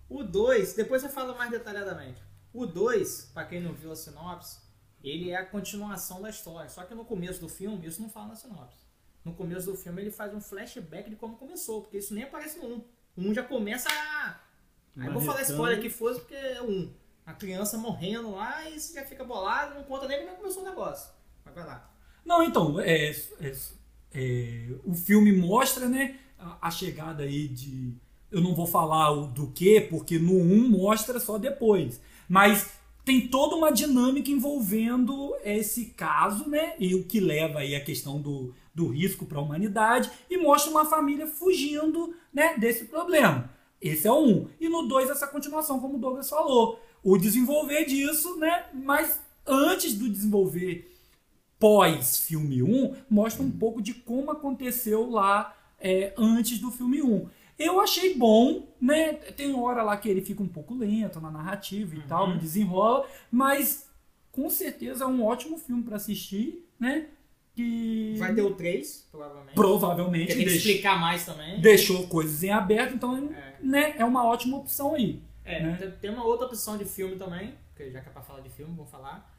O 0.09 0.23
2, 0.23 0.73
depois 0.73 1.03
eu 1.03 1.09
falo 1.09 1.37
mais 1.37 1.51
detalhadamente. 1.51 2.21
O 2.53 2.65
2, 2.65 3.31
pra 3.33 3.43
quem 3.43 3.61
não 3.61 3.73
viu 3.73 3.91
a 3.91 3.95
sinopse, 3.97 4.59
ele 5.03 5.31
é 5.31 5.35
a 5.35 5.45
continuação 5.45 6.21
da 6.21 6.29
história. 6.29 6.69
Só 6.69 6.83
que 6.85 6.95
no 6.95 7.03
começo 7.03 7.41
do 7.41 7.49
filme, 7.49 7.85
isso 7.85 8.01
não 8.01 8.09
fala 8.09 8.27
na 8.29 8.35
sinopse. 8.35 8.87
No 9.25 9.33
começo 9.33 9.65
do 9.65 9.75
filme 9.75 10.01
ele 10.01 10.11
faz 10.11 10.33
um 10.33 10.39
flashback 10.39 11.09
de 11.09 11.17
como 11.17 11.35
começou, 11.35 11.81
porque 11.81 11.97
isso 11.97 12.13
nem 12.13 12.23
aparece 12.23 12.59
no 12.59 12.67
1. 12.67 12.77
O 12.77 12.83
1 13.17 13.33
já 13.33 13.43
começa 13.43 13.89
a. 13.89 14.39
Aí 14.99 15.07
eu 15.07 15.13
vou 15.13 15.21
falar 15.21 15.41
spoiler 15.41 15.77
aqui 15.77 15.89
fosse 15.89 16.19
porque 16.19 16.35
é 16.35 16.61
1. 16.61 16.89
A 17.25 17.33
criança 17.33 17.77
morrendo 17.77 18.31
lá 18.31 18.69
e 18.69 18.79
você 18.79 18.93
já 18.93 19.05
fica 19.05 19.23
bolado, 19.23 19.75
não 19.75 19.83
conta 19.83 20.07
nem 20.07 20.19
como 20.19 20.29
é 20.29 20.33
que 20.33 20.39
começou 20.39 20.63
o 20.63 20.65
negócio. 20.65 21.09
Mas 21.43 21.53
vai 21.53 21.65
lá. 21.65 21.91
Não, 22.25 22.43
então, 22.43 22.79
é, 22.79 23.09
é- 23.41 23.55
é, 24.13 24.69
o 24.85 24.93
filme 24.93 25.31
mostra, 25.31 25.87
né, 25.87 26.17
a, 26.39 26.67
a 26.67 26.71
chegada 26.71 27.23
aí 27.23 27.47
de. 27.47 27.93
Eu 28.31 28.41
não 28.41 28.53
vou 28.55 28.67
falar 28.67 29.11
o 29.11 29.27
do 29.27 29.47
que, 29.51 29.79
porque 29.81 30.19
no 30.19 30.33
1 30.33 30.69
mostra 30.69 31.19
só 31.19 31.37
depois. 31.37 32.01
Mas 32.27 32.71
tem 33.05 33.27
toda 33.27 33.55
uma 33.55 33.71
dinâmica 33.71 34.29
envolvendo 34.29 35.33
esse 35.43 35.85
caso, 35.85 36.49
né? 36.49 36.75
E 36.77 36.93
o 36.93 37.05
que 37.05 37.21
leva 37.21 37.59
aí 37.59 37.73
a 37.73 37.83
questão 37.83 38.21
do, 38.21 38.53
do 38.77 38.87
risco 38.89 39.25
para 39.25 39.39
a 39.39 39.41
humanidade 39.41 40.11
e 40.29 40.37
mostra 40.37 40.69
uma 40.69 40.85
família 40.85 41.25
fugindo 41.25 42.15
né, 42.31 42.55
desse 42.59 42.85
problema. 42.85 43.49
Esse 43.81 44.07
é 44.07 44.11
o 44.11 44.23
1. 44.23 44.47
E 44.61 44.69
no 44.69 44.83
2, 44.83 45.09
essa 45.09 45.25
continuação, 45.25 45.79
como 45.79 45.95
o 45.95 45.99
Douglas 45.99 46.29
falou. 46.29 46.79
O 47.03 47.17
desenvolver 47.17 47.85
disso, 47.85 48.37
né? 48.37 48.67
Mas 48.71 49.19
antes 49.45 49.95
do 49.95 50.07
desenvolver 50.07 50.95
pós-filme 51.59 52.61
1, 52.61 52.95
mostra 53.09 53.43
um 53.43 53.49
pouco 53.49 53.81
de 53.81 53.95
como 53.95 54.29
aconteceu 54.29 55.09
lá 55.09 55.57
é, 55.79 56.13
antes 56.15 56.59
do 56.59 56.69
filme 56.69 57.01
1. 57.01 57.27
Eu 57.57 57.81
achei 57.81 58.13
bom, 58.13 58.67
né? 58.79 59.13
Tem 59.13 59.55
hora 59.55 59.81
lá 59.81 59.97
que 59.97 60.07
ele 60.07 60.21
fica 60.21 60.43
um 60.43 60.47
pouco 60.47 60.75
lento 60.75 61.19
na 61.19 61.31
narrativa 61.31 61.95
e 61.95 62.01
tal, 62.01 62.29
não 62.29 62.37
desenrola, 62.37 63.07
mas 63.31 63.89
com 64.31 64.51
certeza 64.51 65.03
é 65.03 65.07
um 65.07 65.23
ótimo 65.23 65.57
filme 65.57 65.81
para 65.81 65.95
assistir, 65.95 66.63
né? 66.79 67.07
Que 67.57 68.15
Vai 68.19 68.35
ter 68.35 68.43
o 68.43 68.53
3, 68.53 69.07
provavelmente. 69.11 69.55
provavelmente 69.55 70.27
Tem 70.27 70.37
que 70.37 70.43
deixou, 70.45 70.57
explicar 70.71 70.99
mais 70.99 71.25
também. 71.25 71.59
deixou 71.59 72.07
coisas 72.07 72.43
em 72.43 72.51
aberto, 72.51 72.93
então 72.93 73.17
É. 73.33 73.55
né, 73.61 73.95
é 73.97 74.05
uma 74.05 74.23
ótima 74.23 74.57
opção 74.57 74.93
aí. 74.93 75.19
É, 75.43 75.63
né? 75.63 75.97
tem- 75.99 76.11
uma 76.11 76.23
outra 76.23 76.45
opção 76.45 76.77
de 76.77 76.85
filme 76.85 77.15
também, 77.15 77.55
que 77.75 77.89
já 77.89 77.99
que 77.99 78.09
é 78.09 78.11
pra 78.11 78.21
falar 78.21 78.41
de 78.41 78.49
filme, 78.49 78.75
vou 78.75 78.85
falar. 78.85 79.33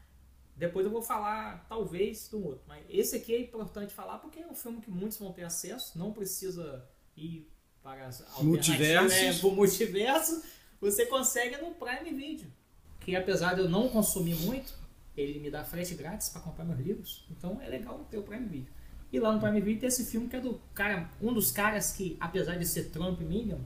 Depois 0.55 0.85
eu 0.85 0.91
vou 0.91 1.01
falar, 1.01 1.65
talvez, 1.69 2.27
do 2.27 2.43
outro. 2.45 2.61
Mas 2.67 2.83
esse 2.89 3.15
aqui 3.15 3.33
é 3.33 3.39
importante 3.39 3.93
falar 3.93 4.17
porque 4.17 4.39
é 4.39 4.47
um 4.47 4.53
filme 4.55 4.81
que 4.81 4.91
muitos 4.91 5.17
vão 5.17 5.31
ter 5.31 5.43
acesso, 5.43 5.97
não 5.97 6.11
precisa 6.11 6.83
ir 7.15 7.49
para 7.81 8.05
as 8.07 8.19
alternativas, 8.19 8.45
Multiversos. 8.45 9.21
né, 9.21 9.33
pro 9.39 9.51
multiverso. 9.51 10.43
Você 10.81 11.05
consegue 11.05 11.55
no 11.57 11.71
Prime 11.71 12.11
Video. 12.13 12.51
Que 12.99 13.15
apesar 13.15 13.53
de 13.53 13.61
eu 13.61 13.69
não 13.69 13.87
consumir 13.87 14.35
muito, 14.35 14.73
ele 15.19 15.39
me 15.39 15.49
dá 15.51 15.63
frete 15.63 15.95
grátis 15.95 16.29
para 16.29 16.41
comprar 16.41 16.65
meus 16.65 16.79
livros. 16.79 17.25
Então 17.29 17.59
é 17.61 17.67
legal 17.69 18.05
ter 18.09 18.17
o 18.17 18.23
Prime 18.23 18.45
Video. 18.47 18.71
E 19.11 19.19
lá 19.19 19.31
no 19.33 19.39
Prime 19.39 19.59
Video 19.59 19.79
tem 19.81 19.87
esse 19.89 20.05
filme 20.05 20.27
que 20.27 20.35
é 20.35 20.39
do 20.39 20.59
cara, 20.73 21.09
um 21.21 21.33
dos 21.33 21.51
caras 21.51 21.91
que, 21.93 22.15
apesar 22.19 22.55
de 22.57 22.65
ser 22.65 22.85
Trump 22.89 23.19
e 23.21 23.23
Minion, 23.23 23.59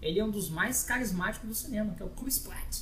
ele 0.00 0.18
é 0.20 0.24
um 0.24 0.30
dos 0.30 0.50
mais 0.50 0.82
carismáticos 0.82 1.48
do 1.48 1.54
cinema, 1.54 1.94
que 1.94 2.02
é 2.02 2.06
o 2.06 2.10
Chris 2.10 2.38
Pratt. 2.38 2.80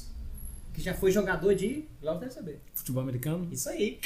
Que 0.75 0.81
já 0.81 0.95
foi 0.95 1.11
jogador 1.11 1.55
de. 1.55 1.85
Logo 2.03 2.21
deve 2.21 2.33
saber. 2.33 2.61
Futebol 2.75 3.03
americano? 3.03 3.49
Isso 3.53 3.69
aí. 3.69 4.01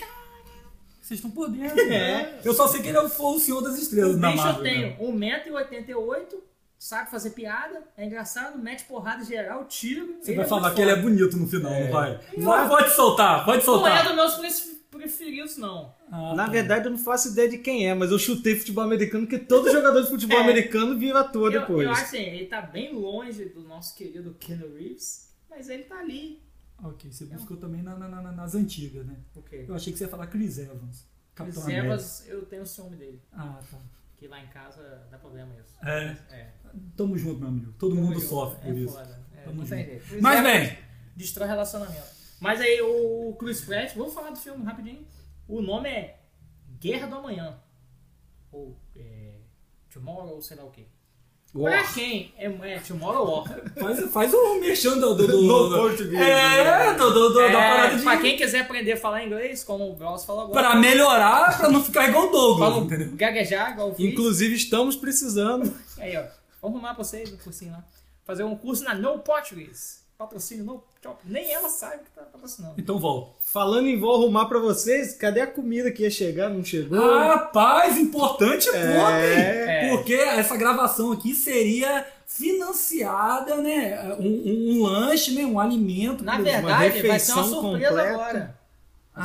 Vocês 1.00 1.18
estão 1.18 1.30
por 1.30 1.50
dentro. 1.50 1.78
É. 1.84 1.88
né? 1.88 2.40
Eu 2.44 2.54
só 2.54 2.66
sei 2.66 2.80
que 2.82 2.88
ele 2.88 3.08
foi 3.08 3.36
o 3.36 3.38
Senhor 3.38 3.60
das 3.60 3.78
Estrelas 3.78 4.16
O 4.16 4.18
na 4.18 4.30
bicho 4.32 4.42
Marvel. 4.42 4.62
tem 4.62 4.80
né? 4.80 4.96
1,88m, 4.98 6.34
sabe 6.78 7.10
fazer 7.10 7.30
piada, 7.30 7.82
é 7.96 8.04
engraçado, 8.06 8.58
mete 8.58 8.84
porrada 8.84 9.24
geral, 9.24 9.64
tiro. 9.66 10.16
Você 10.20 10.34
vai 10.34 10.46
falar 10.46 10.74
que 10.74 10.80
ele 10.82 10.90
é 10.90 10.96
bonito. 11.00 11.36
no 11.36 11.46
final, 11.46 11.72
não 11.72 11.90
vai? 11.90 12.20
Vai, 12.38 12.68
pode 12.68 12.90
soltar, 12.94 13.44
pode 13.44 13.64
Não 13.66 13.74
é 13.74 13.78
soltar. 13.78 14.04
dos 14.16 14.38
meus 14.40 14.60
pre- 14.60 14.74
preferidos, 14.98 15.56
não. 15.56 15.94
Ah, 16.10 16.34
Na 16.34 16.44
tá. 16.46 16.50
verdade, 16.52 16.86
eu 16.86 16.90
não 16.90 16.98
faço 16.98 17.28
ideia 17.30 17.48
de 17.48 17.58
quem 17.58 17.88
é, 17.88 17.94
mas 17.94 18.10
eu 18.10 18.18
chutei 18.18 18.54
futebol 18.56 18.84
americano, 18.84 19.26
porque 19.26 19.38
todo 19.44 19.68
jogador 19.72 20.02
de 20.02 20.08
futebol 20.08 20.38
É. 20.38 20.42
americano 20.42 20.98
vira 20.98 21.20
ator 21.20 21.52
Eu, 21.52 21.60
depois. 21.60 21.84
eu 21.86 21.90
acho 21.92 22.02
assim, 22.04 22.18
ele 22.22 22.46
tá 22.46 22.60
bem 22.62 22.92
longe 22.94 23.44
do 23.46 23.62
nosso 23.62 23.94
querido 23.96 24.34
Keanu 24.38 24.74
Reeves, 24.76 25.30
mas 25.50 25.68
ele 25.68 25.84
tá 25.84 25.98
ali. 25.98 26.42
Ok, 26.82 27.10
você 27.10 27.24
buscou 27.24 27.56
também 27.56 27.82
na- 27.82 27.96
na- 27.96 28.08
na- 28.08 28.32
nas 28.32 28.54
antigas, 28.54 29.06
né? 29.06 29.16
O 29.34 29.40
quê? 29.42 29.64
Eu 29.66 29.74
achei 29.74 29.92
que 29.92 29.98
você 29.98 30.04
ia 30.04 30.10
falar 30.10 30.26
Chris 30.26 30.58
Evans. 30.58 31.06
Capitão 31.34 31.62
Chris 31.62 31.74
América. 31.74 31.94
Evans, 31.94 32.24
eu 32.28 32.44
tenho 32.46 32.66
ciúme 32.66 32.96
dele. 32.96 33.20
Ah, 33.32 33.58
tá. 33.70 33.78
Que 34.24 34.28
lá 34.28 34.42
em 34.42 34.46
casa 34.46 35.06
dá 35.10 35.18
problema 35.18 35.54
isso. 35.60 35.76
É. 35.86 36.16
É. 36.30 36.50
Tamo 36.96 37.18
junto, 37.18 37.40
meu 37.40 37.48
amigo. 37.48 37.74
Todo 37.74 37.94
mundo 37.94 38.18
sofre 38.18 38.58
por 38.62 38.74
é 38.74 38.80
isso. 38.80 38.94
Foda. 38.94 39.22
É, 39.36 39.42
Tamo 39.42 39.60
não 39.60 39.68
tem 39.68 39.84
junto. 39.84 40.08
jeito. 40.08 40.22
Mas 40.22 40.42
bem, 40.42 40.78
Destrói 41.14 41.46
relacionamento. 41.46 42.06
Mas 42.40 42.58
aí 42.58 42.80
o 42.80 43.36
Chris 43.38 43.60
Pratt, 43.66 43.94
vamos 43.94 44.14
falar 44.14 44.30
do 44.30 44.38
filme 44.38 44.64
rapidinho. 44.64 45.06
O 45.46 45.60
nome 45.60 45.90
é 45.90 46.20
Guerra 46.80 47.06
do 47.06 47.16
Amanhã. 47.16 47.60
Ou 48.50 48.80
é, 48.96 49.40
Tomorrow, 49.90 50.36
ou 50.36 50.40
sei 50.40 50.56
lá 50.56 50.64
o 50.64 50.70
quê. 50.70 50.86
Pra 51.62 51.84
quem 51.84 52.32
é, 52.36 52.46
é 52.46 52.78
Tomorrow 52.80 53.30
War. 53.30 53.44
faz, 53.78 54.12
faz 54.12 54.34
o 54.34 54.60
merchan 54.60 54.98
do... 54.98 55.14
do, 55.14 55.26
do, 55.26 55.42
No 55.42 55.68
do- 55.70 55.76
português, 55.76 56.20
É, 56.20 56.64
né? 56.64 56.94
do, 56.94 57.10
do, 57.12 57.28
do, 57.28 57.34
da 57.34 57.42
É, 57.44 57.52
parada 57.52 57.96
de... 57.96 58.02
pra 58.02 58.16
quem 58.16 58.36
quiser 58.36 58.60
aprender 58.62 58.92
a 58.92 58.96
falar 58.96 59.22
inglês, 59.24 59.62
como 59.62 59.88
o 59.88 59.94
Gross 59.94 60.24
falou 60.24 60.42
agora. 60.44 60.68
Pra 60.70 60.74
melhorar, 60.80 61.56
pra 61.56 61.68
não 61.70 61.82
ficar 61.82 62.08
igual 62.08 62.26
o 62.28 62.30
Douglas, 62.32 62.76
entendeu? 62.84 63.10
gaguejar, 63.14 63.72
igual 63.72 63.88
eu 63.90 63.94
fiz. 63.94 64.04
Inclusive, 64.12 64.54
estamos 64.56 64.96
precisando. 64.96 65.72
Aí, 65.98 66.16
ó. 66.16 66.22
Vamos 66.60 66.76
arrumar 66.78 66.94
pra 66.94 67.04
vocês 67.04 67.32
um 67.32 67.36
cursinho 67.36 67.72
lá. 67.72 67.84
Fazer 68.24 68.42
um 68.42 68.56
curso 68.56 68.82
na 68.82 68.94
No 68.94 69.18
Portuguese. 69.20 70.03
Patrocínio 70.16 70.64
No 70.64 70.82
Chop. 71.02 71.18
Nem 71.24 71.52
ela 71.52 71.68
sabe 71.68 72.04
que 72.04 72.10
tá 72.14 72.22
patrocinando. 72.22 72.74
Então 72.78 72.98
volta. 72.98 73.32
Falando 73.42 73.88
em 73.88 73.98
vou 73.98 74.14
arrumar 74.14 74.46
pra 74.46 74.58
vocês, 74.58 75.14
cadê 75.14 75.40
a 75.40 75.46
comida 75.46 75.90
que 75.90 76.02
ia 76.04 76.10
chegar? 76.10 76.48
Não 76.48 76.64
chegou? 76.64 76.98
Rapaz, 77.18 77.96
importante 77.98 78.66
ponto, 78.66 78.76
hein? 78.76 78.82
É. 78.86 79.86
É. 79.86 79.90
Porque 79.90 80.14
essa 80.14 80.56
gravação 80.56 81.12
aqui 81.12 81.34
seria 81.34 82.06
financiada, 82.26 83.56
né? 83.56 84.16
Um, 84.18 84.24
um- 84.24 84.72
um 84.78 84.82
lanche, 84.82 85.32
né? 85.34 85.44
Um 85.44 85.58
alimento. 85.58 86.24
Na 86.24 86.38
verdade, 86.38 87.02
vai 87.06 87.18
ser 87.18 87.32
uma 87.32 87.44
surpresa 87.44 87.88
completa. 87.90 88.08
agora. 88.10 88.58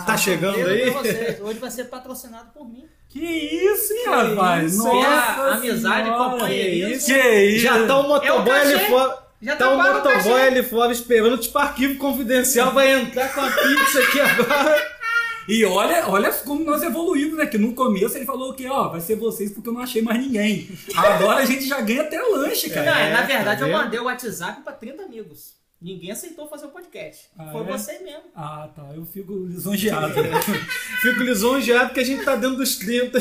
tá 0.05 0.17
chegando 0.17 0.67
aí? 0.67 0.89
Hoje 1.41 1.59
vai 1.59 1.71
ser 1.71 1.85
patrocinado 1.85 2.49
por 2.51 2.67
mim. 2.67 2.85
Que 3.07 3.19
isso, 3.19 3.91
hein, 3.93 4.05
rapaz? 4.07 4.73
isso, 4.73 4.83
Nossa 4.83 5.07
é 5.07 5.09
a 5.09 5.53
amizade, 5.55 6.09
companheirismo. 6.11 7.05
Que 7.07 7.39
isso? 7.45 7.59
Já 7.63 7.87
tá 7.87 7.99
o 7.99 8.07
motoboy 8.07 8.27
É 8.27 8.33
o 8.33 8.59
ali 8.77 8.79
fora. 8.87 9.28
Já 9.41 9.55
tá 9.55 9.65
tá 9.65 9.71
o 9.71 9.77
motoboy 9.77 10.41
ali 10.41 10.63
fora 10.63 10.91
esperando, 10.91 11.37
tipo 11.37 11.57
arquivo 11.57 11.97
confidencial, 11.97 12.73
vai 12.73 12.91
entrar 12.91 13.33
com 13.33 13.41
a 13.41 13.49
pizza 13.49 13.99
aqui 13.99 14.19
agora. 14.19 14.99
E 15.47 15.65
olha, 15.65 16.07
olha 16.07 16.31
como 16.31 16.63
nós 16.63 16.83
evoluímos, 16.83 17.37
né? 17.37 17.47
Que 17.47 17.57
no 17.57 17.73
começo 17.73 18.15
ele 18.17 18.25
falou 18.25 18.53
que, 18.53 18.67
ó, 18.67 18.89
vai 18.89 19.01
ser 19.01 19.15
vocês 19.15 19.51
porque 19.51 19.69
eu 19.69 19.73
não 19.73 19.81
achei 19.81 20.01
mais 20.01 20.19
ninguém. 20.19 20.69
Agora 20.95 21.39
a 21.39 21.45
gente 21.45 21.67
já 21.67 21.81
ganha 21.81 22.01
até 22.03 22.21
lanche, 22.21 22.69
cara. 22.69 22.85
Não, 22.91 22.99
É, 22.99 23.13
na 23.13 23.21
verdade, 23.23 23.61
tá 23.61 23.67
eu 23.67 23.73
mandei 23.75 23.99
o 23.99 24.03
WhatsApp 24.03 24.61
pra 24.61 24.73
30 24.73 25.03
amigos. 25.03 25.57
Ninguém 25.81 26.11
aceitou 26.11 26.47
fazer 26.47 26.65
o 26.65 26.69
podcast. 26.69 27.29
Ah, 27.39 27.49
Foi 27.53 27.61
é? 27.61 27.63
você 27.63 27.99
mesmo. 27.99 28.23
Ah, 28.35 28.69
tá. 28.75 28.89
Eu 28.93 29.05
fico 29.05 29.33
lisonjeado. 29.47 30.13
Fico 31.01 31.23
lisonjeado 31.23 31.93
que 31.93 32.01
a 32.01 32.03
gente 32.03 32.25
tá 32.25 32.35
dentro 32.35 32.57
dos 32.57 32.75
30. 32.75 33.19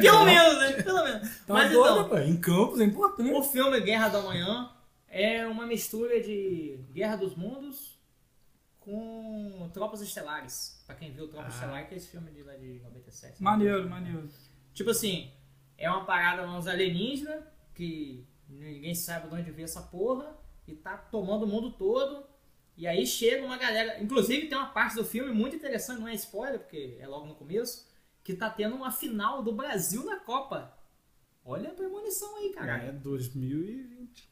Pelo 0.00 0.24
menos, 0.24 0.58
né? 0.58 0.72
Pelo 0.82 1.04
menos. 1.04 1.20
Tá 1.46 1.54
Mas 1.54 1.70
doido, 1.70 1.90
então, 1.90 2.02
rapaz. 2.04 2.26
Em 2.28 2.36
campos 2.38 2.80
é 2.80 2.84
importante. 2.84 3.30
o 3.30 3.42
filme 3.42 3.78
Guerra 3.80 4.08
do 4.08 4.16
Amanhã 4.16 4.70
é 5.08 5.46
uma 5.46 5.66
mistura 5.66 6.20
de 6.20 6.78
Guerra 6.92 7.16
dos 7.16 7.34
Mundos 7.34 7.98
com 8.80 9.70
Tropas 9.72 10.00
Estelares. 10.00 10.82
Pra 10.86 10.94
quem 10.94 11.12
viu 11.12 11.28
Tropas 11.28 11.54
Estelares, 11.54 11.88
que 11.88 11.94
é 11.94 11.96
esse 11.96 12.08
filme 12.08 12.30
de 12.30 12.42
lá 12.42 12.54
de 12.56 12.80
97. 12.80 13.42
Maneiro, 13.42 13.88
maneiro. 13.88 14.28
Tipo 14.72 14.90
assim, 14.90 15.32
é 15.76 15.90
uma 15.90 16.04
parada 16.04 16.48
uns 16.48 16.66
alienígenas 16.66 17.44
que 17.74 18.26
ninguém 18.48 18.94
sabe 18.94 19.28
de 19.28 19.34
onde 19.34 19.50
veio 19.50 19.64
essa 19.64 19.82
porra 19.82 20.36
e 20.66 20.74
tá 20.74 20.96
tomando 20.96 21.44
o 21.44 21.48
mundo 21.48 21.72
todo. 21.72 22.26
E 22.76 22.86
aí 22.86 23.06
chega 23.06 23.44
uma 23.44 23.56
galera. 23.56 24.00
Inclusive 24.02 24.46
tem 24.46 24.56
uma 24.56 24.70
parte 24.70 24.94
do 24.94 25.04
filme 25.04 25.32
muito 25.32 25.56
interessante, 25.56 26.00
não 26.00 26.08
é 26.08 26.14
spoiler, 26.14 26.60
porque 26.60 26.96
é 27.00 27.06
logo 27.06 27.26
no 27.26 27.34
começo, 27.34 27.88
que 28.22 28.34
tá 28.34 28.48
tendo 28.48 28.76
uma 28.76 28.92
final 28.92 29.42
do 29.42 29.52
Brasil 29.52 30.04
na 30.04 30.20
Copa. 30.20 30.76
Olha 31.44 31.70
a 31.70 31.74
premonição 31.74 32.36
aí, 32.36 32.50
cara. 32.50 32.76
É 32.84 32.92
2020. 32.92 34.28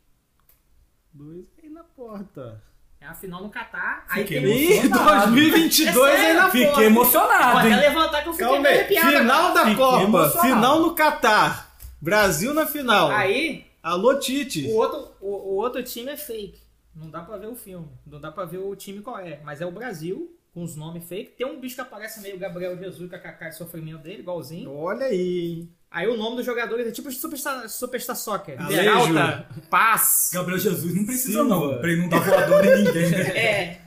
Dois 1.17 1.47
aí 1.63 1.71
na 1.71 1.83
porta. 1.83 2.63
É 3.01 3.07
a 3.07 3.15
final 3.15 3.43
no 3.43 3.51
Catar. 3.51 4.05
Aí 4.09 4.23
Fiquei 4.23 4.41
tem 4.43 4.73
emocionado. 4.83 5.27
2022 5.33 5.97
É 6.19 6.27
aí 6.27 6.35
na 6.35 6.45
Fiquei 6.51 6.65
porta. 6.67 6.81
Vou 6.81 6.85
emocionado, 6.91 7.59
até 7.59 7.69
hein? 7.69 7.77
levantar 7.77 8.23
que 8.23 8.29
eu 8.29 8.33
fiquei 8.33 8.47
Calma 8.47 8.63
meio 8.63 8.75
aí. 8.75 8.81
arrepiado 8.81 9.11
Final 9.19 9.37
agora. 9.47 9.55
da 9.55 9.61
Fiquei 9.61 9.77
Copa. 9.77 10.03
emocionado. 10.03 10.49
Final 10.49 10.81
no 10.81 10.95
Catar. 10.95 11.77
Brasil 12.01 12.55
na 12.55 12.67
final. 12.67 13.11
Aí, 13.11 13.65
Alô, 13.83 14.19
Tite. 14.19 14.67
O 14.69 14.77
outro, 14.77 15.11
o, 15.21 15.27
o 15.29 15.55
outro 15.57 15.83
time 15.83 16.11
é 16.11 16.17
fake. 16.17 16.61
Não 16.95 17.09
dá 17.11 17.21
pra 17.21 17.37
ver 17.37 17.47
o 17.49 17.55
filme. 17.55 17.89
Não 18.07 18.21
dá 18.21 18.31
pra 18.33 18.45
ver 18.45 18.59
o 18.59 18.75
time 18.75 19.01
qual 19.01 19.19
é. 19.19 19.41
Mas 19.45 19.61
é 19.61 19.67
o 19.67 19.71
Brasil, 19.71 20.35
com 20.53 20.63
os 20.63 20.75
nomes 20.77 21.05
fake. 21.09 21.33
Tem 21.33 21.47
um 21.47 21.61
bicho 21.61 21.75
que 21.77 21.81
aparece 21.83 22.21
meio 22.21 22.39
Gabriel 22.39 22.77
Jesus 22.77 23.09
com 23.09 23.17
a 23.17 23.19
cacá 23.19 23.49
de 23.51 23.57
sofrimento 23.57 23.99
dele, 24.03 24.21
igualzinho. 24.21 24.75
Olha 24.75 25.07
aí. 25.07 25.69
Aí 25.97 26.07
o 26.07 26.15
nome 26.17 26.37
dos 26.37 26.45
jogadores 26.45 26.87
é 26.87 26.91
tipo 26.91 27.11
Superstar, 27.11 27.67
Superstar 27.71 28.15
Soccer. 28.17 28.61
Alejo. 28.61 28.83
Peralta, 28.83 29.49
Paz. 29.71 30.29
Gabriel 30.31 30.59
Jesus 30.59 30.95
não 30.95 31.07
precisa, 31.07 31.39
Silva. 31.39 31.49
não. 31.49 31.79
Pra 31.79 31.91
ele 31.91 32.03
não 32.03 32.09
dar 32.11 32.19
voadora 32.21 32.79
em 32.79 32.85
ninguém. 32.85 33.11
né? 33.11 33.23
É. 33.35 33.81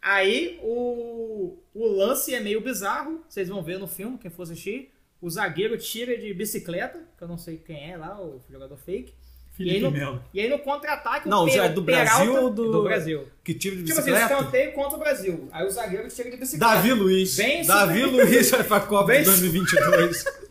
Aí 0.00 0.58
o, 0.62 1.58
o 1.74 1.86
lance 1.98 2.34
é 2.34 2.40
meio 2.40 2.62
bizarro. 2.62 3.22
Vocês 3.28 3.48
vão 3.48 3.62
ver 3.62 3.78
no 3.78 3.86
filme, 3.86 4.16
quem 4.16 4.30
for 4.30 4.44
assistir. 4.44 4.90
O 5.20 5.28
zagueiro 5.28 5.76
tira 5.76 6.16
de 6.16 6.32
bicicleta, 6.32 6.98
que 7.18 7.22
eu 7.22 7.28
não 7.28 7.36
sei 7.36 7.58
quem 7.58 7.90
é 7.92 7.98
lá, 7.98 8.18
o 8.18 8.40
jogador 8.50 8.78
fake. 8.78 9.12
E 9.58 9.68
aí 9.72 9.78
no, 9.78 9.90
Melo. 9.90 10.24
e 10.32 10.40
aí 10.40 10.48
no 10.48 10.58
contra-ataque 10.60 11.28
o 11.28 11.30
Não, 11.30 11.44
Pe- 11.44 11.50
já 11.50 11.66
é 11.66 11.68
do 11.68 11.82
Brasil 11.82 12.34
ou 12.44 12.48
do- 12.50 12.72
do 12.72 12.82
Brasil. 12.82 13.28
Que 13.44 13.52
tiro 13.52 13.76
de 13.76 13.84
Tipo 13.84 14.00
assim, 14.00 14.10
bicicleta? 14.12 14.34
escanteio 14.40 14.72
contra 14.72 14.96
o 14.96 14.98
Brasil. 15.00 15.48
Aí 15.52 15.66
o 15.66 15.70
zagueiro 15.70 16.08
tira 16.08 16.30
de 16.30 16.38
bicicleta. 16.38 16.74
Davi 16.76 16.94
Luiz. 16.94 17.36
Bem 17.36 17.66
Davi 17.66 18.00
super- 18.00 18.24
Luiz 18.24 18.50
vai 18.50 18.64
pra 18.64 18.80
Copa 18.80 19.08
Bem 19.08 19.18
de 19.18 19.26
2022. 19.26 20.24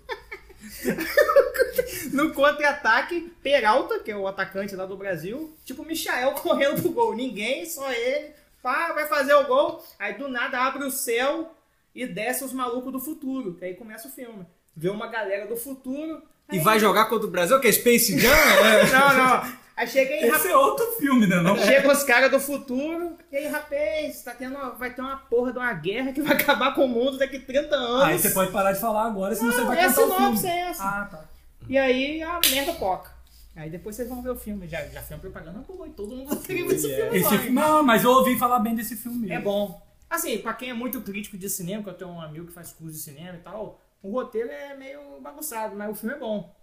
No 2.14 2.34
contra-ataque, 2.34 3.32
Peralta, 3.42 4.00
que 4.00 4.12
é 4.12 4.16
o 4.16 4.28
atacante 4.28 4.76
lá 4.76 4.86
do 4.86 4.98
Brasil, 4.98 5.56
tipo 5.66 5.82
o 5.82 5.86
Michael 5.86 6.32
correndo 6.34 6.82
pro 6.82 6.92
gol. 6.92 7.16
Ninguém, 7.16 7.66
só 7.66 7.92
ele. 7.92 8.32
Pá, 8.62 8.92
vai 8.94 9.08
fazer 9.08 9.34
o 9.34 9.46
gol. 9.46 9.84
Aí 9.98 10.14
do 10.16 10.28
nada 10.28 10.60
abre 10.60 10.84
o 10.86 10.92
céu 10.92 11.54
e 11.96 12.06
desce 12.06 12.44
os 12.44 12.52
malucos 12.54 12.92
do 12.92 13.00
futuro. 13.00 13.54
Que 13.56 13.66
aí 13.66 13.74
começa 13.76 14.08
o 14.08 14.12
filme. 14.12 14.46
Vê 14.76 14.90
uma 14.90 15.08
galera 15.08 15.46
do 15.48 15.56
futuro. 15.58 16.22
e 16.52 16.58
aí- 16.58 16.64
vai 16.64 16.80
jogar 16.80 17.06
contra 17.06 17.28
o 17.28 17.32
Brasil, 17.32 17.60
que 17.60 17.68
é 17.68 17.72
Space 17.72 18.18
Jam? 18.20 18.32
É. 18.32 18.86
Não, 18.92 19.14
não. 19.18 19.60
Aí 19.80 19.88
chega 19.88 20.14
aí, 20.14 20.24
Esse 20.30 20.50
é 20.50 20.58
outro 20.58 20.86
filme, 21.00 21.26
né? 21.26 21.38
Não? 21.42 21.58
Chega 21.58 21.90
os 21.90 22.04
caras 22.04 22.30
do 22.30 22.38
futuro, 22.40 23.18
e 23.32 23.38
aí, 23.38 23.48
rapaz, 23.48 24.22
tá 24.24 24.34
tendo, 24.34 24.56
uma- 24.58 24.72
vai 24.72 24.94
ter 24.94 25.00
uma 25.02 25.16
porra 25.16 25.54
de 25.54 25.58
uma 25.58 25.72
guerra 25.72 26.12
que 26.12 26.22
vai 26.22 26.34
acabar 26.36 26.76
com 26.76 26.84
o 26.84 26.88
mundo 26.90 27.18
daqui 27.18 27.38
a 27.38 27.42
30 27.42 27.76
anos. 27.78 28.04
Aí 28.04 28.20
você 28.20 28.32
pode 28.32 28.52
parar 28.52 28.74
de 28.74 28.80
falar 28.82 29.06
agora, 29.06 29.34
senão 29.34 29.54
você 29.54 29.64
vai 29.64 29.80
é 29.80 29.86
a 29.86 29.94
contar 29.94 30.30
o 30.30 30.36
filme. 30.36 30.48
é 30.50 30.60
essa. 30.70 30.84
Ah, 30.84 31.06
tá. 31.10 31.24
E 31.70 31.78
aí 31.78 32.22
a 32.22 32.42
merda 32.52 32.74
poca. 32.74 33.10
Aí 33.56 33.70
depois 33.70 33.96
vocês 33.96 34.10
vão 34.10 34.22
ver 34.22 34.32
o 34.32 34.36
filme. 34.36 34.68
Já, 34.68 34.86
já 34.88 35.02
foi 35.02 35.16
uma 35.16 35.22
propaganda 35.22 35.60
boa 35.60 35.88
e 35.88 35.92
todo 35.92 36.14
mundo 36.16 36.36
querer 36.42 36.66
ver 36.68 36.76
esse 36.76 36.94
filme. 36.96 37.18
Esse 37.18 37.50
não, 37.50 37.82
mas 37.82 38.04
eu 38.04 38.12
ouvi 38.12 38.38
falar 38.38 38.60
bem 38.60 38.76
desse 38.76 38.98
filme. 38.98 39.32
É 39.32 39.40
bom. 39.40 39.82
Assim, 40.10 40.40
pra 40.40 40.54
quem 40.54 40.72
é 40.72 40.74
muito 40.74 41.00
crítico 41.02 41.38
de 41.38 41.50
cinema, 41.50 41.84
que 41.84 41.90
eu 41.90 41.94
tenho 41.94 42.10
um 42.12 42.20
amigo 42.22 42.48
que 42.48 42.54
faz 42.54 42.72
curso 42.74 42.94
de 42.94 43.00
cinema 43.00 43.38
e 43.38 43.42
tal, 43.42 43.80
o 44.04 44.12
roteiro 44.12 44.50
é 44.50 44.76
meio 44.76 45.22
bagunçado, 45.22 45.76
mas 45.76 45.90
o 45.90 45.96
filme 45.96 46.16
é 46.16 46.20
bom. 46.20 46.54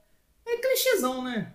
É 0.47 0.57
clichêzão, 0.57 1.23
né? 1.23 1.55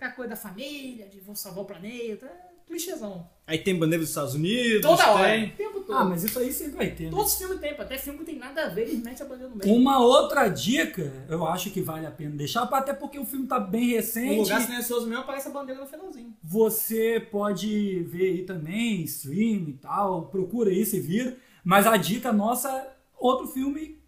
Aquela 0.00 0.12
coisa 0.12 0.30
da 0.30 0.36
família, 0.36 1.06
de 1.08 1.20
vou 1.20 1.36
salvar 1.36 1.62
o 1.62 1.66
planeta, 1.66 2.24
é 2.24 2.50
clichêzão. 2.66 3.28
Aí 3.46 3.58
tem 3.58 3.78
bandeira 3.78 4.00
dos 4.00 4.08
Estados 4.08 4.32
Unidos. 4.34 4.80
Toda 4.80 5.10
hora, 5.10 5.28
tem. 5.28 5.44
o 5.44 5.50
tempo 5.50 5.80
todo. 5.82 5.94
Ah, 5.94 6.04
mas 6.06 6.24
isso 6.24 6.38
aí 6.38 6.50
sempre 6.50 6.76
vai 6.78 6.90
ter. 6.90 7.04
né? 7.04 7.10
Todos 7.10 7.32
os 7.32 7.38
filmes 7.38 7.60
tem, 7.60 7.72
até 7.72 7.98
filme 7.98 8.20
que 8.20 8.24
tem 8.24 8.38
nada 8.38 8.64
a 8.64 8.68
ver, 8.70 8.88
eles 8.88 9.02
metem 9.02 9.26
a 9.26 9.28
bandeira 9.28 9.50
no 9.50 9.56
meio. 9.56 9.74
Uma 9.74 9.98
outra 9.98 10.48
dica, 10.48 11.12
eu 11.28 11.46
acho 11.46 11.68
que 11.70 11.82
vale 11.82 12.06
a 12.06 12.10
pena 12.10 12.30
deixar, 12.34 12.62
até 12.62 12.94
porque 12.94 13.18
o 13.18 13.26
filme 13.26 13.46
tá 13.46 13.60
bem 13.60 13.90
recente. 13.90 14.38
lugar 14.38 14.62
silencioso 14.62 15.06
mesmo 15.06 15.22
aparece 15.22 15.48
a 15.48 15.50
bandeira 15.50 15.78
no 15.78 15.86
finalzinho. 15.86 16.34
Você 16.42 17.20
pode 17.30 18.02
ver 18.04 18.24
aí 18.24 18.42
também, 18.44 19.02
stream 19.02 19.68
e 19.68 19.74
tal, 19.74 20.28
procura 20.28 20.70
aí, 20.70 20.86
se 20.86 20.98
vira. 20.98 21.36
Mas 21.62 21.86
a 21.86 21.98
dica 21.98 22.32
nossa, 22.32 22.88
outro 23.18 23.48
filme 23.48 23.99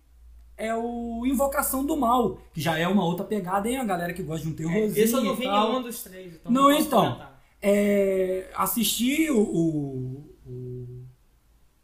é 0.65 0.75
o 0.77 1.25
Invocação 1.27 1.85
do 1.85 1.97
Mal, 1.97 2.39
que 2.55 2.61
já 2.61 2.79
é 2.79 2.87
uma 2.87 3.05
outra 3.05 3.25
pegada, 3.25 3.69
hein? 3.69 3.79
A 3.79 3.85
galera 3.85 4.13
que 4.13 4.23
gosta 4.23 4.47
de 4.47 4.53
um 4.53 4.55
terrorzinho 4.57 5.05
Esse 5.05 5.13
eu 5.15 5.23
não 5.23 5.35
vi 5.35 5.47
nenhum 5.49 5.83
dos 5.83 6.03
três. 6.03 6.35
Então 6.35 6.53
Não, 6.53 6.71
posso 6.71 6.87
então. 6.87 7.21
É, 7.61 8.49
assisti 8.55 9.31
o, 9.31 9.39
o, 9.41 10.25
o, 10.47 11.05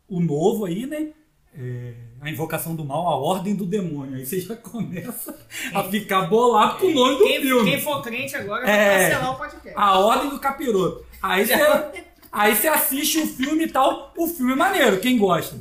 o 0.09 0.21
novo 0.21 0.65
aí, 0.65 0.87
né? 0.87 1.09
É, 1.57 1.95
a 2.21 2.31
Invocação 2.31 2.75
do 2.77 2.85
Mal, 2.85 3.07
a 3.09 3.17
Ordem 3.17 3.55
do 3.57 3.65
Demônio. 3.67 4.17
Aí 4.17 4.25
você 4.27 4.41
já 4.41 4.55
começa 4.59 5.37
a 5.75 5.83
ficar 5.85 6.23
bolado 6.29 6.79
com 6.79 6.87
o 6.87 6.95
nome 6.95 7.19
do 7.19 7.25
Quem, 7.25 7.41
filme. 7.43 7.71
quem 7.71 7.81
for 7.81 8.01
crente 8.03 8.37
agora 8.37 8.65
vai 8.65 8.79
É. 8.79 9.09
cancelar 9.11 9.35
o 9.35 9.39
podcast. 9.39 9.73
A 9.77 9.99
Ordem 9.99 10.31
do 10.31 10.39
Capiroto. 10.39 11.05
Aí 11.21 11.45
você, 11.47 11.55
aí 12.31 12.55
você 12.55 12.69
assiste 12.69 13.19
o 13.19 13.27
filme 13.27 13.65
e 13.65 13.69
tal. 13.69 14.13
O 14.17 14.27
filme 14.29 14.53
é 14.53 14.57
maneiro, 14.57 15.01
quem 15.01 15.19
gosta. 15.19 15.57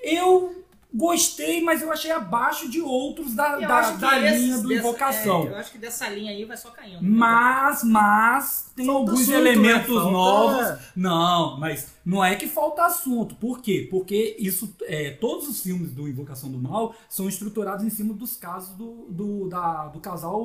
Eu 0.00 0.64
gostei, 0.94 1.60
mas 1.62 1.82
eu 1.82 1.92
achei 1.92 2.10
abaixo 2.10 2.68
de 2.68 2.80
outros 2.80 3.34
da, 3.34 3.52
Eu 3.60 3.68
da, 3.68 3.76
acho 3.78 3.94
que 3.94 4.00
da 4.00 4.20
esse- 4.26 4.38
linha 4.38 4.58
do 4.58 4.68
dessa- 4.68 4.80
Invocação. 4.80 5.42
é, 5.42 5.48
eu 5.50 5.56
acho 5.56 5.72
que 5.72 5.78
dessa 5.78 6.08
linha 6.08 6.32
aí 6.32 6.44
vai 6.44 6.56
só 6.56 6.70
caindo. 6.70 6.98
Mas, 7.02 7.84
mas, 7.84 8.70
tem 8.74 8.86
Falta 8.86 9.00
alguns 9.10 9.20
assunto, 9.22 9.36
elementos 9.36 9.88
né? 9.88 10.00
Falta- 10.00 10.10
novos. 10.10 10.78
Não, 10.96 11.60
mas 11.60 11.92
não 12.04 12.24
é 12.24 12.34
que 12.36 12.46
falta 12.46 12.86
assunto. 12.86 13.34
Por 13.34 13.60
quê? 13.60 13.86
Porque 13.90 14.36
isso, 14.38 14.74
é, 14.82 15.10
todos 15.10 15.48
os 15.48 15.62
filmes 15.62 15.92
do 15.92 16.08
Invocação 16.08 16.50
do 16.50 16.58
Mal 16.58 16.94
são 17.08 17.28
estruturados 17.28 17.84
em 17.84 17.90
cima 17.90 18.14
dos 18.14 18.36
casos 18.36 18.70
do, 18.76 19.06
do, 19.10 19.48
da- 19.48 19.86
do 19.88 20.00
casal 20.00 20.40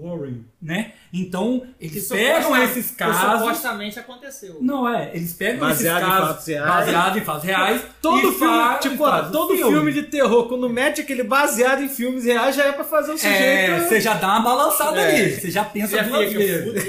Warren, 0.00 0.44
né? 0.60 0.92
Então, 1.12 1.60
Que 1.78 1.86
eles 1.86 2.02
suposta- 2.06 2.14
pegam 2.16 2.56
esses 2.64 2.90
que 2.90 2.96
casos... 2.96 3.40
supostamente 3.40 3.98
aconteceu. 3.98 4.58
Não 4.60 4.86
é, 4.88 5.10
eles 5.16 5.32
pegam 5.32 5.60
Baseado 5.60 5.96
em 5.96 6.04
esses 6.04 6.10
casos 6.16 6.28
fatos 6.28 6.46
reais. 6.46 6.68
baseado 6.86 7.18
em 7.18 7.24
fatos 7.24 7.44
reais. 7.44 7.82
Todo 8.02 8.32
filme, 8.32 8.38
fa- 8.38 8.78
tipo, 8.78 8.96
faz 8.98 9.28
o 9.28 9.32
todo 9.32 9.54
filme. 9.56 9.86
De 10.02 10.08
terror, 10.08 10.46
quando 10.48 10.68
mete 10.68 11.00
aquele 11.00 11.22
baseado 11.22 11.82
em 11.82 11.88
filmes 11.88 12.24
reais, 12.24 12.54
já 12.54 12.64
é 12.66 12.72
pra 12.72 12.84
fazer 12.84 13.12
o 13.12 13.18
sujeito. 13.18 13.42
É, 13.42 13.80
você 13.80 14.00
já 14.00 14.14
dá 14.14 14.28
uma 14.28 14.40
balançada 14.40 15.00
É. 15.00 15.08
ali, 15.08 15.40
você 15.40 15.50
já 15.50 15.64
pensa 15.64 16.02
duas 16.02 16.32
vezes. 16.34 16.86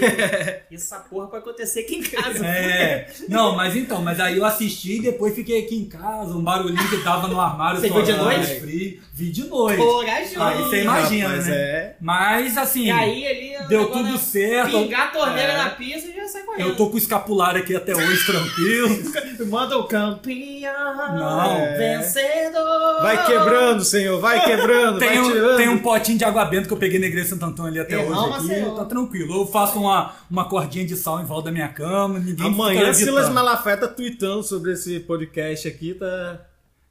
Essa 0.72 1.00
porra 1.00 1.28
pode 1.28 1.44
acontecer 1.44 1.82
aqui 1.82 1.96
em 1.96 2.04
casa. 2.04 2.46
É, 2.46 3.08
não, 3.30 3.56
mas 3.56 3.76
então, 3.76 4.02
mas 4.02 4.20
aí 4.20 4.38
eu 4.38 4.46
assisti 4.46 4.98
e 4.98 5.02
depois 5.02 5.34
fiquei 5.36 5.64
aqui 5.64 5.76
em 5.76 5.86
casa, 5.86 6.34
um 6.36 6.42
barulhinho 6.44 6.90
que 6.90 6.98
tava 7.04 7.28
no 7.28 7.40
armário. 7.40 7.80
Você 7.80 7.90
viu 7.90 8.02
de 8.02 8.14
noite? 8.14 8.60
Frio, 8.60 9.00
vi 9.14 9.30
de 9.32 9.44
noite. 9.48 9.78
Corajoso. 9.78 10.42
Aí 10.44 10.58
você 10.58 10.82
imagina, 10.84 11.28
Rapaz, 11.30 11.48
né? 11.48 11.56
é. 11.56 11.96
Mas 12.02 12.58
assim, 12.58 12.86
E 12.86 12.92
aí 12.92 13.28
ali. 13.28 13.68
deu 13.68 13.88
tudo 13.90 14.16
é 14.16 14.18
certo. 14.18 14.72
Pingar 14.72 15.08
a 15.08 15.12
torneira 15.12 15.54
É. 15.54 15.58
na 15.58 15.70
pista 15.72 16.10
e 16.10 16.16
já 16.16 16.28
sai 16.28 16.44
correndo. 16.44 16.68
Eu 16.70 16.76
tô 16.76 16.88
com 16.90 16.96
o 16.96 16.98
escapulário 16.98 17.62
aqui 17.62 17.76
até 17.76 17.96
hoje, 17.96 18.26
tranquilo. 18.26 18.98
Manda 19.50 19.78
o 19.78 19.86
campeão. 19.86 21.18
Não. 21.18 21.78
Vencedor. 21.78 22.87
Vai 23.02 23.26
quebrando, 23.28 23.84
senhor, 23.84 24.20
vai 24.20 24.44
quebrando, 24.44 25.00
Tem 25.00 25.10
vai 25.10 25.20
um, 25.20 25.32
tirando. 25.32 25.58
tem 25.58 25.70
um 25.70 25.80
potinho 25.80 26.18
de 26.18 26.24
água 26.24 26.46
benta 26.46 26.68
que 26.68 26.74
eu 26.74 26.78
peguei 26.78 27.00
na 27.00 27.06
igreja 27.08 27.26
de 27.26 27.30
Santo 27.32 27.46
Antônio 27.46 27.72
ali 27.72 27.80
até 27.80 27.96
É, 27.96 27.98
hoje 28.06 28.20
aqui, 28.20 28.30
Marcelo. 28.30 28.76
tá 28.76 28.86
tranquilo. 28.86 29.42
Eu 29.42 29.48
faço 29.48 29.80
uma, 29.80 30.14
uma 30.30 30.46
cordinha 30.50 30.86
de 30.86 30.96
sal 30.96 31.20
em 31.22 31.26
volta 31.26 31.46
da 31.46 31.52
minha 31.52 31.68
cama, 31.70 32.20
ninguém 32.20 32.46
Amanhã 32.48 32.80
fica 32.80 32.94
Silas. 32.94 33.30
Malafaia 33.30 33.78
tá 33.78 33.88
tweetando 33.88 34.44
sobre 34.44 34.74
esse 34.74 35.00
podcast 35.02 35.68
aqui, 35.68 35.94
tá... 35.94 36.42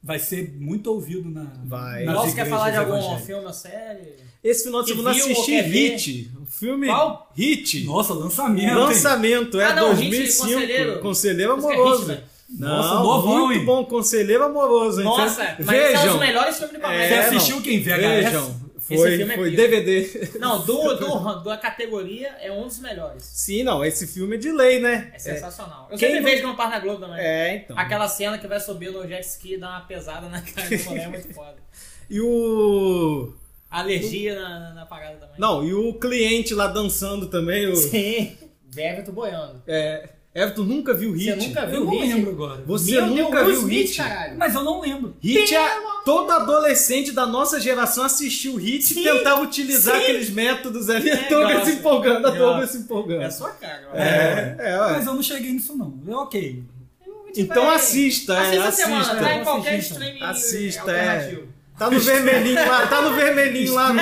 Vai 0.01 0.19
ser 0.19 0.55
muito 0.59 0.87
ouvido 0.91 1.27
na 1.29 1.47
Vai. 1.65 2.05
nas 2.05 2.15
Nossa, 2.15 2.35
quer 2.35 2.47
falar 2.47 2.69
de 2.69 2.77
algum 2.77 3.17
filme 3.19 3.45
ou 3.45 3.51
série? 3.51 4.13
Esse 4.43 4.63
final 4.65 4.83
de 4.83 4.89
semana 4.89 5.09
assisti? 5.09 5.59
Hit, 5.59 6.31
um 6.39 6.45
filme 6.45 6.87
Qual? 6.87 7.29
Hit. 7.35 7.83
Nossa, 7.85 8.13
lançamento, 8.13 8.69
hein? 8.69 8.75
Lançamento, 8.75 9.59
é 9.59 9.65
Ah, 9.65 9.75
não, 9.75 9.93
Hit, 9.93 10.09
2005. 10.09 10.43
Conselheiro. 10.53 10.99
Conselheiro 10.99 11.57
que 11.57 11.65
é 11.65 11.73
Amoroso. 11.73 12.17
Não, 12.49 12.67
Nossa, 12.69 12.93
novão, 13.03 13.47
muito 13.47 13.59
hein? 13.59 13.65
bom, 13.65 13.83
Conselheiro 13.85 14.43
Amoroso. 14.45 14.99
hein? 15.01 15.05
Nossa, 15.05 15.57
mas 15.65 15.77
esse 15.79 15.95
é 15.95 15.99
um 15.99 16.07
dos 16.13 16.19
melhores 16.19 16.57
filmes 16.57 16.75
de 16.75 16.81
comédia. 16.81 17.07
Você 17.07 17.13
É, 17.13 17.19
assistiu 17.19 17.55
não. 17.57 17.61
quem? 17.61 17.79
Vejam. 17.81 18.67
Esse 18.89 18.95
Foi, 19.01 19.17
filme 19.17 19.33
é 19.33 19.35
foi. 19.35 19.51
DVD. 19.53 20.29
Não, 20.39 20.61
do, 20.63 20.93
do, 20.95 21.43
da 21.43 21.57
categoria 21.57 22.29
é 22.39 22.49
um 22.49 22.63
dos 22.67 22.79
melhores. 22.79 23.21
Sim, 23.21 23.63
não, 23.63 23.83
esse 23.83 24.07
filme 24.07 24.35
é 24.37 24.39
de 24.39 24.49
lei, 24.49 24.79
né? 24.79 25.11
É 25.13 25.19
sensacional. 25.19 25.89
Eu 25.91 25.97
Quem 25.97 26.07
sempre 26.11 26.21
não- 26.21 26.29
vejo 26.29 26.47
no 26.47 26.55
Par 26.55 26.69
na 26.69 26.79
Globo 26.79 27.01
também. 27.01 27.19
É, 27.19 27.55
então. 27.57 27.77
Aquela 27.77 28.07
cena 28.07 28.37
que 28.37 28.47
vai 28.47 28.61
subir 28.61 28.91
no 28.91 29.05
jet 29.05 29.25
ski 29.27 29.55
e 29.55 29.57
dá 29.57 29.67
uma 29.71 29.81
pesada 29.81 30.29
na 30.29 30.41
cara 30.41 30.69
do 30.69 30.83
mulher 30.85 31.03
é 31.03 31.07
muito 31.09 31.33
foda. 31.33 31.55
E 32.09 32.21
o. 32.21 33.33
Alergia 33.69 34.39
na, 34.39 34.59
na, 34.59 34.73
na 34.73 34.85
parada 34.85 35.17
também. 35.17 35.35
Não, 35.37 35.61
e 35.65 35.73
o 35.73 35.93
cliente 35.95 36.53
lá 36.53 36.67
dançando 36.67 37.27
também. 37.27 37.67
O... 37.67 37.75
Sim. 37.75 38.37
Everton 38.77 39.11
boiando. 39.11 39.61
É, 39.67 40.07
Everton 40.39 40.63
nunca 40.63 40.93
viu 40.93 41.13
Hit. 41.13 41.25
Você 41.41 41.47
nunca 41.47 41.61
Eu 41.61 41.67
viu 41.69 41.85
não 41.85 41.91
Hit? 41.91 42.13
lembro 42.13 42.31
agora. 42.31 42.63
Você 42.67 42.91
Meu 42.91 43.07
nunca 43.07 43.43
Deus, 43.43 43.57
viu 43.59 43.67
Hit? 43.67 43.97
caralho. 43.97 44.37
Mas 44.37 44.53
eu 44.53 44.63
não 44.63 44.79
lembro. 44.81 45.15
Hit 45.19 45.55
é. 45.55 45.69
Todo 46.05 46.31
adolescente 46.31 47.11
da 47.11 47.25
nossa 47.25 47.59
geração 47.59 48.03
assistiu 48.03 48.55
Hit 48.55 48.83
Sim, 48.85 48.99
e 49.01 49.03
tentava 49.03 49.41
utilizar 49.41 49.95
sim. 49.95 50.01
aqueles 50.03 50.29
métodos 50.29 50.89
ali. 50.89 51.09
É, 51.09 51.13
a 51.13 51.27
Toga 51.27 51.53
gosta, 51.53 51.65
se 51.65 51.71
empolgando, 51.71 52.27
a 52.27 52.29
gosta. 52.29 52.37
Toga 52.37 52.67
se 52.67 52.77
empolgando. 52.77 53.21
É 53.21 53.25
a 53.25 53.31
sua 53.31 53.49
cara. 53.49 53.89
É, 53.93 54.55
é, 54.59 54.79
ué. 54.79 54.91
Mas 54.93 55.05
eu 55.07 55.13
não 55.15 55.23
cheguei 55.23 55.51
nisso, 55.51 55.75
não. 55.75 55.99
Eu, 56.07 56.17
ok. 56.19 56.63
Então 57.35 57.65
Vai- 57.65 57.75
assista, 57.75 58.33
é, 58.33 58.57
Assista 58.57 58.71
semana, 58.71 59.01
assista. 59.01 59.15
tá 59.17 59.33
em 59.35 59.43
qualquer 59.43 59.75
Assista. 59.75 59.93
streaming 59.95 60.23
Assista, 60.23 60.91
é. 60.91 61.39
Tá 61.77 61.89
no 61.91 61.99
vermelhinho 61.99 62.67
lá, 62.67 62.87
tá 62.87 63.01
no 63.01 63.13
vermelhinho 63.13 63.73
lá 63.75 63.93
no. 63.93 64.01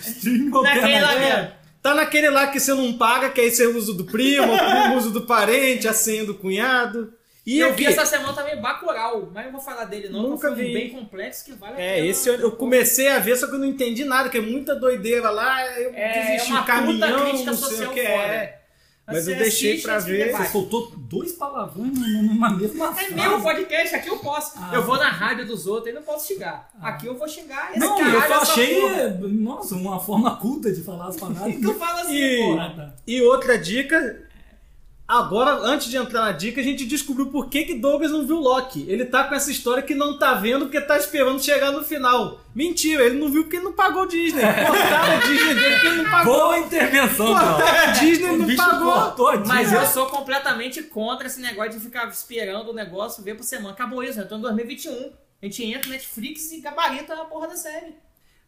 Stream 0.00 0.50
Naquele 0.62 1.00
lá 1.00 1.18
mesmo. 1.18 1.59
Tá 1.82 1.94
naquele 1.94 2.28
lá 2.28 2.46
que 2.48 2.60
você 2.60 2.74
não 2.74 2.92
paga, 2.98 3.30
que 3.30 3.40
aí 3.40 3.50
você 3.50 3.66
usa 3.66 3.94
do 3.94 4.04
primo, 4.04 4.52
o 4.52 4.58
primo 4.58 4.96
usa 4.96 5.10
do 5.10 5.22
parente, 5.22 5.88
a 5.88 5.92
senha 5.94 6.24
do 6.24 6.34
cunhado. 6.34 7.12
E 7.46 7.58
eu 7.58 7.68
eu 7.68 7.74
vi 7.74 7.86
essa 7.86 8.04
semana 8.04 8.34
também 8.34 8.60
Bacurau, 8.60 9.30
mas 9.32 9.46
não 9.46 9.52
vou 9.52 9.60
falar 9.62 9.86
dele 9.86 10.10
não, 10.10 10.22
Nunca 10.24 10.48
é 10.48 10.50
um 10.50 10.54
vi. 10.54 10.72
bem 10.74 10.90
complexo 10.90 11.42
que 11.46 11.52
vale 11.52 11.76
a 11.76 11.80
É, 11.80 11.94
pena. 11.94 12.06
esse 12.06 12.28
eu, 12.28 12.34
eu 12.34 12.52
comecei 12.52 13.08
a 13.08 13.18
ver, 13.18 13.34
só 13.36 13.46
que 13.46 13.54
eu 13.54 13.58
não 13.58 13.66
entendi 13.66 14.04
nada, 14.04 14.28
que 14.28 14.36
é 14.36 14.42
muita 14.42 14.74
doideira 14.76 15.30
lá. 15.30 15.66
Eu 15.78 15.90
É, 15.94 16.12
desisti 16.32 16.50
é 16.50 16.54
uma 16.54 16.64
caminhão, 16.64 17.10
puta 17.18 17.22
crítica 17.30 17.50
não 17.50 17.56
sei 17.58 17.68
social 17.68 17.90
o 17.90 17.94
que 17.94 18.00
é. 18.00 18.59
Mas 19.12 19.24
Você 19.24 19.32
eu 19.32 19.36
deixei 19.38 19.70
assiste 19.72 19.84
pra 19.84 19.98
ver. 19.98 20.32
Você 20.32 20.44
soltou 20.46 20.92
dois 20.96 21.32
palavrões 21.32 21.92
numa 21.98 22.50
mesma 22.50 22.86
É 22.90 22.92
frase. 22.94 23.14
meu 23.14 23.40
podcast, 23.40 23.94
aqui 23.96 24.08
eu 24.08 24.18
posso. 24.18 24.52
Ah. 24.56 24.70
eu 24.74 24.82
vou 24.84 24.96
na 24.96 25.08
rádio 25.10 25.46
dos 25.46 25.66
outros, 25.66 25.88
aí 25.88 25.92
não 25.94 26.02
posso 26.02 26.28
xingar. 26.28 26.70
Aqui 26.80 27.06
eu 27.06 27.16
vou 27.16 27.28
xingar 27.28 27.70
esse 27.70 27.78
Não, 27.80 27.96
caralho, 27.98 28.14
eu 28.16 28.22
essa 28.22 28.36
achei, 28.52 29.08
nossa, 29.32 29.74
uma 29.74 29.98
forma 30.00 30.36
culta 30.36 30.72
de 30.72 30.82
falar 30.82 31.08
as 31.08 31.16
palavras. 31.20 31.54
Então 31.54 31.74
fala 31.74 32.02
assim, 32.02 32.14
E- 32.16 32.36
porra. 32.38 32.66
Ah, 32.66 32.70
tá. 32.76 32.94
E 33.06 33.20
outra 33.22 33.58
dica. 33.58 34.29
Agora, 35.10 35.54
antes 35.62 35.88
de 35.88 35.96
entrar 35.96 36.20
na 36.20 36.30
dica, 36.30 36.60
a 36.60 36.64
gente 36.64 36.86
descobriu 36.86 37.26
por 37.26 37.48
que, 37.48 37.64
que 37.64 37.74
Douglas 37.74 38.12
não 38.12 38.24
viu 38.24 38.36
Loki. 38.36 38.84
Ele 38.88 39.04
tá 39.04 39.24
com 39.24 39.34
essa 39.34 39.50
história 39.50 39.82
que 39.82 39.92
não 39.92 40.16
tá 40.16 40.34
vendo 40.34 40.66
porque 40.66 40.80
tá 40.80 40.96
esperando 40.96 41.42
chegar 41.42 41.72
no 41.72 41.82
final. 41.82 42.40
Mentira, 42.54 43.02
ele 43.02 43.18
não 43.18 43.28
viu 43.28 43.42
porque 43.42 43.56
ele 43.56 43.64
não 43.64 43.72
pagou 43.72 44.06
Disney. 44.06 44.40
Cortaram 44.40 45.12
a 45.12 45.16
Disney 45.16 45.54
dele 45.54 45.74
porque 45.74 45.86
ele 45.88 46.02
não 46.02 46.10
pagou. 46.12 46.32
Boa 46.34 46.58
intervenção. 46.58 47.26
Cortaram 47.26 47.78
a 47.80 47.86
Disney 47.86 48.26
e 48.28 48.30
O 48.30 48.38
não 48.38 48.46
bicho 48.46 48.56
pagou. 48.56 48.92
cortou 48.92 49.28
a 49.30 49.36
Mas 49.38 49.72
eu 49.72 49.84
sou 49.86 50.06
completamente 50.06 50.80
contra 50.84 51.26
esse 51.26 51.40
negócio 51.40 51.72
de 51.72 51.80
ficar 51.80 52.08
esperando 52.08 52.70
o 52.70 52.72
negócio 52.72 53.20
ver 53.24 53.34
por 53.34 53.42
semana. 53.42 53.70
Acabou 53.72 54.04
isso, 54.04 54.20
eu 54.20 54.28
tô 54.28 54.36
em 54.36 54.42
2021. 54.42 54.92
A 55.42 55.46
gente 55.46 55.64
entra 55.64 55.88
no 55.88 55.92
Netflix 55.92 56.52
e 56.52 56.60
gabarita 56.60 57.14
a 57.14 57.24
porra 57.24 57.48
da 57.48 57.56
série. 57.56 57.94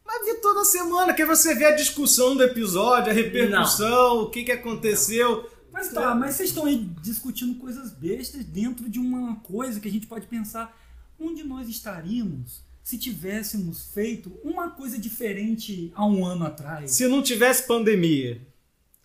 Mas 0.05 0.27
vi 0.27 0.41
toda 0.41 0.65
semana, 0.65 1.13
que 1.15 1.25
você 1.25 1.55
vê 1.55 1.65
a 1.67 1.71
discussão 1.77 2.37
do 2.37 2.43
episódio, 2.43 3.11
a 3.11 3.15
repercussão, 3.15 4.23
o 4.23 4.31
que, 4.31 4.45
que 4.45 4.53
aconteceu. 4.53 5.49
Mas 5.73 5.89
tá, 5.91 6.15
mas 6.15 6.35
vocês 6.35 6.51
estão 6.51 6.67
aí 6.67 6.77
discutindo 7.03 7.59
coisas 7.59 7.91
bestas 7.93 8.45
dentro 8.45 8.89
de 8.89 8.99
uma 8.99 9.37
coisa 9.37 9.81
que 9.81 9.89
a 9.89 9.91
gente 9.91 10.07
pode 10.07 10.27
pensar 10.27 10.77
onde 11.19 11.43
nós 11.43 11.69
estaríamos 11.69 12.63
se 12.83 12.99
tivéssemos 12.99 13.87
feito 13.95 14.33
uma 14.43 14.71
coisa 14.71 14.99
diferente 14.99 15.93
há 15.95 16.05
um 16.05 16.27
ano 16.27 16.45
atrás. 16.45 16.91
Se 16.91 17.07
não 17.07 17.23
tivesse 17.23 17.67
pandemia, 17.67 18.41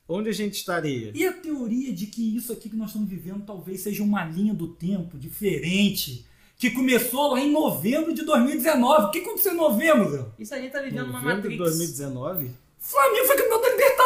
onde 0.07 0.29
a 0.29 0.33
gente 0.33 0.55
estaria? 0.55 1.11
E 1.13 1.25
a 1.25 1.33
teoria 1.33 1.93
de 1.93 2.07
que 2.07 2.35
isso 2.35 2.51
aqui 2.51 2.69
que 2.69 2.75
nós 2.75 2.89
estamos 2.89 3.07
vivendo 3.07 3.45
talvez 3.45 3.81
seja 3.81 4.03
uma 4.03 4.25
linha 4.25 4.53
do 4.53 4.67
tempo 4.67 5.17
diferente, 5.17 6.25
que 6.57 6.71
começou 6.71 7.33
lá 7.33 7.39
em 7.39 7.51
novembro 7.51 8.13
de 8.13 8.23
2019. 8.23 9.05
O 9.05 9.11
que 9.11 9.19
aconteceu 9.19 9.53
em 9.53 9.57
novembro, 9.57 10.09
Léo? 10.09 10.33
Isso 10.39 10.55
a 10.55 10.59
gente 10.59 10.71
tá 10.71 10.81
vivendo 10.81 11.09
uma 11.09 11.21
Novembro 11.21 11.49
de 11.49 11.57
Matrix. 11.57 11.77
2019? 11.77 12.51
Flamengo 12.79 13.27
foi 13.27 13.37
campeão 13.37 13.61
da 13.61 13.69
Libertadores, 13.69 13.96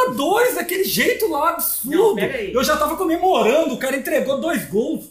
daquele 0.55 0.83
jeito 0.83 1.27
lá, 1.29 1.51
absurdo. 1.51 1.95
Não, 1.97 2.15
pera 2.15 2.37
aí. 2.37 2.53
Eu 2.53 2.63
já 2.63 2.75
tava 2.77 2.95
comemorando, 2.97 3.73
o 3.73 3.77
cara 3.77 3.95
entregou 3.95 4.39
dois 4.39 4.65
gols. 4.65 5.05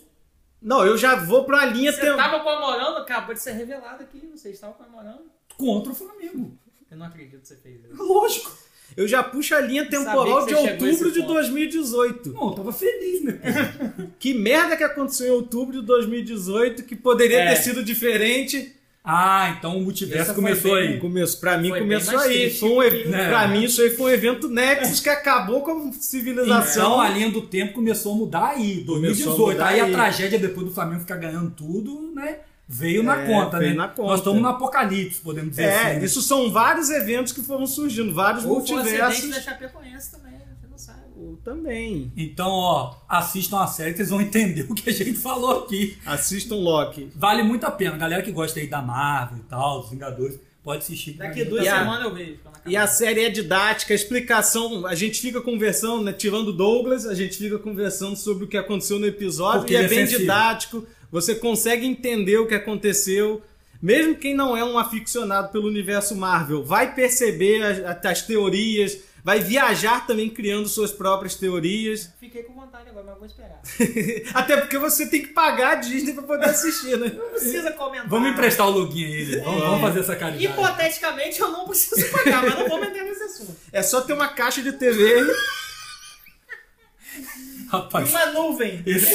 Não, 0.63 0.85
eu 0.85 0.97
já 0.97 1.15
vou 1.15 1.45
pra 1.45 1.65
linha 1.65 1.91
Você 1.93 2.01
tem- 2.01 2.17
tava 2.17 2.41
comemorando, 2.41 2.99
acabou 2.99 3.35
de 3.35 3.41
ser 3.41 3.53
revelado 3.53 4.03
aqui. 4.03 4.29
Vocês 4.35 4.55
estavam 4.55 4.77
comemorando. 4.77 5.23
Contra 5.57 5.93
o 5.93 5.95
Flamengo. 5.95 6.57
Eu 6.91 6.97
não 6.99 7.07
acredito 7.07 7.41
que 7.41 7.49
você 7.49 7.57
fez 7.57 7.77
isso. 7.85 8.03
Lógico. 8.03 8.51
Eu 8.97 9.07
já 9.07 9.23
puxo 9.23 9.55
a 9.55 9.61
linha 9.61 9.89
temporal 9.89 10.45
de 10.45 10.53
você 10.55 10.73
outubro 10.73 11.13
de 11.13 11.21
ponto. 11.21 11.33
2018. 11.35 12.33
Não, 12.33 12.49
eu 12.49 12.55
tava 12.55 12.73
feliz, 12.73 13.23
né? 13.23 13.39
Que 14.19 14.35
merda 14.35 14.77
que 14.77 14.83
aconteceu 14.83 15.29
em 15.29 15.31
outubro 15.31 15.81
de 15.81 15.87
2018 15.87 16.83
que 16.83 16.97
poderia 16.97 17.39
É. 17.41 17.55
ter 17.55 17.63
sido 17.63 17.83
diferente. 17.85 18.75
Ah, 19.03 19.55
então 19.59 19.79
o 19.79 19.81
multiverso 19.83 20.23
Essa 20.25 20.35
começou 20.35 20.75
bem- 20.75 20.89
aí. 20.89 20.99
Começo, 20.99 21.41
pra 21.41 21.57
mim 21.57 21.71
Foi 21.71 21.81
começou 21.81 22.19
aí. 22.19 22.51
Foi 22.51 22.69
um, 22.69 22.83
e- 22.83 22.91
que- 23.03 23.09
né? 23.09 23.29
Pra 23.29 23.49
mim 23.49 23.65
isso 23.65 23.81
aí 23.81 23.91
foi 23.91 24.11
um 24.13 24.15
evento 24.15 24.47
Nexus 24.49 25.01
que 25.01 25.09
acabou 25.09 25.63
com 25.63 25.89
a 25.89 25.93
civilização. 25.93 26.83
Então 26.93 27.01
a 27.01 27.09
linha 27.09 27.31
do 27.31 27.43
tempo 27.43 27.73
começou 27.73 28.13
a 28.13 28.17
mudar 28.17 28.47
aí, 28.51 28.83
2018. 28.85 29.25
Começou 29.25 29.49
a 29.49 29.53
mudar 29.53 29.67
aí, 29.69 29.81
aí. 29.81 29.91
a 29.91 29.97
tragédia 29.97 30.39
depois 30.39 30.67
do 30.67 30.73
Flamengo 30.73 31.01
ficar 31.01 31.17
ganhando 31.17 31.51
tudo, 31.51 32.13
né? 32.15 32.39
Veio 32.69 33.03
na 33.03 33.23
É, 33.23 33.27
conta, 33.27 33.59
veio 33.59 33.71
né? 33.71 33.77
na 33.79 33.89
conta. 33.89 34.09
Nós 34.11 34.21
estamos 34.21 34.41
no 34.43 34.49
apocalipse, 34.49 35.21
podemos 35.23 35.51
dizer 35.51 35.63
É, 35.65 35.75
assim. 35.77 35.99
né? 35.99 36.05
isso 36.05 36.23
são 36.23 36.53
vários 36.53 36.89
eventos 36.91 37.33
que 37.33 37.43
foram 37.43 37.67
surgindo, 37.67 38.15
vários 38.15 38.45
Ou 38.45 38.65
foi 38.65 38.77
o 38.77 38.79
acidente 38.79 38.99
da 39.01 39.09
multiversos. 39.09 39.45
Chapecoense 39.45 40.11
também, 40.13 40.35
Também. 41.45 42.13
Então, 42.17 42.49
ó, 42.49 42.95
assistam 43.09 43.61
a 43.61 43.67
série 43.67 43.93
que 43.93 43.99
vocês 43.99 44.11
vão 44.11 44.21
entender 44.21 44.67
o 44.69 44.75
que 44.75 44.91
a 44.91 44.93
gente 44.93 45.15
falou 45.15 45.65
aqui. 45.65 45.97
Assistam 46.05 46.57
Loki. 46.57 47.11
Vale 47.15 47.43
muito 47.43 47.65
a 47.65 47.71
pena. 47.71 47.97
Galera 47.97 48.23
que 48.23 48.33
gosta 48.33 48.61
aí 48.61 48.67
da 48.67 48.83
Marvel 48.83 49.39
e 49.39 49.49
tal, 49.49 49.81
dos 49.81 49.91
Vingadores, 49.91 50.39
pode 50.63 50.83
assistir. 50.83 51.13
Daqui 51.15 51.45
duas 51.45 51.65
semanas 51.65 52.05
eu 52.05 52.15
vejo. 52.15 52.39
E 52.67 52.77
a 52.77 52.87
série 52.87 53.25
é 53.25 53.31
didática, 53.31 53.95
a 53.95 53.97
explicação, 53.97 54.87
a 54.87 54.95
gente 54.95 55.21
fica 55.21 55.41
conversando, 55.41 56.03
né, 56.03 56.13
tirando 56.13 56.49
o 56.49 56.53
Douglas, 56.53 57.07
a 57.07 57.15
gente 57.15 57.37
fica 57.39 57.59
conversando 57.59 58.17
sobre 58.17 58.45
o 58.45 58.49
que 58.49 58.57
aconteceu 58.57 58.99
no 58.99 59.07
episódio 59.07 59.61
Porque 59.61 59.75
e 59.75 59.77
é 59.77 59.85
é 59.85 59.89
bem 59.89 60.01
sensível. 60.01 60.21
didático, 60.21 60.87
você 61.11 61.35
consegue 61.35 61.87
entender 61.87 62.39
o 62.39 62.47
que 62.47 62.55
aconteceu. 62.55 63.43
Mesmo 63.83 64.15
quem 64.15 64.35
não 64.35 64.55
é 64.55 64.63
um 64.63 64.79
aficionado 64.79 65.49
pelo 65.51 65.67
universo 65.67 66.15
Marvel, 66.15 66.63
vai 66.63 66.95
perceber 66.95 67.63
as, 67.63 68.05
as 68.05 68.23
teorias, 68.23 68.99
vai 69.25 69.41
viajar 69.41 70.07
também 70.07 70.29
criando 70.31 70.69
suas 70.69 70.91
próprias 70.93 71.35
teorias. 71.35 72.13
Fiquei 72.21 72.43
com 72.43 72.55
vontade 72.55 72.89
agora, 72.89 73.07
mas 73.07 73.17
vou 73.19 73.27
esperar. 73.27 73.61
Até 74.35 74.57
porque 74.57 74.79
você 74.79 75.07
tem 75.09 75.23
que 75.23 75.29
pagar 75.29 75.73
a 75.73 75.75
Disney 75.77 76.13
pra 76.15 76.23
poder 76.23 76.47
assistir, 76.47 76.97
né? 76.99 77.09
Não 77.15 77.29
precisa 77.31 77.71
comentar. 77.73 78.09
Vamos 78.09 78.31
emprestar 78.31 78.67
o 78.67 78.71
login 78.71 79.05
a 79.05 79.09
ele. 79.09 79.37
Vamos, 79.41 79.61
vamos 79.63 79.81
fazer 79.81 80.01
essa 80.01 80.17
caridade. 80.17 80.45
Hipoteticamente 80.47 81.41
eu 81.41 81.51
não 81.51 81.65
preciso 81.67 82.11
pagar, 82.11 82.43
mas 82.43 82.59
não 82.59 82.69
vou 82.69 82.81
meter 82.81 83.05
nesse 83.05 83.23
assunto. 83.23 83.57
É 83.73 83.83
só 83.83 84.01
ter 84.01 84.13
uma 84.13 84.29
caixa 84.29 84.63
de 84.63 84.73
TV. 84.73 85.05
Rapaz, 87.71 88.11
Uma 88.11 88.27
nuvem. 88.27 88.83
esse, 88.85 89.15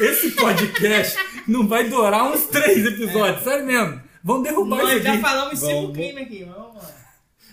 esse 0.00 0.30
podcast 0.30 1.18
não 1.46 1.66
vai 1.68 1.84
durar 1.88 2.24
uns 2.32 2.44
três 2.46 2.84
episódios, 2.86 3.44
sério 3.44 3.66
mesmo. 3.66 4.00
Vamos 4.24 4.44
derrubar 4.44 4.78
Nós 4.78 4.94
isso 4.94 5.02
já 5.02 5.12
aqui. 5.12 5.20
falamos 5.22 5.58
cinco 5.58 5.72
Vamos. 5.72 5.92
crimes 5.96 6.22
aqui, 6.24 6.44
vamos 6.44 6.76
lá. 6.76 6.90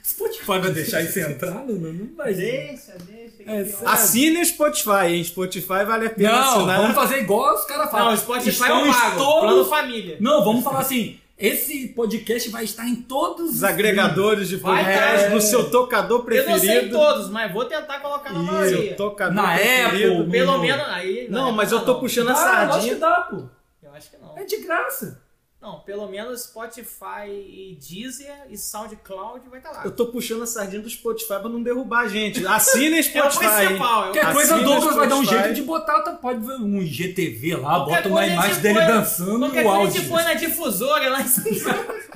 Spotify 0.08 0.60
vai 0.60 0.72
deixar 0.72 1.02
isso 1.02 1.20
entrar? 1.20 1.52
Não, 1.66 1.76
não, 1.76 1.94
não 1.94 2.16
vai. 2.16 2.34
Deixa, 2.34 2.94
deixa. 3.00 3.44
É. 3.46 3.66
Assine 3.86 4.42
o 4.42 4.46
Spotify, 4.46 5.08
hein? 5.10 5.24
Spotify 5.24 5.84
vale 5.86 6.08
a 6.08 6.10
pena 6.10 6.32
Não, 6.32 6.58
assinar. 6.58 6.82
vamos 6.82 6.96
fazer 6.96 7.18
igual 7.20 7.56
os 7.56 7.66
caras 7.66 7.92
falam. 7.92 8.06
Não, 8.08 8.14
o 8.14 8.18
Spotify 8.18 8.70
eu 8.70 8.94
pago. 8.94 9.18
todos- 9.18 9.40
Plano 9.42 9.66
família. 9.66 10.18
Não, 10.20 10.44
vamos 10.44 10.64
falar 10.64 10.80
assim. 10.80 11.20
Esse 11.40 11.90
podcast 11.90 12.50
vai 12.50 12.64
estar 12.64 12.88
em 12.88 12.96
todos 12.96 13.58
Os 13.58 13.64
agregadores 13.64 14.48
de 14.50 14.56
Vai, 14.56 14.84
podcast 14.84 15.30
no 15.30 15.40
seu 15.40 15.70
tocador 15.70 16.26
Eu 16.32 16.50
não 16.50 16.58
sei 16.58 16.68
preferido. 16.70 16.98
todos, 16.98 17.30
mas 17.30 17.54
vou 17.54 17.64
tentar 17.66 18.00
colocar 18.00 18.34
na 18.34 18.44
Seu 18.44 18.54
maioria. 18.54 18.96
tocador 18.96 19.36
Na 19.36 19.54
preferido. 19.56 20.14
Apple, 20.22 20.32
Pelo 20.32 20.52
no- 20.54 20.60
menos 20.60 20.88
aí. 20.88 21.28
Não, 21.30 21.46
na 21.48 21.52
mas 21.52 21.72
eu 21.72 21.82
tô 21.86 21.94
não. 21.94 22.00
puxando 22.00 22.30
a 22.30 22.34
Dá, 22.34 22.40
eu 22.40 22.46
acho 22.48 22.58
que 22.66 22.72
sardinha. 22.72 22.96
dá, 22.96 23.16
pô. 23.22 23.44
Eu 23.84 23.94
acho 23.94 24.10
que 24.10 24.18
não. 24.18 24.36
É 24.36 24.44
de 24.46 24.58
graça. 24.58 25.22
Não, 25.60 25.80
pelo 25.80 26.08
menos 26.08 26.44
Spotify 26.44 27.26
e 27.28 27.78
Deezer 27.82 28.46
e 28.50 28.56
SoundCloud 28.58 29.50
vai 29.50 29.58
estar 29.60 29.72
lá. 29.72 29.82
Eu 29.86 29.92
tô 29.92 30.06
puxando 30.06 30.44
a 30.44 30.46
sardinha 30.46 30.82
do 30.84 30.90
Spotify 30.90 31.40
pra 31.40 31.50
não 31.50 31.64
derrubar 31.64 32.02
a 32.02 32.08
gente. 32.08 32.46
Assinem 32.46 33.00
É 33.02 33.02
o 33.02 33.04
Spotify. 33.04 33.66
principal. 33.66 34.02
é 34.02 34.04
Qualquer 34.04 34.34
coisa, 34.34 34.54
Assina 34.54 34.70
Douglas 34.70 34.96
vai 34.96 35.08
dar 35.10 35.16
um 35.16 35.24
Spotify. 35.24 35.44
jeito 35.46 35.56
de 35.56 35.62
botar, 35.64 36.02
tá- 36.04 36.12
pode 36.14 36.46
ver 36.46 36.54
um 36.58 36.78
IGTV 36.80 37.56
lá, 37.56 37.62
Qualquer 37.62 37.96
bota 38.04 38.10
uma 38.10 38.28
imagem 38.28 38.62
dele 38.62 38.76
põe- 38.76 38.88
dançando 38.88 39.40
Qualquer 39.40 39.64
no 39.64 39.70
coisa 39.70 39.70
a 39.70 39.74
áudio. 39.82 40.00
gente 40.02 40.10
põe 40.10 40.24
na 40.24 40.34
difusora 40.36 41.10
lá 41.10 41.22
em. 41.22 41.26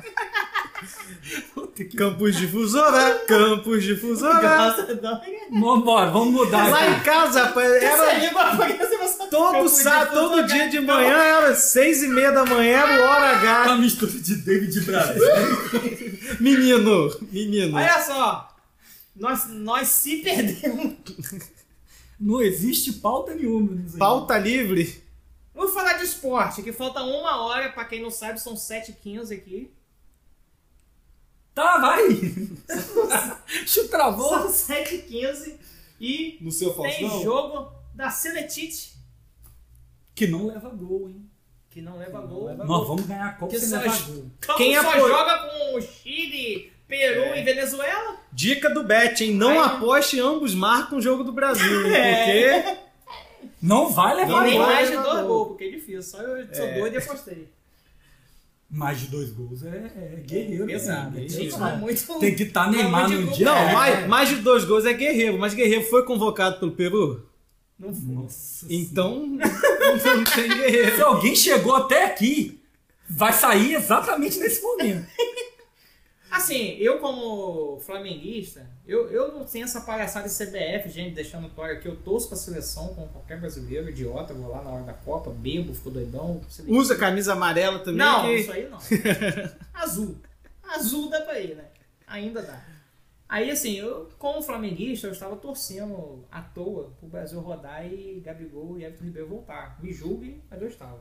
Campus 1.97 2.35
Difusora, 2.35 3.23
Campus 3.27 3.83
Difusora. 3.83 4.75
Vambora, 5.51 6.11
vamos 6.11 6.31
mudar. 6.33 6.69
Lá 6.69 6.87
em 6.89 6.99
casa, 6.99 7.39
era 7.81 8.19
todo 9.29 9.51
Campus 9.53 9.71
sábado, 9.73 10.13
todo 10.13 10.43
dia 10.45 10.69
de 10.69 10.79
manhã, 10.79 11.17
era 11.17 11.55
seis 11.55 12.03
e 12.03 12.07
meia 12.07 12.31
da 12.31 12.45
manhã, 12.45 12.79
era 12.81 13.01
o 13.01 13.07
hora 13.31 13.67
Uma 13.67 13.77
mistura 13.77 14.11
de 14.11 14.35
David 14.37 14.81
Brasil. 14.81 15.21
Menino, 16.39 17.09
menino. 17.31 17.75
Olha 17.77 18.01
só. 18.01 18.55
Nós, 19.15 19.47
nós 19.49 19.87
se 19.89 20.17
perdemos. 20.17 20.95
Não 22.19 22.41
existe 22.41 22.93
pauta 22.93 23.33
nenhuma. 23.35 23.77
Pauta 23.97 24.37
livre. 24.37 25.03
Vamos 25.53 25.73
falar 25.73 25.93
de 25.93 26.05
esporte, 26.05 26.63
que 26.63 26.71
falta 26.71 27.03
uma 27.03 27.41
hora, 27.41 27.71
pra 27.71 27.85
quem 27.85 28.01
não 28.01 28.09
sabe, 28.09 28.39
são 28.39 28.55
7h15 28.55 29.35
aqui. 29.35 29.71
Tá, 31.53 31.77
vai. 31.79 32.07
Deixa 33.47 33.81
eu 33.81 33.89
travou. 33.89 34.29
São 34.29 34.75
7h15 34.75 35.55
e 35.99 36.37
No 36.41 36.51
seu 36.51 36.73
tem 36.73 37.21
jogo 37.21 37.71
da 37.93 38.09
Seletite, 38.09 38.93
Que 40.15 40.25
não 40.25 40.47
leva 40.47 40.69
gol, 40.69 41.09
hein? 41.09 41.30
Que 41.71 41.81
não 41.81 41.97
leva 41.97 42.19
gol. 42.21 42.53
Nós 42.55 42.87
vamos 42.87 43.05
ganhar 43.05 43.27
a 43.29 43.31
Copa 43.33 43.51
Que 43.53 43.59
sem 43.59 43.79
levar 43.79 44.01
gol. 44.07 44.25
Quem 44.41 44.55
Quem 44.57 44.73
só 44.81 44.89
apoia- 44.89 45.07
joga 45.07 45.37
com 45.47 45.77
o 45.77 45.81
Chile, 45.81 46.71
Peru 46.87 47.21
É. 47.21 47.39
e 47.39 47.43
Venezuela? 47.43 48.17
Dica 48.31 48.69
do 48.69 48.83
Bet, 48.83 49.23
hein? 49.23 49.33
Não 49.33 49.51
Ai, 49.59 49.65
aposte 49.77 50.19
ambos 50.19 50.53
marcam 50.53 50.99
o 50.99 51.01
jogo 51.01 51.23
do 51.23 51.31
Brasil? 51.31 51.63
É. 51.95 52.61
Porque 52.61 52.77
Não 53.61 53.89
vai 53.89 54.15
levar 54.15 54.43
nem 54.43 54.57
gol. 54.57 54.65
mais 54.67 54.89
de 54.89 54.95
dois 54.97 55.07
gol. 55.21 55.27
gols, 55.27 55.47
porque 55.49 55.63
é 55.63 55.69
difícil. 55.71 56.03
Só 56.03 56.17
eu 56.21 56.53
sou 56.53 56.65
É. 56.65 56.79
doido 56.79 56.93
e 56.93 56.97
apostei. 56.97 57.47
Mais 58.69 58.99
de 59.01 59.07
dois 59.07 59.31
gols 59.31 59.63
é, 59.65 59.67
é 59.67 60.23
guerreiro. 60.25 60.65
Pesado. 60.65 61.11
né? 61.17 61.27
Gente, 61.27 61.45
Pesado. 61.51 61.71
não 61.71 61.77
muito. 61.79 62.19
Tem 62.19 62.35
que 62.35 62.43
estar 62.43 62.67
não 62.71 62.79
é 62.79 62.83
Neymar 62.83 63.09
no 63.09 63.21
gol. 63.25 63.33
dia. 63.35 63.45
Não, 63.45 63.73
mais, 63.73 64.07
mais 64.07 64.29
de 64.29 64.35
dois 64.35 64.63
gols 64.63 64.85
é 64.85 64.93
Guerreiro, 64.93 65.37
mas 65.37 65.53
Guerreiro 65.53 65.83
foi 65.89 66.05
convocado 66.05 66.57
pelo 66.59 66.71
Peru? 66.71 67.27
Não 67.81 67.93
foi. 67.93 68.13
Nossa 68.15 68.65
Então, 68.69 69.25
não 69.25 70.23
tem 70.23 70.47
guerreiro. 70.47 70.95
Se 70.95 71.01
alguém 71.01 71.35
chegou 71.35 71.75
até 71.75 72.05
aqui, 72.05 72.61
vai 73.09 73.33
sair 73.33 73.73
exatamente 73.73 74.37
nesse 74.37 74.61
momento. 74.61 75.07
Assim, 76.29 76.77
eu 76.77 76.99
como 76.99 77.77
flamenguista, 77.81 78.65
eu, 78.87 79.09
eu 79.11 79.33
não 79.33 79.43
tenho 79.43 79.65
essa 79.65 79.81
palhaçada 79.81 80.29
de 80.29 80.33
CBF, 80.33 80.87
gente, 80.89 81.13
deixando 81.13 81.49
claro 81.49 81.77
que 81.81 81.87
eu 81.89 81.95
torço 81.97 82.29
pra 82.29 82.37
seleção 82.37 82.93
como 82.95 83.09
qualquer 83.09 83.37
brasileiro, 83.37 83.89
idiota, 83.89 84.33
vou 84.33 84.49
lá 84.49 84.61
na 84.61 84.69
hora 84.69 84.83
da 84.83 84.93
Copa, 84.93 85.29
bebo, 85.29 85.73
fico 85.73 85.89
doidão. 85.89 86.39
Usa 86.67 86.95
camisa 86.95 87.33
amarela 87.33 87.79
também. 87.79 87.97
Não, 87.97 88.21
que- 88.27 88.35
isso 88.35 88.51
aí 88.53 88.69
não. 88.69 88.77
Azul. 89.73 90.15
Azul 90.63 91.09
dá 91.09 91.19
pra 91.21 91.37
ir, 91.37 91.55
né? 91.55 91.65
Ainda 92.07 92.41
dá. 92.41 92.63
Aí, 93.31 93.49
assim, 93.49 93.75
eu, 93.75 94.09
como 94.19 94.41
flamenguista, 94.41 95.07
eu 95.07 95.13
estava 95.13 95.37
torcendo 95.37 96.25
à 96.29 96.41
toa 96.41 96.91
pro 96.99 97.07
Brasil 97.07 97.39
rodar 97.39 97.85
e 97.85 98.19
Gabigol 98.19 98.77
e 98.77 98.83
Everton 98.83 99.05
Ribeiro 99.05 99.29
voltar. 99.29 99.79
Me 99.81 99.93
julguem, 99.93 100.43
mas 100.51 100.61
eu 100.61 100.67
estava. 100.67 100.99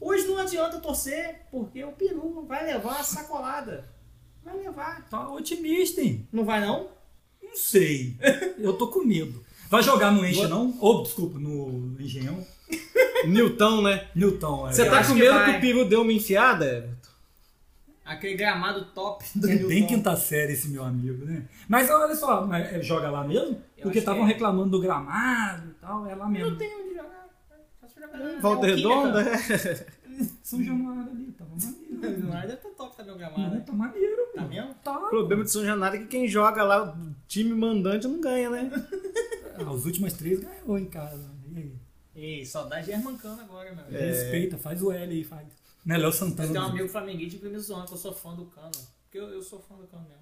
Hoje 0.00 0.26
não 0.26 0.38
adianta 0.38 0.80
torcer, 0.80 1.42
porque 1.50 1.84
o 1.84 1.92
Peru 1.92 2.46
vai 2.48 2.64
levar 2.64 3.00
a 3.00 3.02
sacolada. 3.02 3.86
Vai 4.42 4.56
levar. 4.56 5.06
Tá 5.10 5.28
otimista, 5.28 6.00
hein? 6.00 6.26
Não 6.32 6.46
vai 6.46 6.66
não? 6.66 6.88
Não 7.42 7.54
sei. 7.54 8.16
Eu 8.56 8.72
tô 8.78 8.88
com 8.88 9.04
medo. 9.04 9.44
Vai 9.68 9.82
jogar 9.82 10.12
no 10.12 10.24
Enche, 10.24 10.46
não? 10.46 10.74
Ou, 10.80 11.02
desculpa, 11.02 11.38
no 11.38 11.94
Engenhão. 12.00 12.42
Newton, 13.28 13.82
né? 13.82 14.08
Newton, 14.14 14.66
é. 14.66 14.72
Você 14.72 14.88
tá 14.88 15.04
com 15.04 15.12
que 15.12 15.20
medo 15.20 15.34
vai. 15.34 15.52
que 15.52 15.58
o 15.58 15.60
Piro 15.60 15.84
deu 15.84 16.00
uma 16.00 16.12
enfiada? 16.12 16.98
Aquele 18.10 18.34
gramado 18.34 18.86
top 18.86 19.24
do 19.36 19.48
É 19.48 19.54
bem 19.54 19.86
quinta 19.86 20.16
série 20.16 20.54
esse 20.54 20.68
meu 20.68 20.82
amigo, 20.82 21.24
né? 21.24 21.46
Mas 21.68 21.88
olha 21.88 22.16
só, 22.16 22.52
é, 22.52 22.82
joga 22.82 23.08
lá 23.08 23.22
mesmo? 23.22 23.62
Eu 23.76 23.84
Porque 23.84 24.00
estavam 24.00 24.24
é. 24.24 24.26
reclamando 24.26 24.70
do 24.70 24.80
gramado 24.80 25.68
e 25.68 25.74
tal, 25.74 26.04
é 26.06 26.14
lá 26.16 26.28
mesmo. 26.28 26.50
Não 26.50 26.58
tem 26.58 26.74
onde 26.74 26.94
jogar. 26.94 27.28
Jogar 28.00 28.18
na 28.18 28.40
Volta 28.40 28.66
Neoquímica. 28.66 28.88
Redonda? 28.88 29.20
é. 29.30 30.00
São 30.42 30.60
Januário 30.60 31.12
ali, 31.12 31.32
tava 31.38 31.50
maneiro. 31.50 32.26
deve 32.48 32.56
tá 32.56 32.68
top 32.76 32.96
também 32.96 33.14
o 33.14 33.16
gramado. 33.18 33.42
Não, 33.42 33.50
né? 33.50 33.60
tá 33.64 33.72
maneiro, 33.72 34.22
Tá 34.34 34.42
mesmo? 34.42 34.74
Tá. 34.82 34.98
O 34.98 35.08
problema 35.08 35.44
de 35.44 35.50
São 35.52 35.64
Januário 35.64 36.00
é 36.00 36.02
que 36.02 36.08
quem 36.08 36.26
joga 36.26 36.64
lá, 36.64 36.92
o 36.92 37.14
time 37.28 37.54
mandante, 37.54 38.08
não 38.08 38.20
ganha, 38.20 38.50
né? 38.50 38.70
Ah, 39.62 39.70
os 39.72 39.84
últimos 39.84 40.14
três 40.14 40.40
ganhou 40.40 40.78
em 40.78 40.86
casa. 40.86 41.30
E 41.52 41.58
aí? 41.58 41.72
Ei, 42.14 42.46
saudade 42.46 42.86
de 42.86 42.92
Germancano 42.92 43.42
agora, 43.42 43.74
meu. 43.74 43.84
É. 43.94 44.06
Respeita, 44.06 44.56
faz 44.56 44.82
o 44.82 44.90
L 44.90 45.12
aí, 45.12 45.22
faz. 45.22 45.46
Né, 45.84 45.96
Léo 45.96 46.08
Eu 46.08 46.12
Santana. 46.12 46.48
tenho 46.52 46.60
um 46.64 46.68
amigo 46.68 46.88
flamenguista 46.88 47.38
que 47.38 47.48
me 47.48 47.58
zoando 47.58 47.86
que 47.86 47.94
eu 47.94 47.98
sou 47.98 48.12
fã 48.12 48.34
do 48.34 48.44
Cano. 48.46 48.70
Porque 49.04 49.18
eu, 49.18 49.28
eu 49.30 49.42
sou 49.42 49.58
fã 49.60 49.74
do 49.76 49.86
Cano 49.86 50.02
mesmo. 50.08 50.20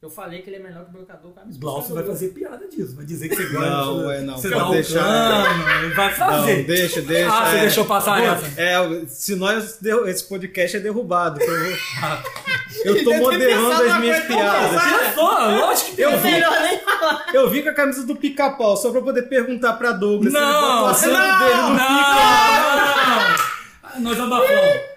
Eu 0.00 0.08
falei 0.08 0.42
que 0.42 0.48
ele 0.50 0.56
é 0.56 0.60
melhor 0.60 0.84
que 0.84 0.90
o 0.90 0.92
Brocador, 0.92 1.32
o 1.32 1.34
cara 1.34 1.48
Glaucio 1.58 1.92
vai 1.92 2.04
fazer 2.04 2.28
piada 2.28 2.68
disso, 2.68 2.94
vai 2.94 3.04
dizer 3.04 3.28
que 3.28 3.34
você 3.34 3.46
gosta. 3.48 3.68
Não, 3.68 4.06
ué, 4.06 4.20
não, 4.20 4.36
Você 4.38 4.48
pode 4.48 4.60
dá 4.62 4.68
o 4.68 4.72
deixar. 4.72 5.44
cano, 5.44 5.94
vai 5.96 6.14
fazer. 6.14 6.56
Não, 6.58 6.62
deixa, 6.64 7.02
deixa. 7.02 7.32
Ah, 7.36 7.50
você 7.50 7.56
é. 7.56 7.60
deixou 7.62 7.84
passar 7.84 8.22
essa. 8.22 8.60
É, 8.60 9.06
se 9.08 9.34
nós, 9.34 9.80
esse 10.06 10.24
podcast 10.28 10.76
é 10.76 10.80
derrubado. 10.80 11.40
Eu, 11.42 12.94
eu 12.96 13.02
tô 13.04 13.12
moderando 13.14 13.72
as 13.72 13.98
minhas 13.98 14.24
piadas. 14.24 14.80
Pensou? 15.08 15.24
Lógico 15.32 15.96
que 15.96 16.00
Eu 16.02 16.10
É 16.10 16.16
vi, 16.16 16.30
melhor 16.30 16.60
nem 16.62 16.78
falar. 16.78 17.26
eu 17.34 17.50
vi 17.50 17.62
com 17.64 17.68
a 17.70 17.74
camisa 17.74 18.06
do 18.06 18.14
pica-pau, 18.14 18.76
só 18.76 18.92
pra 18.92 19.00
poder 19.02 19.22
perguntar 19.22 19.72
pra 19.72 19.90
Douglas 19.90 20.32
se 20.32 20.38
ele 20.38 20.46
Não, 20.46 20.86
a 20.86 20.94
samba 20.94 21.18
não, 21.18 21.38
dele 21.40 21.54
no 21.62 21.68
não, 23.98 24.10
Nós 24.10 24.20
abafamos. 24.20 24.87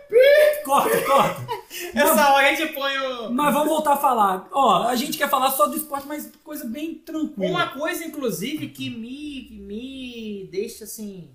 Corta, 0.63 1.01
corta. 1.01 1.47
Essa 1.93 2.33
hora 2.33 2.49
a 2.49 2.53
gente 2.53 2.73
põe 2.73 2.97
o... 2.97 3.31
Mas 3.31 3.53
vamos 3.53 3.69
voltar 3.69 3.93
a 3.93 3.97
falar. 3.97 4.47
Ó, 4.51 4.83
a 4.83 4.95
gente 4.95 5.17
quer 5.17 5.29
falar 5.29 5.51
só 5.51 5.67
do 5.67 5.75
esporte, 5.75 6.07
mas 6.07 6.31
coisa 6.43 6.65
bem 6.65 6.95
tranquila. 6.95 7.49
Uma 7.49 7.67
coisa, 7.69 8.05
inclusive, 8.05 8.69
que 8.69 8.89
me, 8.89 9.45
que 9.47 9.57
me 9.59 10.49
deixa, 10.51 10.83
assim, 10.83 11.29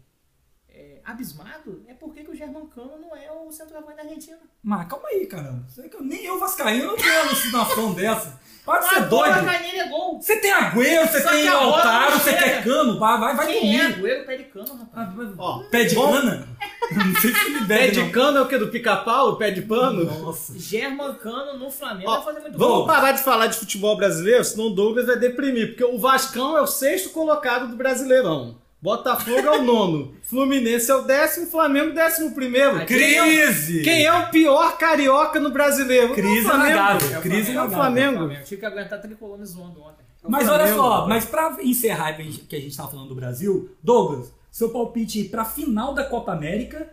é, 0.86 1.00
abismado 1.04 1.82
é 1.88 1.94
porque 1.94 2.22
que 2.22 2.30
o 2.30 2.34
Germancano 2.34 2.98
não 3.00 3.16
é 3.16 3.30
o 3.32 3.50
centroavante 3.50 3.96
da 3.96 4.02
Argentina. 4.02 4.38
Mas 4.62 4.88
calma 4.88 5.08
aí, 5.08 5.26
caramba. 5.26 5.64
Eu- 5.76 6.02
Nem 6.02 6.24
eu, 6.24 6.38
Vascaíno, 6.38 6.86
não 6.88 6.96
tenho 6.96 7.20
alucinação 7.20 7.92
dessa. 7.94 8.38
Para 8.64 8.80
de 8.80 8.88
ser 8.88 9.00
doido. 9.08 9.48
é 9.48 9.88
gol. 9.88 10.20
Você 10.20 10.36
tem 10.40 10.50
Agüero, 10.52 11.06
você 11.06 11.20
Só 11.22 11.30
tem 11.30 11.46
Altaro, 11.48 12.18
você 12.18 12.32
quer 12.32 12.64
cano. 12.64 12.98
Vai, 12.98 13.20
vai, 13.20 13.36
vai 13.36 13.46
Quem 13.46 13.78
é 13.80 13.84
comigo. 13.84 14.06
Agüero? 14.06 14.26
Pé 14.26 14.36
de 14.36 14.44
cano, 14.44 14.74
rapaz. 14.74 15.08
Ah, 15.08 15.34
Ó, 15.38 15.62
Pé 15.70 15.84
de 15.84 15.94
cana? 15.94 16.48
Não 16.90 17.20
sei 17.20 17.32
se 17.34 17.46
ele 17.46 17.58
Pé 17.60 17.64
bebe, 17.64 17.92
de 17.92 18.00
não. 18.00 18.10
cano 18.10 18.38
é 18.38 18.40
o 18.42 18.48
que? 18.48 18.58
Do 18.58 18.68
pica-pau? 18.68 19.36
Pé 19.36 19.50
de 19.52 19.62
pano? 19.62 20.04
Nossa. 20.04 20.58
Germancano 20.58 21.58
no 21.58 21.70
Flamengo 21.70 22.10
Ó, 22.10 22.14
vai 22.16 22.24
fazer 22.24 22.40
muito 22.40 22.58
Vamos 22.58 22.76
gol. 22.78 22.86
parar 22.86 23.12
de 23.12 23.22
falar 23.22 23.46
de 23.46 23.56
futebol 23.56 23.96
brasileiro, 23.96 24.44
senão 24.44 24.66
o 24.66 24.70
Douglas 24.74 25.06
vai 25.06 25.16
deprimir, 25.18 25.68
porque 25.68 25.84
o 25.84 25.98
Vascão 25.98 26.56
é 26.58 26.62
o 26.62 26.66
sexto 26.66 27.10
colocado 27.10 27.68
do 27.68 27.76
Brasileirão. 27.76 28.56
Botafogo 28.80 29.38
é 29.46 29.58
o 29.58 29.62
nono. 29.62 30.14
Fluminense 30.22 30.90
é 30.90 30.94
o 30.94 31.02
décimo, 31.02 31.46
Flamengo 31.46 31.94
décimo 31.94 32.34
primeiro. 32.34 32.76
Aí, 32.76 32.86
Crise! 32.86 33.82
Quem 33.82 34.04
é 34.04 34.12
o 34.12 34.30
pior 34.30 34.76
carioca 34.78 35.40
no 35.40 35.50
brasileiro? 35.50 36.14
Crise 36.14 36.38
É 36.38 36.40
o 36.40 36.44
Flamengo. 36.44 36.70
inagável. 36.72 37.14
É 37.14 37.18
o 37.18 37.22
Crise 37.22 37.52
Flamengo, 37.52 37.60
É 37.60 37.66
o. 37.66 37.70
Flamengo. 37.70 38.44
Tive 38.44 38.60
que 38.60 38.66
aguentar 38.66 39.00
tricolor 39.00 39.38
me 39.38 39.46
zoando 39.46 39.80
ontem. 39.82 40.02
É 40.24 40.28
Mas 40.28 40.48
olha 40.48 40.66
Flamengo. 40.66 40.76
só, 40.82 41.06
mas 41.08 41.24
pra 41.24 41.56
encerrar 41.62 42.12
que 42.14 42.56
a 42.56 42.60
gente 42.60 42.76
tava 42.76 42.90
falando 42.90 43.08
do 43.08 43.14
Brasil, 43.14 43.70
Douglas, 43.82 44.32
seu 44.50 44.68
palpite 44.70 45.24
pra 45.24 45.44
final 45.44 45.94
da 45.94 46.04
Copa 46.04 46.32
América 46.32 46.88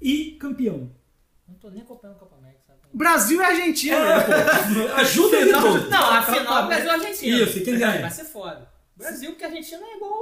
e 0.00 0.32
campeão. 0.40 0.90
Não 1.48 1.54
tô 1.56 1.70
nem 1.70 1.82
acompanhando 1.82 2.16
o 2.16 2.20
Copa 2.20 2.36
América, 2.36 2.60
sabe? 2.66 2.78
Brasil 2.94 3.40
e 3.40 3.44
Argentina. 3.44 3.96
É, 3.96 4.20
pô. 4.20 4.94
Ajuda 5.00 5.36
aí, 5.38 5.52
Douglas. 5.52 5.88
Não, 5.90 6.10
a 6.10 6.22
final 6.22 6.64
é 6.64 6.66
Brasil 6.66 6.86
e 6.86 6.90
Argentina. 6.90 7.38
Isso, 7.42 7.60
quem 7.64 7.78
ganha? 7.78 8.00
Vai 8.00 8.10
ser 8.10 8.24
foda. 8.24 8.68
Brasil, 8.96 9.30
porque 9.30 9.44
a 9.44 9.48
Argentina 9.48 9.82
é 9.86 9.96
igual. 9.96 10.12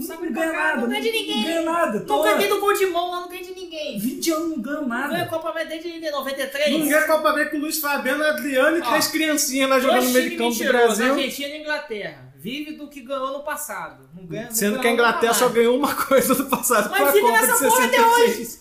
Sabe 0.00 0.26
Não 0.26 0.32
ganha 0.32 0.52
nada. 0.52 0.80
Não 0.82 0.88
ganha 0.88 1.00
de 1.00 1.10
ninguém. 1.10 1.36
Não 1.36 1.44
ganha 1.44 1.62
nada. 1.62 1.98
Não 2.00 2.06
Tô 2.06 2.22
ganhei 2.22 2.48
do 2.48 2.60
gol 2.60 2.74
de 2.74 2.86
mão 2.86 3.10
lá, 3.10 3.20
não 3.20 3.28
ganhei 3.28 3.44
de 3.44 3.54
ninguém. 3.54 3.98
20 3.98 4.30
anos 4.30 4.48
não 4.50 4.60
ganha 4.60 4.80
Não 4.80 4.88
ganha 4.88 5.08
nada. 5.08 5.26
Copa 5.26 5.50
América 5.50 5.70
desde 5.70 6.10
93. 6.10 6.78
Não 6.78 6.88
ganha 6.88 7.06
Copa 7.06 7.30
América 7.30 7.50
com 7.52 7.56
o 7.56 7.60
Luiz 7.60 7.78
Fabiano, 7.78 8.24
Adriano 8.24 8.76
e 8.76 8.80
Ó, 8.80 8.88
três 8.88 9.08
criancinhas 9.08 9.70
lá 9.70 9.80
jogando 9.80 10.04
no 10.04 10.10
meio 10.10 10.30
de 10.30 10.36
campo 10.36 10.54
do 10.54 10.64
Brasil. 10.64 11.12
Argentina 11.12 11.48
e 11.48 11.60
Inglaterra. 11.60 12.32
Vive 12.36 12.72
do 12.72 12.88
que 12.88 13.00
ganhou 13.00 13.32
no 13.32 13.42
passado. 13.42 14.08
Não 14.14 14.26
ganha, 14.26 14.44
não 14.44 14.52
Sendo 14.52 14.78
que 14.78 14.86
a 14.86 14.92
Inglaterra 14.92 15.34
só 15.34 15.48
ganhou 15.48 15.76
uma 15.76 15.94
coisa 16.06 16.34
do 16.34 16.44
passado, 16.46 16.90
Mas 16.90 17.12
fica 17.12 17.26
Copa 17.26 17.40
de 17.40 17.46
nessa 17.46 17.64
porra 17.68 17.84
até 17.86 17.96
66. 17.96 18.38
hoje. 18.38 18.58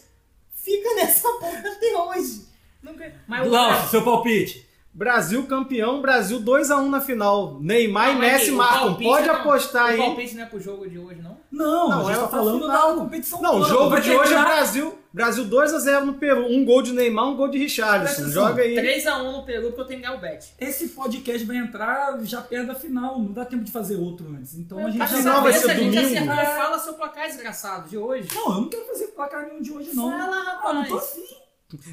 Fica 0.64 0.96
nessa 0.96 1.30
porra 1.30 1.60
até 1.60 1.98
hoje. 1.98 2.46
Não 2.82 2.94
ganha. 2.96 3.22
Mas 3.28 3.48
o 3.48 3.90
seu 3.90 4.04
palpite. 4.04 4.66
Brasil 4.98 5.46
campeão, 5.46 6.02
Brasil 6.02 6.39
2x1 6.39 6.88
na 6.89 7.02
final. 7.02 7.60
Neymar 7.62 8.08
Não, 8.08 8.14
e 8.14 8.18
mas 8.18 8.32
Messi 8.32 8.52
o 8.52 8.56
marcam. 8.56 8.96
Pode 8.96 9.28
não- 9.28 9.36
apostar 9.36 9.84
O 9.84 9.88
aí. 9.88 9.98
palpite 9.98 10.36
não 10.36 10.43
é 10.43 10.46
pro 10.46 10.58
jogo 10.60 10.89
de 10.89 10.98
hoje, 10.98 11.22
não? 11.22 11.36
Não, 11.52 11.89
Não, 11.89 12.00
a 12.08 12.12
gente 12.14 12.18
é 12.18 12.22
tá 12.22 12.28
falando 12.30 12.66
da 12.68 12.78
competição 12.93 13.41
Não, 13.41 13.60
o 13.60 13.64
jogo 13.66 14.00
de 14.00 14.12
hoje 14.16 14.34
é 14.34 14.39
Brasil. 14.41 14.98
Brasil 15.14 15.46
2x0 15.46 16.06
no 16.06 16.14
Peru. 16.14 16.46
Um 16.46 16.64
gol 16.64 16.82
de 16.82 16.93
Neymar, 16.93 17.26
um 17.28 17.36
gol 17.36 17.50
de 17.50 17.58
Richarlison. 17.58 18.14
Presta 18.24 18.30
Joga 18.32 18.62
aí. 18.62 18.76
3x1 18.76 19.32
no 19.34 19.43
Peru 19.46 19.68
porque 19.68 19.82
eu 19.82 19.86
tenho 19.86 20.00
que 20.02 20.06
ganhar 20.08 20.18
o 20.18 20.22
bet. 20.22 20.54
Esse 20.60 20.88
podcast 20.89 21.46
vai 21.46 21.58
entrar 21.58 22.18
já 22.24 22.41
perto 22.41 22.68
da 22.68 22.76
final. 22.76 23.20
Não 23.20 23.32
dá 23.34 23.43
tempo 23.46 23.64
de 23.66 23.72
fazer 23.74 23.98
outro 23.98 24.28
antes. 24.30 24.56
Então 24.56 24.78
a 24.80 24.89
gente 24.89 25.02
A 25.02 25.06
já 25.08 25.18
final 25.18 25.41
vai 25.43 25.52
ser 25.54 25.60
se 25.60 25.72
a 25.72 25.74
gente 25.76 25.96
domingo. 25.96 26.16
acertar, 26.16 26.39
É. 26.39 26.56
Fala 26.58 26.80
seu 26.80 26.93
placar 26.93 27.28
desgraçado 27.28 27.89
de 27.89 27.98
hoje. 27.98 28.30
Não, 28.34 28.46
eu 28.48 28.62
não 28.62 28.70
quero 28.70 28.86
fazer 28.88 29.08
placar 29.08 29.46
nenhum 29.48 29.62
de 29.62 29.72
hoje, 29.74 29.89
não. 29.93 30.10
Fala, 30.10 30.24
Ah, 30.24 30.74
não 30.74 30.82
rapaz. 30.82 30.88
tô 30.89 30.98
afim. 30.98 31.22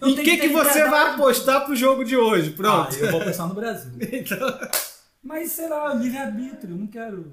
Eu 0.01 0.09
Em 0.09 0.15
que, 0.17 0.37
que 0.37 0.49
você 0.49 0.85
vai 0.89 1.15
apostar 1.15 1.65
pro 1.65 1.75
jogo 1.75 2.05
de 2.05 2.17
hoje? 2.17 2.51
Ah, 2.51 2.57
Pronto. 2.57 2.97
eu 2.97 3.11
vou 3.11 3.21
pensar 3.21 3.47
no 3.47 3.55
Brasil. 3.55 3.93
Então, 4.13 4.59
Mas 5.23 5.53
será 5.53 5.95
livre-arbítrio, 5.95 6.75
eu 6.75 6.79
não 6.79 6.87
quero. 6.87 7.33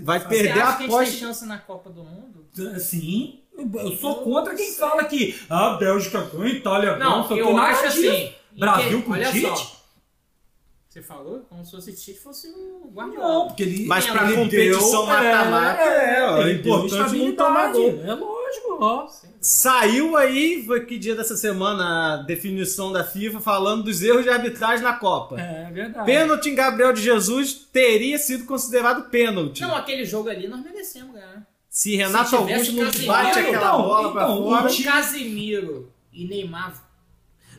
vai 0.00 0.18
Você 0.20 0.28
perder 0.28 0.52
Você 0.54 0.60
a 0.60 0.66
acha 0.68 0.76
que 0.78 0.82
a 0.82 0.86
gente 0.86 0.88
tem 0.90 0.96
aposta. 0.98 1.16
chance 1.18 1.46
na 1.46 1.58
Copa 1.58 1.90
do 1.90 2.02
Mundo? 2.02 2.46
Sim, 2.80 3.40
eu 3.56 3.70
eu 3.80 3.96
sou 3.96 4.16
contra 4.22 4.54
quem 4.54 4.72
fala 4.74 5.04
que 5.04 5.38
a 5.48 5.70
Bélgica 5.74 6.22
ganha, 6.22 6.52
Itália 6.54 6.94
ganha. 6.94 7.04
Não, 7.04 7.28
sei 7.28 7.42
o 7.42 7.48
eu 7.50 7.56
acho 7.58 7.84
assim. 7.86 8.32
Brasil 8.58 9.02
com 9.02 9.12
olha 9.12 9.30
Tite? 9.30 9.46
só. 9.46 9.74
Você 10.88 11.02
falou 11.02 11.40
como 11.48 11.64
se 11.64 11.70
fosse 11.72 11.92
Tite 11.92 12.18
fosse 12.20 12.48
o 12.48 12.90
Guardiola. 12.94 13.28
Não, 13.34 13.46
porque 13.48 13.64
ele. 13.64 13.84
Mas 13.86 14.06
pra 14.06 14.24
ele 14.30 14.36
competição 14.36 14.90
deu- 14.90 15.06
mata-mata, 15.06 15.82
é, 15.82 16.20
é 16.20 16.40
ele 16.42 16.58
deu 16.62 16.74
importante 16.86 17.16
não 17.18 17.34
tomar 17.36 17.72
gol. 17.72 18.00
É 18.04 18.14
lógico, 18.14 18.43
ó. 18.78 19.06
Saiu 19.40 20.16
aí, 20.16 20.62
foi 20.66 20.84
que 20.86 20.98
dia 20.98 21.14
dessa 21.14 21.36
semana, 21.36 22.14
a 22.14 22.16
definição 22.22 22.90
da 22.92 23.04
FIFA 23.04 23.40
falando 23.40 23.84
dos 23.84 24.02
erros 24.02 24.22
de 24.24 24.30
arbitragem 24.30 24.82
na 24.82 24.94
Copa. 24.94 25.38
É 25.40 25.70
verdade. 25.70 26.06
Pênalti 26.06 26.48
em 26.48 26.54
Gabriel 26.54 26.92
de 26.92 27.02
Jesus 27.02 27.52
teria 27.72 28.18
sido 28.18 28.44
considerado 28.44 29.10
pênalti. 29.10 29.60
Não, 29.62 29.74
aquele 29.74 30.04
jogo 30.04 30.28
ali 30.28 30.48
nós 30.48 30.62
merecemos 30.62 31.12
ganhar. 31.14 31.46
Se 31.68 31.96
Renato 31.96 32.30
Se 32.30 32.36
Augusto 32.36 32.72
não 32.72 32.84
Casemiro, 32.84 33.06
bate 33.12 33.38
aquela 33.38 33.56
então, 33.56 33.82
bola 33.82 34.12
pra 34.12 34.22
então, 34.24 34.36
fora. 34.44 34.70
o 34.72 34.84
Casimiro 34.84 35.92
e 36.12 36.24
Neymar. 36.26 36.82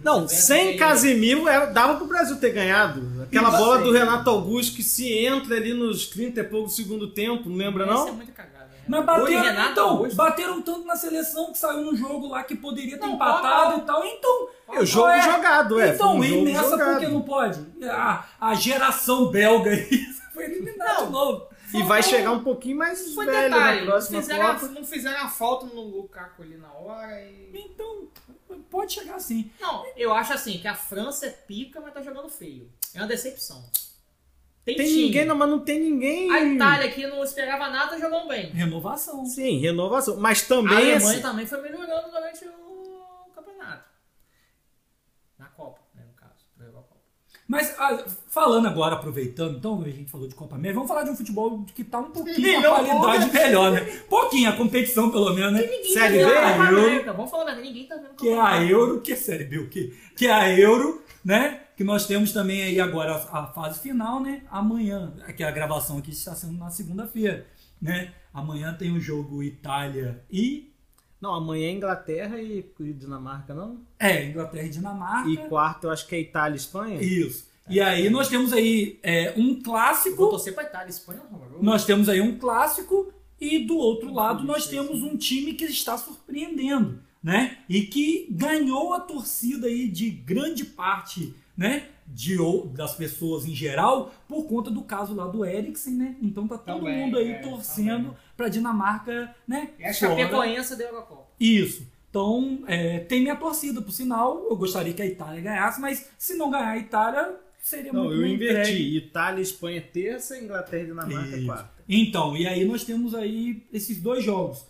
Não, 0.03 0.27
sem 0.27 0.77
Casimiro 0.77 1.47
era- 1.47 1.65
dava 1.67 1.95
pro 1.95 2.05
Brasil 2.07 2.37
ter 2.37 2.51
ganhado. 2.51 3.23
Aquela 3.23 3.51
bola 3.51 3.79
do 3.79 3.91
Renato 3.91 4.29
Augusto 4.29 4.75
que 4.75 4.83
se 4.83 5.11
entra 5.11 5.55
ali 5.55 5.73
nos 5.73 6.07
30 6.07 6.39
e 6.41 6.43
pouco 6.43 6.67
do 6.67 6.73
segundo 6.73 7.07
tempo, 7.11 7.49
não 7.49 7.57
lembra 7.57 7.83
Isso 7.85 7.93
é 7.93 7.95
não? 7.97 8.13
muito 8.13 8.31
cagada. 8.31 8.64
Mas 8.87 8.99
Oi, 8.99 9.05
bateram, 9.05 9.43
Renato 9.43 9.71
então, 9.71 10.09
bateram 10.15 10.61
tanto 10.61 10.85
na 10.85 10.95
seleção 10.95 11.51
que 11.51 11.57
saiu 11.57 11.81
no 11.81 11.95
jogo 11.95 12.27
lá 12.27 12.43
que 12.43 12.55
poderia 12.55 12.97
ter 12.97 13.05
Não, 13.05 13.15
empatado 13.15 13.71
pode, 13.71 13.81
e 13.81 13.85
tal. 13.85 14.05
Então, 14.05 14.49
É 14.73 14.79
o 14.79 14.85
jogo 14.85 15.09
é, 15.09 15.21
jogado, 15.21 15.79
é. 15.79 15.95
Então, 15.95 16.15
um 16.15 16.23
e 16.23 16.41
nessa 16.43 16.69
jogado. 16.71 16.91
porque 16.91 17.07
não 17.07 17.21
pode? 17.21 17.65
A, 17.89 18.25
a 18.39 18.53
geração 18.53 19.29
belga 19.29 19.71
aí 19.71 20.05
foi 20.33 20.45
eliminada 20.45 21.05
de 21.05 21.11
novo. 21.11 21.47
E 21.73 21.83
vai 21.83 22.01
chegar 22.03 22.31
um 22.31 22.43
pouquinho 22.43 22.77
mais 22.77 23.13
Foi 23.13 23.25
velho 23.25 23.49
detalhe, 23.49 23.79
na 23.79 23.81
não 23.81 23.91
próxima 23.91 24.21
fizeram, 24.21 24.47
a, 24.47 24.53
não 24.53 24.85
fizeram 24.85 25.25
a 25.25 25.29
falta 25.29 25.65
no 25.65 25.81
Lukaku 25.81 26.43
ali 26.43 26.57
na 26.57 26.71
hora 26.71 27.21
e... 27.23 27.51
Então, 27.53 28.07
pode 28.69 28.93
chegar 28.93 29.15
assim. 29.15 29.51
Não, 29.59 29.83
eu 29.97 30.13
acho 30.13 30.31
assim, 30.33 30.57
que 30.59 30.67
a 30.67 30.75
França 30.75 31.25
é 31.25 31.29
pica, 31.29 31.81
mas 31.81 31.93
tá 31.93 32.01
jogando 32.01 32.29
feio. 32.29 32.69
É 32.93 32.99
uma 32.99 33.07
decepção. 33.07 33.63
Tem, 34.65 34.75
Tem 34.75 34.87
ninguém, 34.87 35.25
não, 35.25 35.35
mas 35.35 35.47
não 35.47 35.59
tem 35.59 35.79
ninguém. 35.79 36.31
A 36.31 36.43
Itália 36.43 36.91
que 36.91 37.05
não 37.05 37.23
esperava 37.23 37.69
nada 37.69 37.99
jogando 37.99 38.27
bem. 38.27 38.49
Renovação. 38.49 39.23
Sim, 39.23 39.59
renovação. 39.59 40.17
Mas 40.17 40.43
A 40.43 40.47
também. 40.47 40.75
Alemanha 40.75 40.97
assim, 40.97 41.21
também 41.21 41.45
foi 41.45 41.61
melhorando 41.61 42.09
durante 42.09 42.45
o 42.45 43.29
campeonato. 43.35 43.83
Na 45.37 45.45
Copa, 45.49 45.81
né, 45.93 46.01
no 46.07 46.13
caso. 46.15 46.33
da 46.57 46.65
Eurocopa. 46.65 46.95
Mas 47.47 47.75
ah, 47.77 48.05
falando 48.27 48.67
agora, 48.67 48.95
aproveitando, 48.95 49.57
então 49.57 49.83
a 49.85 49.89
gente 49.89 50.09
falou 50.09 50.27
de 50.27 50.33
Copa 50.33 50.55
América, 50.55 50.73
vamos 50.73 50.87
falar 50.87 51.03
de 51.03 51.11
um 51.11 51.15
futebol 51.15 51.63
que 51.75 51.83
tá 51.83 51.99
um 51.99 52.09
pouquinho 52.09 52.41
Melhor, 52.41 52.79
a 52.79 52.85
qualidade 52.85 53.29
melhor, 53.37 53.71
né? 53.71 53.81
Pouquinho, 54.09 54.49
a 54.49 54.53
competição 54.53 55.11
pelo 55.11 55.31
menos, 55.31 55.53
né? 55.53 55.61
Série 55.93 56.23
tá 56.23 56.27
B, 56.27 56.37
a 56.37 56.51
Copa 56.53 56.71
Euro. 56.71 56.79
América. 56.87 57.13
Vamos 57.13 57.29
falar 57.29 57.43
a 57.43 57.45
verdade, 57.45 57.67
ninguém 57.67 57.85
tá 57.87 57.95
vendo 57.97 58.15
Que 58.15 58.29
é 58.29 58.41
a 58.41 58.63
Euro, 58.63 58.99
que 59.01 59.11
é 59.13 59.15
Série 59.15 59.43
B 59.43 59.59
o 59.59 59.69
quê? 59.69 59.93
Que 60.15 60.25
é 60.25 60.31
a 60.33 60.49
Euro, 60.59 61.03
né? 61.25 61.61
Que 61.75 61.83
nós 61.83 62.05
temos 62.05 62.31
também 62.31 62.61
aí 62.61 62.79
agora 62.79 63.15
a, 63.15 63.39
a 63.39 63.47
fase 63.47 63.79
final, 63.79 64.21
né? 64.21 64.43
Amanhã, 64.51 65.11
que 65.35 65.43
a 65.43 65.49
gravação 65.49 65.97
aqui 65.97 66.11
está 66.11 66.35
sendo 66.35 66.59
na 66.59 66.69
segunda-feira, 66.69 67.47
né? 67.81 68.13
Amanhã 68.31 68.75
tem 68.75 68.91
o 68.91 68.99
jogo 68.99 69.41
Itália 69.41 70.23
e... 70.29 70.71
Não, 71.19 71.33
amanhã 71.33 71.69
é 71.69 71.71
Inglaterra 71.71 72.39
e, 72.39 72.63
e 72.79 72.93
Dinamarca, 72.93 73.55
não? 73.55 73.79
É, 73.97 74.25
Inglaterra 74.25 74.67
e 74.67 74.69
Dinamarca. 74.69 75.29
E 75.29 75.37
quarto 75.49 75.85
eu 75.85 75.91
acho 75.91 76.05
que 76.07 76.13
é 76.13 76.19
Itália 76.19 76.55
e 76.55 76.59
Espanha. 76.59 77.01
Isso. 77.01 77.47
E 77.67 77.81
aí 77.81 78.09
nós 78.11 78.27
temos 78.27 78.53
aí 78.53 78.99
é, 79.01 79.33
um 79.35 79.55
Vou 79.55 79.63
clássico, 79.63 80.29
torcer 80.29 80.53
pra 80.53 80.63
Itália, 80.63 80.89
Espanha 80.89 81.21
não 81.31 81.39
horroroso. 81.39 81.63
nós 81.63 81.83
temos 81.83 82.07
aí 82.07 82.21
um 82.21 82.37
clássico 82.37 83.11
e 83.41 83.65
do 83.65 83.75
outro 83.75 84.13
lado 84.13 84.43
nós 84.43 84.67
temos 84.67 85.01
um 85.01 85.17
time 85.17 85.53
que 85.53 85.65
está 85.65 85.97
surpreendendo, 85.97 87.01
né? 87.25 87.57
E 87.67 87.81
que 87.81 88.27
ganhou 88.29 88.93
a 88.93 88.99
torcida 88.99 89.65
aí 89.65 89.87
de 89.87 90.11
grande 90.11 90.63
parte, 90.63 91.33
né? 91.57 91.87
De, 92.05 92.37
das 92.75 92.93
pessoas 92.95 93.47
em 93.47 93.55
geral 93.55 94.13
por 94.27 94.43
conta 94.45 94.69
do 94.69 94.83
caso 94.83 95.15
lá 95.15 95.25
do 95.25 95.43
Eriksen, 95.43 95.95
né? 95.95 96.15
Então 96.21 96.47
tá 96.47 96.55
todo 96.55 96.77
Também, 96.81 96.99
mundo 96.99 97.17
aí 97.17 97.31
é, 97.31 97.39
torcendo 97.39 98.03
também. 98.09 98.17
pra 98.37 98.47
Dinamarca, 98.47 99.35
né? 99.47 99.71
É 99.79 99.89
a. 99.89 99.93
Chapecoense 99.93 100.77
da 100.77 100.83
Eurocopa. 100.83 101.25
Isso. 101.39 101.87
Então, 102.11 102.59
é, 102.67 102.99
tem 102.99 103.21
minha 103.21 103.35
torcida, 103.35 103.81
por 103.81 103.91
sinal, 103.91 104.45
eu 104.47 104.55
gostaria 104.55 104.93
que 104.93 105.01
a 105.01 105.05
Itália 105.07 105.41
ganhasse, 105.41 105.81
mas 105.81 106.07
se 106.17 106.35
não 106.35 106.51
ganhar 106.51 106.69
a 106.69 106.77
Itália, 106.77 107.35
seria 107.59 107.91
Não, 107.91 108.03
muito 108.03 108.15
eu 108.17 108.21
bem 108.21 108.35
inverti. 108.35 108.71
entregue. 108.71 108.97
Itália 108.97 109.39
e 109.39 109.41
Espanha 109.43 109.81
terça, 109.81 110.37
Inglaterra 110.39 110.83
e 110.83 110.85
Dinamarca 110.85 111.41
quarta. 111.45 111.71
Então, 111.89 112.37
e 112.37 112.45
aí 112.47 112.63
nós 112.65 112.83
temos 112.85 113.15
aí 113.15 113.63
esses 113.73 113.99
dois 113.99 114.23
jogos. 114.23 114.63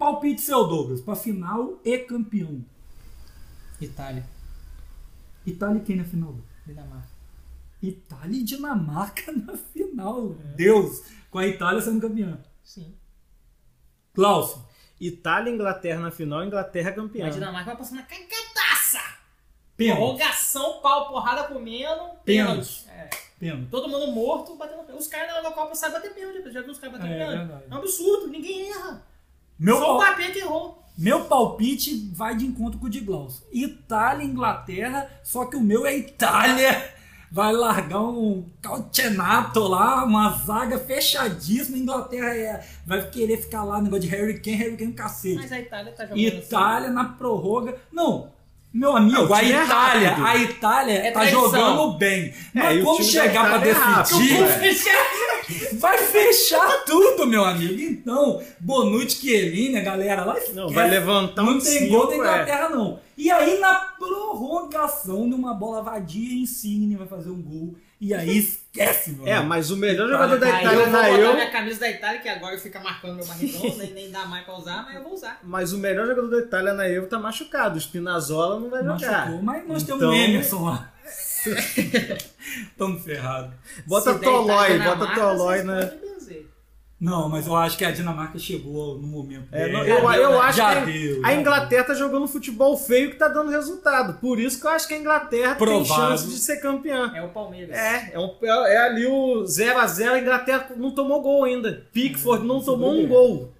Palpite 0.00 0.40
seu 0.40 0.66
Douglas, 0.66 1.02
para 1.02 1.14
final 1.14 1.78
e 1.84 1.98
campeão. 1.98 2.64
Itália. 3.78 4.24
Itália 5.46 5.78
e 5.78 5.84
quem 5.84 5.96
na 5.96 6.04
final? 6.04 6.34
Dinamarca. 6.66 7.08
Itália 7.82 8.40
e 8.40 8.42
Dinamarca 8.42 9.30
na 9.36 9.58
final. 9.58 10.34
É. 10.52 10.54
Deus, 10.56 11.02
com 11.30 11.38
a 11.38 11.46
Itália 11.46 11.82
sendo 11.82 12.00
campeã. 12.00 12.38
Sim. 12.64 12.94
Klaus, 14.14 14.56
Itália 14.98 15.50
e 15.50 15.54
Inglaterra 15.54 16.00
na 16.00 16.10
final, 16.10 16.42
Inglaterra 16.44 16.92
campeã. 16.92 17.26
Mas 17.26 17.36
a 17.36 17.38
Dinamarca 17.38 17.66
vai 17.66 17.76
passar 17.76 17.96
na 17.96 18.02
cagadaça. 18.04 18.98
pênalti. 19.76 19.98
Prorrogação, 19.98 20.80
pau, 20.80 21.08
porrada 21.10 21.44
comendo. 21.44 22.04
Pênalti. 22.24 22.86
É. 22.88 23.10
Pênalti. 23.38 23.68
Todo 23.70 23.86
mundo 23.86 24.12
morto, 24.12 24.56
batendo 24.56 24.80
pênalti. 24.84 25.00
Os 25.02 25.08
caras 25.08 25.28
na 25.30 25.38
Eurocopa 25.40 25.74
sabem 25.74 26.00
bater 26.00 26.14
pênalti. 26.14 26.50
Já 26.50 26.62
viu 26.62 26.70
os 26.72 26.78
caras 26.78 26.96
batendo 26.96 27.12
É, 27.12 27.18
pênalti? 27.18 27.38
verdade. 27.48 27.64
É 27.70 27.74
um 27.74 27.78
absurdo, 27.78 28.28
ninguém 28.28 28.70
erra. 28.70 29.09
Meu, 29.60 29.76
Só 29.76 29.98
o 29.98 30.16
que 30.16 30.38
errou. 30.38 30.82
meu 30.96 31.26
palpite 31.26 32.10
vai 32.14 32.34
de 32.34 32.46
encontro 32.46 32.80
com 32.80 32.86
o 32.86 32.90
de 32.90 33.02
Klaus. 33.02 33.42
Itália 33.52 34.24
Inglaterra, 34.24 35.06
só 35.22 35.44
que 35.44 35.54
o 35.56 35.60
meu 35.60 35.86
é 35.86 35.94
Itália. 35.94 36.94
Vai 37.30 37.52
largar 37.52 38.00
um 38.00 38.44
Calcenato 38.60 39.60
lá, 39.60 40.04
uma 40.04 40.30
zaga 40.38 40.78
fechadíssima. 40.78 41.76
Inglaterra 41.78 42.34
é- 42.34 42.66
vai 42.84 43.08
querer 43.08 43.36
ficar 43.36 43.62
lá, 43.62 43.80
negócio 43.80 44.02
de 44.02 44.08
Harry 44.08 44.40
Kane, 44.40 44.56
Harry 44.56 44.76
Kane 44.76 44.92
cacete. 44.94 45.36
Mas 45.36 45.52
a 45.52 45.60
Itália 45.60 45.92
tá 45.92 46.04
jogando 46.06 46.18
Itália 46.18 46.90
na 46.90 47.04
prorroga. 47.04 47.76
Não, 47.92 48.32
meu 48.72 48.96
amigo, 48.96 49.16
Não, 49.24 49.34
a 49.34 49.42
é 49.42 49.48
Itália, 49.48 50.10
rápido. 50.10 50.26
a 50.26 50.36
Itália 50.36 50.92
É 50.94 51.10
tá 51.10 51.26
jogando 51.26 51.92
bem. 51.98 52.32
Mas 52.54 52.76
É, 52.76 52.80
o 52.80 52.84
quando 52.84 52.96
time 52.98 53.12
da 53.12 53.22
chegar 53.22 53.66
é 53.66 53.72
rápido, 53.72 54.18
decidir, 54.18 54.44
assim. 54.44 55.76
vai 55.78 55.98
fechar 55.98 56.84
tudo, 56.84 57.26
meu 57.26 57.44
amigo. 57.44 57.80
Então, 57.80 58.40
Bonucci, 58.60 59.16
Chiellini, 59.20 59.76
a 59.78 59.82
galera 59.82 60.24
lá 60.24 60.34
Não, 60.34 60.40
esquece. 60.40 60.74
vai 60.74 60.88
levantar 60.90 61.42
Não 61.42 61.54
um 61.54 61.58
tem 61.58 61.78
cinco, 61.78 61.90
gol 61.90 62.06
da 62.06 62.12
é. 62.12 62.16
Inglaterra, 62.16 62.68
não. 62.68 63.00
E 63.18 63.30
aí, 63.30 63.58
na 63.58 63.74
prorrogação, 63.98 65.26
numa 65.26 65.52
bola 65.54 65.82
vadia, 65.82 66.40
Insigne 66.40 66.94
vai 66.96 67.06
fazer 67.06 67.30
um 67.30 67.42
gol. 67.42 67.74
E 68.00 68.14
aí, 68.14 68.48
esquece, 68.72 69.10
meu 69.12 69.26
É, 69.26 69.40
mas 69.40 69.70
o 69.70 69.76
melhor 69.76 70.08
Itália 70.08 70.28
jogador 70.28 70.38
da 70.38 70.46
Aí 70.46 70.52
eu 70.52 70.58
Itália 70.60 70.78
vou 70.84 70.92
na 70.92 70.98
botar 71.02 71.10
Euro. 71.20 71.34
minha 71.34 71.50
camisa 71.50 71.80
da 71.80 71.90
Itália, 71.90 72.20
que 72.20 72.28
agora 72.28 72.58
fica 72.58 72.80
marcando 72.80 73.16
meu 73.16 73.26
barrigão, 73.26 73.62
nem, 73.78 73.90
nem 73.92 74.10
dá 74.10 74.24
mais 74.26 74.44
pra 74.44 74.56
usar, 74.56 74.84
mas 74.84 74.94
eu 74.96 75.02
vou 75.02 75.14
usar. 75.14 75.38
Mas 75.42 75.72
o 75.72 75.78
melhor 75.78 76.06
jogador 76.06 76.30
da 76.30 76.38
Itália 76.38 76.72
na 76.72 76.88
Euro 76.88 77.06
tá 77.08 77.18
machucado. 77.18 77.76
O 77.76 77.80
Spinazzola 77.80 78.60
não 78.60 78.70
vai 78.70 78.82
jogar. 78.82 78.98
Machucou, 79.26 79.42
mas 79.42 79.68
nós 79.68 79.82
temos 79.82 80.02
Então- 80.02 80.12
o 80.12 80.14
Emerson 80.16 80.64
lá. 80.64 80.92
Estamos 82.70 83.02
ferrados. 83.04 83.54
Bota 83.86 84.10
Itália 84.10 84.24
Tolói, 84.30 84.78
na 84.78 84.84
bota 84.84 85.04
marca, 85.04 85.20
Tolói 85.20 85.62
na. 85.62 85.90
Não, 87.00 87.30
mas 87.30 87.46
eu 87.46 87.56
acho 87.56 87.78
que 87.78 87.84
a 87.84 87.90
Dinamarca 87.90 88.38
chegou 88.38 88.98
no 88.98 89.06
momento. 89.06 89.48
É, 89.52 89.66
dela. 89.66 89.72
não, 89.78 89.86
eu, 89.86 90.22
eu 90.22 90.30
né? 90.32 90.38
acho 90.40 90.58
Já 90.58 90.84
que 90.84 90.92
deu, 90.92 91.24
a 91.24 91.32
Inglaterra 91.34 91.84
tá 91.84 91.94
jogando 91.94 92.28
futebol 92.28 92.76
feio 92.76 93.08
que 93.10 93.16
tá 93.16 93.26
dando 93.28 93.50
resultado. 93.50 94.18
Por 94.20 94.38
isso 94.38 94.60
que 94.60 94.66
eu 94.66 94.70
acho 94.70 94.86
que 94.86 94.92
a 94.92 94.98
Inglaterra 94.98 95.54
Provável. 95.54 95.86
tem 95.86 95.96
chance 95.96 96.28
de 96.28 96.36
ser 96.36 96.58
campeã. 96.58 97.10
É 97.14 97.22
o 97.22 97.30
Palmeiras. 97.30 97.74
É, 97.74 98.10
é, 98.12 98.18
um- 98.18 98.36
é 98.66 98.76
ali 98.76 99.06
o 99.06 99.44
0x0, 99.44 100.12
a, 100.12 100.18
Inglaterra 100.18 100.72
não 100.76 100.90
tomou 100.94 101.22
gol 101.22 101.44
ainda. 101.44 101.86
Pickford 101.92 102.46
não 102.46 102.62
tomou 102.62 102.92
um 102.92 103.06
gol. 103.08 103.54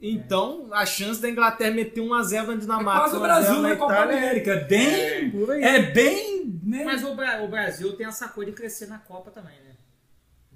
Então, 0.00 0.66
a 0.72 0.84
chance 0.84 1.22
da 1.22 1.30
Inglaterra 1.30 1.70
meter 1.70 2.00
1x0 2.02 2.46
na 2.46 2.52
É 2.52 2.56
Dinamarca. 2.56 3.00
quase 3.00 3.16
o 3.16 3.20
1 3.20 3.24
a 3.24 3.40
0 3.40 3.44
Brasil 3.46 3.62
na 3.62 3.76
Copa 3.76 3.92
Itália, 3.94 4.16
América. 4.18 4.50
É 4.52 4.64
bem. 4.64 5.32
É 5.62 5.78
bem. 5.78 6.60
Né? 6.62 6.82
Mas 6.84 7.02
o, 7.04 7.14
Bra- 7.14 7.40
o 7.42 7.48
Brasil 7.48 7.92
tem 7.96 8.06
essa 8.06 8.28
coisa 8.28 8.50
de 8.50 8.56
crescer 8.56 8.86
na 8.86 8.98
Copa 8.98 9.30
também, 9.30 9.54
né? 9.64 9.71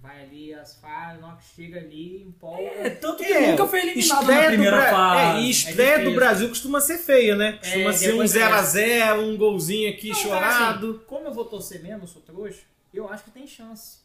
Vai 0.07 0.23
ali, 0.23 0.55
as 0.55 0.77
fases, 0.79 1.21
na 1.21 1.27
hora 1.29 1.37
que 1.37 1.45
chega 1.63 1.81
ali, 1.81 2.23
empolga. 2.23 2.63
É, 2.63 2.91
tanto 2.91 3.25
que 3.25 3.33
É, 3.33 3.51
nunca 3.51 3.67
foi 3.67 3.81
eliminado 3.81 4.27
na 4.27 4.43
primeira 4.47 4.77
Bra- 4.77 4.91
fase. 4.91 5.39
É, 5.39 5.41
e 5.43 5.51
estreia 5.51 5.91
difícil. 5.91 6.11
do 6.13 6.15
Brasil 6.17 6.49
costuma 6.49 6.81
ser 6.81 6.99
feia, 6.99 7.35
né? 7.35 7.53
Costuma 7.59 7.91
É, 7.91 7.93
ser 7.93 8.09
um 8.09 8.11
depois 8.13 8.31
0x0, 8.33 9.21
um 9.21 9.37
golzinho 9.37 9.91
aqui 9.91 10.09
Não, 10.11 10.15
chorado. 10.15 10.91
assim, 10.91 11.01
como 11.07 11.27
eu 11.27 11.35
vou 11.35 11.45
torcer 11.45 11.83
mesmo, 11.83 12.05
eu 12.05 12.09
sou 12.09 12.23
trouxa, 12.23 12.61
eu 12.95 13.09
acho 13.09 13.25
que 13.25 13.31
tem 13.33 13.47
chance. 13.47 13.99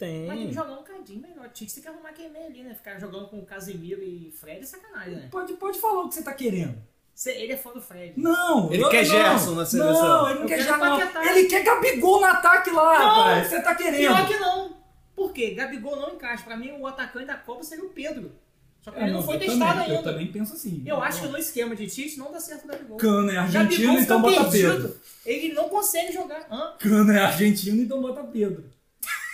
Mas 0.00 0.08
tem 0.08 0.28
que 0.28 0.44
Tem. 0.44 0.52
jogar 0.52 0.72
um 0.78 0.82
cadinho 0.82 1.20
melhor. 1.20 1.48
Tite 1.50 1.74
tem 1.74 1.82
que 1.82 1.88
arrumar 1.88 2.12
quem 2.12 2.26
ali, 2.26 2.62
né? 2.62 2.72
Ficar 2.74 2.98
jogando 2.98 3.26
com 3.28 3.38
o 3.38 3.44
Casemiro 3.44 4.02
e 4.02 4.32
Fred 4.40 4.60
é 4.62 4.64
sacanagem, 4.64 5.14
né? 5.16 5.28
Pode, 5.30 5.52
pode 5.54 5.78
falar 5.78 6.04
o 6.04 6.08
que 6.08 6.14
você 6.14 6.22
tá 6.22 6.32
querendo. 6.32 6.74
Cê- 7.14 7.32
Ele 7.32 7.52
é 7.52 7.56
fã 7.56 7.70
do 7.72 7.82
Fred. 7.82 8.14
Não, 8.16 8.72
Ele 8.72 8.82
eu- 8.82 8.88
quer 8.88 9.04
não, 9.04 9.10
Gerson 9.10 9.50
na 9.56 9.66
seleção. 9.66 10.02
Não, 10.02 10.26
ele 10.30 10.34
não 10.36 10.42
Eu 10.42 10.48
quer 10.48 10.62
Gerson. 10.62 11.20
Ele 11.22 11.44
quer 11.48 11.62
Gabigol 11.64 12.20
no 12.20 12.26
ataque 12.26 12.70
lá, 12.70 12.98
Não, 12.98 13.08
rapaz. 13.08 13.48
Você 13.48 13.60
tá 13.60 13.74
querendo. 13.74 13.96
Pior 13.98 14.26
que 14.26 14.36
não. 14.38 14.79
Por 15.20 15.34
quê? 15.34 15.50
Gabigol 15.50 15.96
não 15.96 16.14
encaixa. 16.14 16.42
Pra 16.44 16.56
mim, 16.56 16.72
o 16.80 16.86
atacante 16.86 17.26
da 17.26 17.34
Copa 17.36 17.62
seria 17.62 17.84
o 17.84 17.90
Pedro. 17.90 18.32
Só 18.80 18.90
que 18.90 18.98
É, 18.98 19.02
ele 19.02 19.12
não 19.12 19.22
foi 19.22 19.34
eu 19.34 19.40
testado 19.40 19.58
também, 19.58 19.90
Eu 19.90 19.96
ainda. 19.98 20.10
também 20.10 20.26
penso 20.32 20.54
assim. 20.54 20.82
Eu 20.86 21.02
acho 21.02 21.20
que 21.20 21.28
no 21.28 21.36
esquema 21.36 21.76
de 21.76 21.86
Tite 21.86 22.18
não 22.18 22.32
dá 22.32 22.40
certo 22.40 22.64
o 22.64 22.68
Gabigol. 22.68 22.96
Cano 22.96 23.30
é 23.30 23.36
argentino, 23.36 23.68
Gabigol 23.68 24.00
então 24.00 24.22
bota 24.22 24.44
perdido. 24.50 24.72
Pedro. 24.72 25.00
Ele 25.26 25.52
não 25.52 25.68
consegue 25.68 26.10
jogar. 26.10 26.46
Hã? 26.50 26.72
Cano 26.78 27.12
é 27.12 27.18
argentino, 27.18 27.82
então 27.82 28.00
bota 28.00 28.24
Pedro. 28.24 28.64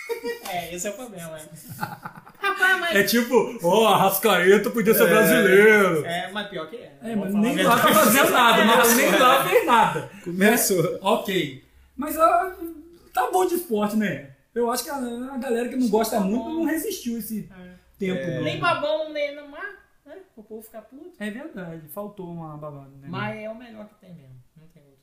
É, 0.49 0.73
esse 0.75 0.87
é 0.87 0.89
o 0.89 0.93
problema. 0.93 1.37
É. 1.37 1.41
Rapaz, 2.45 2.79
mas... 2.81 2.95
É 2.95 3.03
tipo, 3.03 3.59
ó, 3.63 3.87
a 3.87 3.97
Rascaeta 3.97 4.69
podia 4.69 4.93
ser 4.93 5.07
brasileiro. 5.07 6.05
É, 6.05 6.31
mas 6.33 6.49
pior 6.49 6.69
que 6.69 6.75
é. 6.75 6.97
É, 7.01 7.15
mas 7.15 7.31
falar 7.31 7.43
nem 7.43 7.63
lá 7.63 7.77
tá 7.77 7.85
verdade. 7.87 8.05
fazendo 8.05 8.31
nada, 8.31 8.65
mas 8.75 8.95
nem 8.97 9.11
lá 9.19 9.47
fez 9.47 9.65
nada. 9.65 10.11
Começou. 10.23 10.99
Ok. 11.01 11.63
Mas 11.95 12.17
ah, 12.17 12.55
tá 13.13 13.29
bom 13.31 13.45
de 13.45 13.55
esporte, 13.55 13.95
né? 13.95 14.31
Eu 14.57 14.71
acho 14.71 14.83
que 14.83 14.89
a, 14.89 14.95
a 14.95 15.37
galera 15.37 15.69
que 15.69 15.75
não 15.75 15.87
gosta 15.87 16.19
muito 16.19 16.49
não 16.49 16.63
resistiu 16.63 17.19
esse 17.19 17.49
tempo. 17.99 18.19
É. 18.19 18.41
Nem 18.41 18.59
babão, 18.59 19.13
nem 19.13 19.35
no 19.35 19.47
mar, 19.49 19.87
né? 20.05 20.17
O 20.35 20.41
povo 20.41 20.63
fica 20.63 20.81
puto. 20.81 21.11
É 21.19 21.29
verdade, 21.29 21.87
faltou 21.89 22.31
uma 22.31 22.57
babada, 22.57 22.91
né? 22.99 23.07
Mas 23.07 23.37
é 23.37 23.49
o 23.49 23.55
melhor 23.55 23.87
que 23.87 23.95
tem 23.95 24.15
mesmo. 24.15 24.35
Não 24.55 24.67
tem 24.69 24.83
outro. 24.83 24.97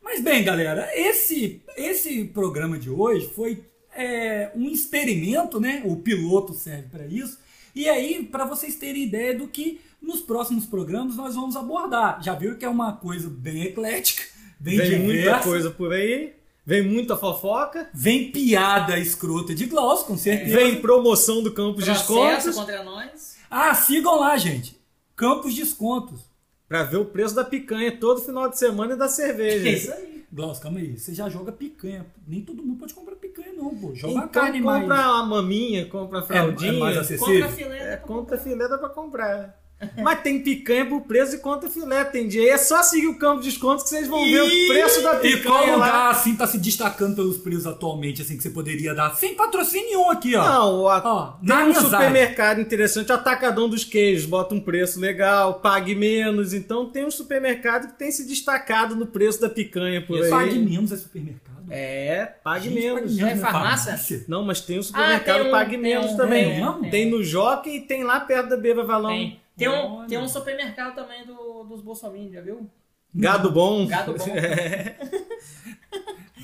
Mas 0.00 0.22
bem, 0.22 0.44
galera, 0.44 0.88
esse, 0.94 1.62
esse 1.76 2.26
programa 2.26 2.78
de 2.78 2.90
hoje 2.90 3.28
foi 3.28 3.64
é, 3.94 4.52
um 4.54 4.68
experimento, 4.68 5.58
né? 5.58 5.82
O 5.84 5.96
piloto 5.96 6.52
serve 6.54 6.88
para 6.88 7.06
isso. 7.06 7.40
E 7.74 7.88
aí, 7.88 8.24
para 8.24 8.44
vocês 8.44 8.76
terem 8.76 9.02
ideia 9.02 9.36
do 9.36 9.48
que 9.48 9.80
nos 10.00 10.20
próximos 10.20 10.66
programas 10.66 11.16
nós 11.16 11.34
vamos 11.34 11.56
abordar. 11.56 12.22
Já 12.22 12.34
viu 12.34 12.56
que 12.56 12.64
é 12.64 12.68
uma 12.68 12.92
coisa 12.92 13.28
bem 13.28 13.64
eclética, 13.64 14.22
bem 14.60 14.76
Vem 14.76 14.90
diversa. 14.90 15.06
muita 15.06 15.40
coisa 15.40 15.70
por 15.70 15.92
aí. 15.92 16.34
Vem 16.64 16.82
muita 16.82 17.16
fofoca. 17.16 17.88
Vem 17.92 18.30
piada 18.30 18.98
escrota 18.98 19.54
de 19.54 19.66
Glaucio, 19.66 20.06
com 20.06 20.16
certeza. 20.16 20.56
Vem 20.56 20.80
promoção 20.80 21.42
do 21.42 21.52
Campos 21.52 21.84
Processo 21.84 22.06
Descontos. 22.46 22.54
contra 22.54 22.84
nós. 22.84 23.36
Ah, 23.50 23.74
sigam 23.74 24.20
lá, 24.20 24.36
gente. 24.36 24.80
Campos 25.16 25.54
Descontos. 25.54 26.20
Pra 26.68 26.84
ver 26.84 26.96
o 26.98 27.04
preço 27.04 27.34
da 27.34 27.44
picanha 27.44 27.94
todo 27.98 28.22
final 28.22 28.48
de 28.48 28.58
semana 28.58 28.94
e 28.94 28.96
da 28.96 29.08
cerveja. 29.08 29.68
É 29.68 29.72
isso 29.72 29.92
aí. 29.92 30.24
Glaucio, 30.32 30.62
calma 30.62 30.78
aí. 30.78 30.96
Você 30.98 31.12
já 31.12 31.28
joga 31.28 31.52
picanha. 31.52 32.06
Nem 32.26 32.40
todo 32.40 32.62
mundo 32.62 32.78
pode 32.78 32.94
comprar 32.94 33.16
picanha, 33.16 33.52
não, 33.54 33.74
pô. 33.74 33.94
Joga 33.94 34.14
Então 34.14 34.28
carne 34.28 34.62
compra 34.62 34.86
mais. 34.86 35.06
uma 35.06 35.26
maminha, 35.26 35.86
compra 35.86 36.20
a 36.20 36.22
É, 36.22 36.24
fraldinha. 36.24 36.72
é 36.72 36.78
mais 36.78 36.96
acessível. 36.96 37.40
Contra 37.42 37.48
filé. 37.50 37.78
É, 37.78 37.90
dá 37.90 37.96
pra 37.98 38.06
conta 38.06 38.38
filé 38.38 38.68
dá 38.68 38.78
pra 38.78 38.88
comprar. 38.88 39.61
Mas 40.02 40.20
tem 40.22 40.40
picanha 40.40 40.84
por 40.86 41.00
preço 41.02 41.34
e 41.34 41.38
conta 41.38 41.68
filé. 41.68 42.04
Tem 42.04 42.26
dia. 42.28 42.52
É 42.52 42.56
só 42.56 42.82
seguir 42.82 43.08
o 43.08 43.18
campo 43.18 43.40
de 43.42 43.48
descontos 43.50 43.84
que 43.84 43.90
vocês 43.90 44.06
vão 44.08 44.24
ver 44.24 44.42
o 44.42 44.68
preço 44.68 45.02
da 45.02 45.14
E 45.24 45.36
qual 45.42 45.58
picanha 45.60 45.76
lá. 45.76 45.86
lugar, 45.86 46.10
assim, 46.10 46.34
tá 46.36 46.46
se 46.46 46.58
destacando 46.58 47.16
pelos 47.16 47.38
preços 47.38 47.66
atualmente, 47.66 48.22
assim, 48.22 48.36
que 48.36 48.42
você 48.42 48.50
poderia 48.50 48.94
dar? 48.94 49.14
Sem 49.16 49.34
patrocínio 49.34 49.86
nenhum 49.86 50.10
aqui, 50.10 50.34
ó. 50.36 50.44
Não, 50.44 50.88
a- 50.88 51.02
Ó, 51.04 51.26
tem 51.46 51.56
um 51.68 51.74
supermercado 51.74 52.60
interessante, 52.60 53.10
Atacadão 53.12 53.68
dos 53.68 53.84
Queijos, 53.84 54.24
bota 54.26 54.54
um 54.54 54.60
preço 54.60 55.00
legal, 55.00 55.54
pague 55.54 55.94
menos. 55.94 56.52
Então 56.54 56.86
tem 56.90 57.04
um 57.04 57.10
supermercado 57.10 57.88
que 57.88 57.98
tem 57.98 58.10
se 58.10 58.26
destacado 58.26 58.94
no 58.94 59.06
preço 59.06 59.40
da 59.40 59.50
picanha 59.50 60.00
por 60.00 60.22
aí. 60.22 60.30
Pague 60.30 60.58
menos 60.58 60.92
é 60.92 60.96
supermercado. 60.96 61.52
É, 61.70 62.26
pague 62.44 62.68
Gente, 62.68 62.74
menos. 62.80 63.16
pague 63.18 63.32
É 63.32 63.36
farmácia? 63.36 64.24
Não, 64.28 64.44
mas 64.44 64.60
tem 64.60 64.78
um 64.78 64.82
supermercado 64.82 65.38
tem 65.38 65.48
um- 65.48 65.50
Pague 65.50 65.70
tem 65.70 65.80
Menos 65.80 66.10
um- 66.12 66.16
também. 66.16 66.62
tem 66.82 66.90
Tem 66.90 67.10
no 67.10 67.22
Jockey 67.24 67.76
e 67.76 67.80
tem 67.80 68.04
lá 68.04 68.20
perto 68.20 68.48
da 68.50 68.56
Beba 68.56 68.84
Valão. 68.84 69.10
Tem. 69.10 69.40
Tem 69.56 69.68
um, 69.68 69.96
Olha. 69.98 70.08
tem 70.08 70.18
um 70.18 70.28
supermercado 70.28 70.94
também 70.94 71.26
do, 71.26 71.64
dos 71.64 71.82
Bolsonaro, 71.82 72.30
já 72.32 72.40
viu? 72.40 72.68
Gado 73.14 73.50
bom. 73.50 73.86
Gado 73.86 74.14
bom. 74.14 74.24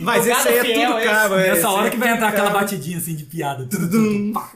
Mas 0.00 0.26
O 0.26 0.30
esse 0.30 0.48
aí 0.48 0.58
é 0.58 0.64
fiel, 0.64 0.90
tudo 0.90 0.98
esse. 1.00 1.08
caro. 1.08 1.34
é, 1.34 1.48
Nessa 1.54 1.70
hora 1.70 1.84
aí 1.84 1.90
que 1.90 1.96
é 1.96 2.00
vai 2.00 2.12
entrar 2.14 2.28
aquela 2.28 2.50
batidinha 2.50 2.98
assim 2.98 3.16
de 3.16 3.24
piada. 3.24 3.68
Pá. 4.32 4.52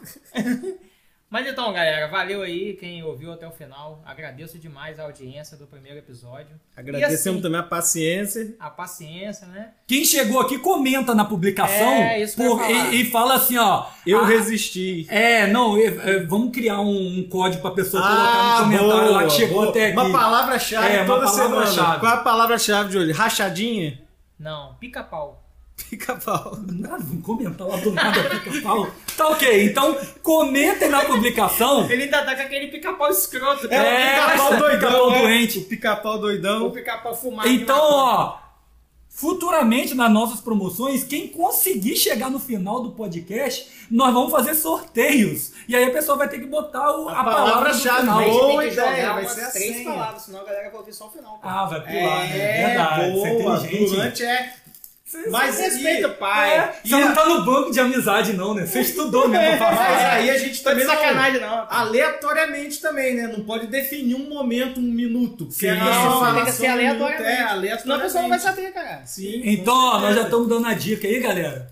Mas 1.32 1.46
então, 1.46 1.72
galera, 1.72 2.08
valeu 2.08 2.42
aí 2.42 2.74
quem 2.74 3.02
ouviu 3.02 3.32
até 3.32 3.48
o 3.48 3.50
final. 3.50 4.02
Agradeço 4.04 4.58
demais 4.58 5.00
a 5.00 5.04
audiência 5.04 5.56
do 5.56 5.66
primeiro 5.66 5.98
episódio. 5.98 6.60
Agradecemos 6.76 7.38
assim, 7.38 7.40
também 7.42 7.58
a 7.58 7.62
paciência. 7.62 8.54
a 8.60 8.68
paciência, 8.68 9.46
né? 9.46 9.70
Quem 9.86 10.04
chegou 10.04 10.38
aqui 10.40 10.58
comenta 10.58 11.14
na 11.14 11.24
publicação 11.24 11.74
É, 11.90 12.26
por- 12.36 12.60
e, 12.70 13.00
e 13.00 13.10
fala 13.10 13.36
assim, 13.36 13.56
ó. 13.56 13.86
Eu 14.06 14.20
ah, 14.20 14.26
resisti. 14.26 15.06
É, 15.08 15.46
não, 15.46 15.74
é, 15.78 15.86
é, 15.86 16.18
vamos 16.26 16.52
criar 16.52 16.80
um, 16.82 17.20
um 17.20 17.26
código 17.30 17.62
pra 17.62 17.70
pessoa 17.70 18.02
colocar 18.02 18.22
Ah, 18.22 18.58
no 18.58 18.64
comentário 18.64 18.90
boa, 19.08 19.10
lá 19.12 19.24
que 19.24 19.30
chegou 19.30 19.56
boa. 19.60 19.70
até 19.70 19.86
aqui. 19.86 19.96
Uma 19.98 20.12
palavra-chave 20.12 20.86
É, 20.86 20.98
uma 21.00 21.06
toda 21.06 21.24
palavra-chave. 21.24 21.74
semana. 21.74 21.98
Qual 21.98 22.12
é 22.12 22.14
a 22.14 22.18
palavra-chave 22.18 22.90
de 22.90 22.98
hoje? 22.98 23.12
Rachadinha? 23.12 24.02
Não, 24.38 24.74
pica-pau. 24.74 25.41
Pica-pau. 25.96 26.52
Ah, 26.90 26.96
vamos 26.98 27.22
comentar 27.22 27.66
lá 27.68 27.76
do 27.76 27.92
nada, 27.92 28.18
pica-pau. 28.40 28.86
Tá 29.14 29.28
ok, 29.28 29.64
então 29.66 29.94
comentem 30.22 30.88
na 30.88 31.04
publicação. 31.04 31.84
Ele 31.90 32.04
ainda 32.04 32.24
tá 32.24 32.34
com 32.34 32.40
aquele 32.40 32.68
pica-pau 32.68 33.10
escroto. 33.10 33.68
É, 33.70 34.18
o 34.18 34.24
pica-pau 34.24 34.56
doidão. 34.58 34.70
pica-pau 34.80 35.10
né? 35.10 35.20
doente. 35.20 35.58
O 35.58 35.64
pica-pau 35.64 36.14
O 36.14 36.18
doidão. 36.18 36.70
pica-pau 36.70 37.14
fumado. 37.14 37.46
Então, 37.46 37.78
ó, 37.78 38.38
futuramente 39.10 39.94
nas 39.94 40.10
nossas 40.10 40.40
promoções, 40.40 41.04
quem 41.04 41.28
conseguir 41.28 41.94
chegar 41.96 42.30
no 42.30 42.38
final 42.40 42.82
do 42.82 42.92
podcast, 42.92 43.70
nós 43.90 44.14
vamos 44.14 44.30
fazer 44.32 44.54
sorteios. 44.54 45.52
E 45.68 45.76
aí 45.76 45.84
a 45.84 45.90
pessoa 45.90 46.16
vai 46.16 46.26
ter 46.26 46.38
que 46.38 46.46
botar 46.46 46.90
o- 46.96 47.08
a, 47.10 47.20
A 47.20 47.24
palavra 47.24 47.50
palavra-chave. 47.52 48.00
final. 48.00 48.16
Mas 48.16 48.32
Boa 48.32 48.64
ideia, 48.66 49.12
vai 49.12 49.28
ser 49.28 49.52
três 49.52 49.76
senha. 49.76 49.90
palavras, 49.92 50.22
senão 50.22 50.40
a 50.40 50.44
galera 50.44 50.70
vai 50.70 50.78
ouvir 50.80 50.94
só 50.94 51.06
o 51.08 51.10
final. 51.10 51.38
Ah, 51.42 51.66
vai 51.66 51.80
pular, 51.82 52.20
né? 52.28 52.38
É, 52.38 52.66
Verdade, 52.68 53.10
você 53.12 53.28
é 53.28 53.42
boa. 53.42 53.58
Durante 53.90 54.22
é... 54.24 54.54
Você- 55.12 55.28
Mas 55.28 55.54
você- 55.54 55.62
respeita 55.64 56.08
o 56.08 56.14
pai. 56.14 56.56
É, 56.56 56.72
você 56.82 56.96
não 56.96 57.14
tá 57.14 57.26
no 57.26 57.44
banco 57.44 57.70
de 57.70 57.78
amizade, 57.78 58.32
não, 58.32 58.54
né? 58.54 58.64
Você 58.64 58.80
estudou 58.80 59.28
mesmo 59.28 59.58
pra 59.58 59.66
Mas 59.70 59.78
falar. 59.78 60.12
aí 60.14 60.30
a 60.30 60.38
gente 60.38 60.52
de 60.54 60.62
também 60.62 60.86
não- 60.86 60.94
sacanagem, 60.94 61.38
não. 61.40 61.66
Aleatoriamente 61.68 62.80
também, 62.80 63.14
né? 63.14 63.26
Não 63.26 63.44
pode 63.44 63.66
definir 63.66 64.14
um 64.14 64.28
momento, 64.28 64.80
um 64.80 64.82
minuto. 64.82 65.44
porque 65.46 65.52
Sim. 65.66 65.68
a 65.68 65.74
Não, 65.74 66.04
nossa 66.20 66.34
tem 66.34 66.44
que 66.46 66.52
ser 66.52 66.66
é 66.66 66.70
aleatoriamente. 66.70 67.22
É, 67.22 67.42
aleatoriamente. 67.42 67.82
Senão 67.82 67.96
a 67.96 67.98
pessoa 68.00 68.22
não 68.22 68.28
vai 68.30 68.38
saber, 68.38 68.72
cara. 68.72 69.02
Sim. 69.04 69.42
Então, 69.44 69.74
ó, 69.74 69.98
nós 70.00 70.14
já 70.16 70.22
estamos 70.22 70.48
dando 70.48 70.66
a 70.66 70.74
dica 70.74 71.06
aí, 71.06 71.20
galera. 71.20 71.71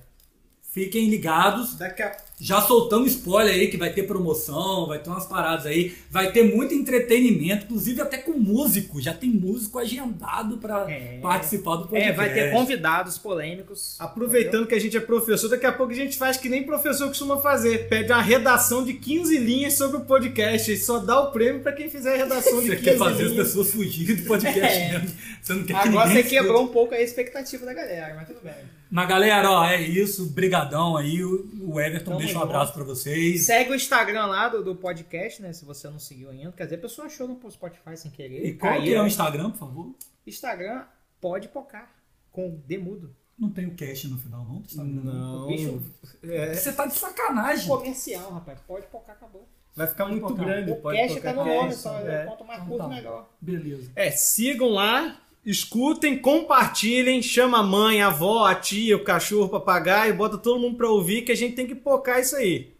Fiquem 0.72 1.08
ligados. 1.10 1.74
Daqui 1.76 2.00
a 2.02 2.16
Já 2.42 2.62
soltamos 2.62 3.10
spoiler 3.12 3.52
aí 3.52 3.66
que 3.68 3.76
vai 3.76 3.92
ter 3.92 4.04
promoção, 4.04 4.86
vai 4.86 4.98
ter 4.98 5.10
umas 5.10 5.26
paradas 5.26 5.66
aí, 5.66 5.94
vai 6.10 6.32
ter 6.32 6.42
muito 6.42 6.72
entretenimento, 6.72 7.66
inclusive 7.66 8.00
até 8.00 8.16
com 8.16 8.32
músico. 8.32 8.98
Já 8.98 9.12
tem 9.12 9.28
músico 9.28 9.78
agendado 9.78 10.56
pra 10.56 10.90
É. 10.90 11.18
participar 11.20 11.76
do 11.76 11.82
É, 11.84 11.88
podcast. 11.88 12.16
vai 12.16 12.32
ter 12.32 12.50
convidados 12.52 13.18
polêmicos. 13.18 13.96
Aproveitando 13.98 14.66
que 14.66 14.74
a 14.74 14.80
gente 14.80 14.96
é 14.96 15.00
professor, 15.00 15.48
daqui 15.50 15.66
a 15.66 15.72
pouco 15.72 15.92
a 15.92 15.96
gente 15.96 16.16
faz 16.16 16.38
que 16.38 16.48
nem 16.48 16.62
professor 16.62 17.08
costuma 17.08 17.36
fazer. 17.36 17.88
Pede 17.90 18.10
uma 18.10 18.22
redação 18.22 18.82
de 18.84 18.94
15 18.94 19.36
linhas 19.36 19.74
sobre 19.74 19.98
o 19.98 20.00
podcast. 20.06 20.72
E 20.72 20.78
só 20.78 20.98
dá 20.98 21.20
o 21.20 21.32
prêmio 21.32 21.60
pra 21.62 21.72
quem 21.72 21.90
fizer 21.90 22.14
a 22.14 22.16
redação 22.16 22.60
de 22.62 22.68
Você 22.68 22.76
15 22.76 22.84
quer 22.84 22.96
fazer 22.96 23.24
as 23.24 23.30
linhas. 23.32 23.46
pessoas 23.48 23.70
fugirem 23.72 24.16
do 24.16 24.22
podcast 24.22 24.78
É. 24.78 24.92
mesmo. 24.92 25.10
Você 25.42 25.52
não 25.52 25.64
quer 25.64 25.74
que 25.82 25.88
Agora 25.88 26.08
ninguém 26.08 26.22
você 26.22 26.28
quebrou 26.30 26.54
escute. 26.54 26.70
um 26.70 26.72
pouco 26.72 26.94
a 26.94 27.00
expectativa 27.02 27.66
da 27.66 27.74
galera, 27.74 28.14
mas 28.16 28.28
tudo 28.28 28.40
bem. 28.42 28.79
Mas 28.90 29.08
galera, 29.08 29.50
ó, 29.50 29.64
é 29.64 29.80
isso. 29.80 30.26
Brigadão 30.30 30.96
aí. 30.96 31.22
O 31.24 31.78
Everton 31.80 32.06
Tamo 32.12 32.18
deixa 32.18 32.38
um 32.38 32.42
abraço 32.42 32.72
pra 32.72 32.82
vocês. 32.82 33.44
Segue 33.46 33.70
o 33.70 33.74
Instagram 33.74 34.26
lá 34.26 34.48
do, 34.48 34.64
do 34.64 34.74
podcast, 34.74 35.40
né? 35.40 35.52
Se 35.52 35.64
você 35.64 35.88
não 35.88 35.98
seguiu 35.98 36.30
ainda. 36.30 36.50
Quer 36.52 36.64
dizer, 36.64 36.76
a 36.76 36.80
pessoa 36.80 37.06
achou 37.06 37.28
no 37.28 37.38
Spotify 37.50 37.96
sem 37.96 38.10
querer. 38.10 38.44
E 38.44 38.54
qual 38.54 38.80
que 38.82 38.92
é 38.92 39.00
o 39.00 39.06
Instagram, 39.06 39.50
por 39.50 39.58
favor? 39.58 39.94
Instagram 40.26 40.84
pode 41.20 41.48
pocar. 41.48 41.88
Com 42.32 42.60
demudo. 42.66 43.14
Não 43.38 43.48
tem 43.50 43.66
o 43.66 43.74
cash 43.74 44.04
no 44.04 44.18
final, 44.18 44.44
não? 44.44 44.60
Instagram? 44.60 45.00
Não. 45.02 45.46
Bicho 45.46 45.82
É, 46.22 46.54
Você 46.54 46.72
tá 46.72 46.86
de 46.86 46.94
sacanagem. 46.94 47.66
comercial, 47.68 48.30
rapaz. 48.32 48.58
Pode 48.66 48.86
pocar, 48.88 49.14
acabou. 49.16 49.48
vai 49.74 49.86
ficar 49.86 50.06
muito 50.06 50.22
Pode 50.26 50.34
grande. 50.44 50.70
O 50.72 50.76
pode 50.76 50.98
cash 50.98 51.14
tocar 51.14 51.34
tá 51.34 51.44
no 51.44 51.54
nome 51.54 51.72
só. 51.72 51.98
é. 52.00 52.26
Quanto 52.26 52.44
mais 52.44 52.58
Então 52.62 52.68
curto, 52.76 52.82
tá. 52.82 52.88
melhor. 52.94 53.28
Beleza. 53.40 53.90
É, 53.96 54.10
sigam 54.10 54.68
lá, 54.68 55.16
escutem, 55.44 56.18
compartilhem, 56.18 57.22
chama 57.22 57.58
a 57.58 57.62
mãe, 57.62 58.02
a 58.02 58.08
avó, 58.08 58.44
a 58.46 58.54
tia, 58.54 58.96
o 58.96 59.04
cachorro, 59.04 59.44
o 59.46 59.48
papagaio, 59.48 60.14
bota 60.16 60.36
todo 60.38 60.60
mundo 60.60 60.76
pra 60.76 60.88
ouvir 60.88 61.22
que 61.22 61.32
a 61.32 61.36
gente 61.36 61.54
tem 61.54 61.66
que 61.66 61.74
pocar 61.74 62.20
isso 62.20 62.36
aí. 62.36 62.74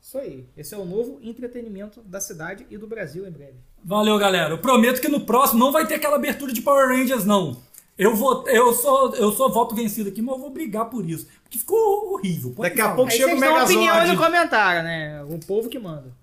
Isso 0.00 0.16
aí. 0.16 0.46
Esse 0.56 0.74
é 0.74 0.78
o 0.78 0.84
novo 0.84 1.18
entretenimento 1.22 2.00
da 2.02 2.20
cidade 2.20 2.66
e 2.70 2.78
do 2.78 2.86
Brasil 2.86 3.26
em 3.26 3.30
breve. 3.30 3.56
Valeu, 3.84 4.18
galera. 4.18 4.50
Eu 4.54 4.58
prometo 4.58 5.00
que 5.00 5.08
no 5.08 5.20
próximo 5.20 5.60
não 5.60 5.72
vai 5.72 5.86
ter 5.86 5.94
aquela 5.96 6.16
abertura 6.16 6.52
de 6.52 6.62
Power 6.62 6.88
Rangers, 6.88 7.24
não. 7.24 7.60
Eu 7.96 8.14
vou, 8.14 8.46
eu 8.48 8.72
sou, 8.72 9.14
eu 9.16 9.32
sou 9.32 9.52
voto 9.52 9.74
vencido 9.74 10.08
aqui, 10.08 10.22
mas 10.22 10.36
eu 10.36 10.40
vou 10.40 10.50
brigar 10.50 10.88
por 10.88 11.04
isso. 11.08 11.26
Porque 11.42 11.58
ficou 11.58 12.12
horrível. 12.14 12.52
Pode 12.52 12.68
Daqui 12.70 12.80
a 12.80 12.84
falar. 12.84 12.96
pouco 12.96 13.10
Aí 13.10 13.16
chega 13.18 13.34
o 13.34 13.38
Megazord. 13.40 13.72
opinião 13.74 13.94
aí 13.96 14.08
no 14.12 14.16
comentário, 14.16 14.82
né? 14.84 15.24
O 15.24 15.38
povo 15.44 15.68
que 15.68 15.78
manda. 15.78 16.16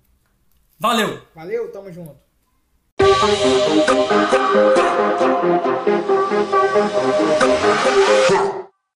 Valeu. 0.78 1.20
Valeu, 1.34 1.70
tamo 1.70 1.92
junto. 1.92 2.16
Yeah. 8.28 8.65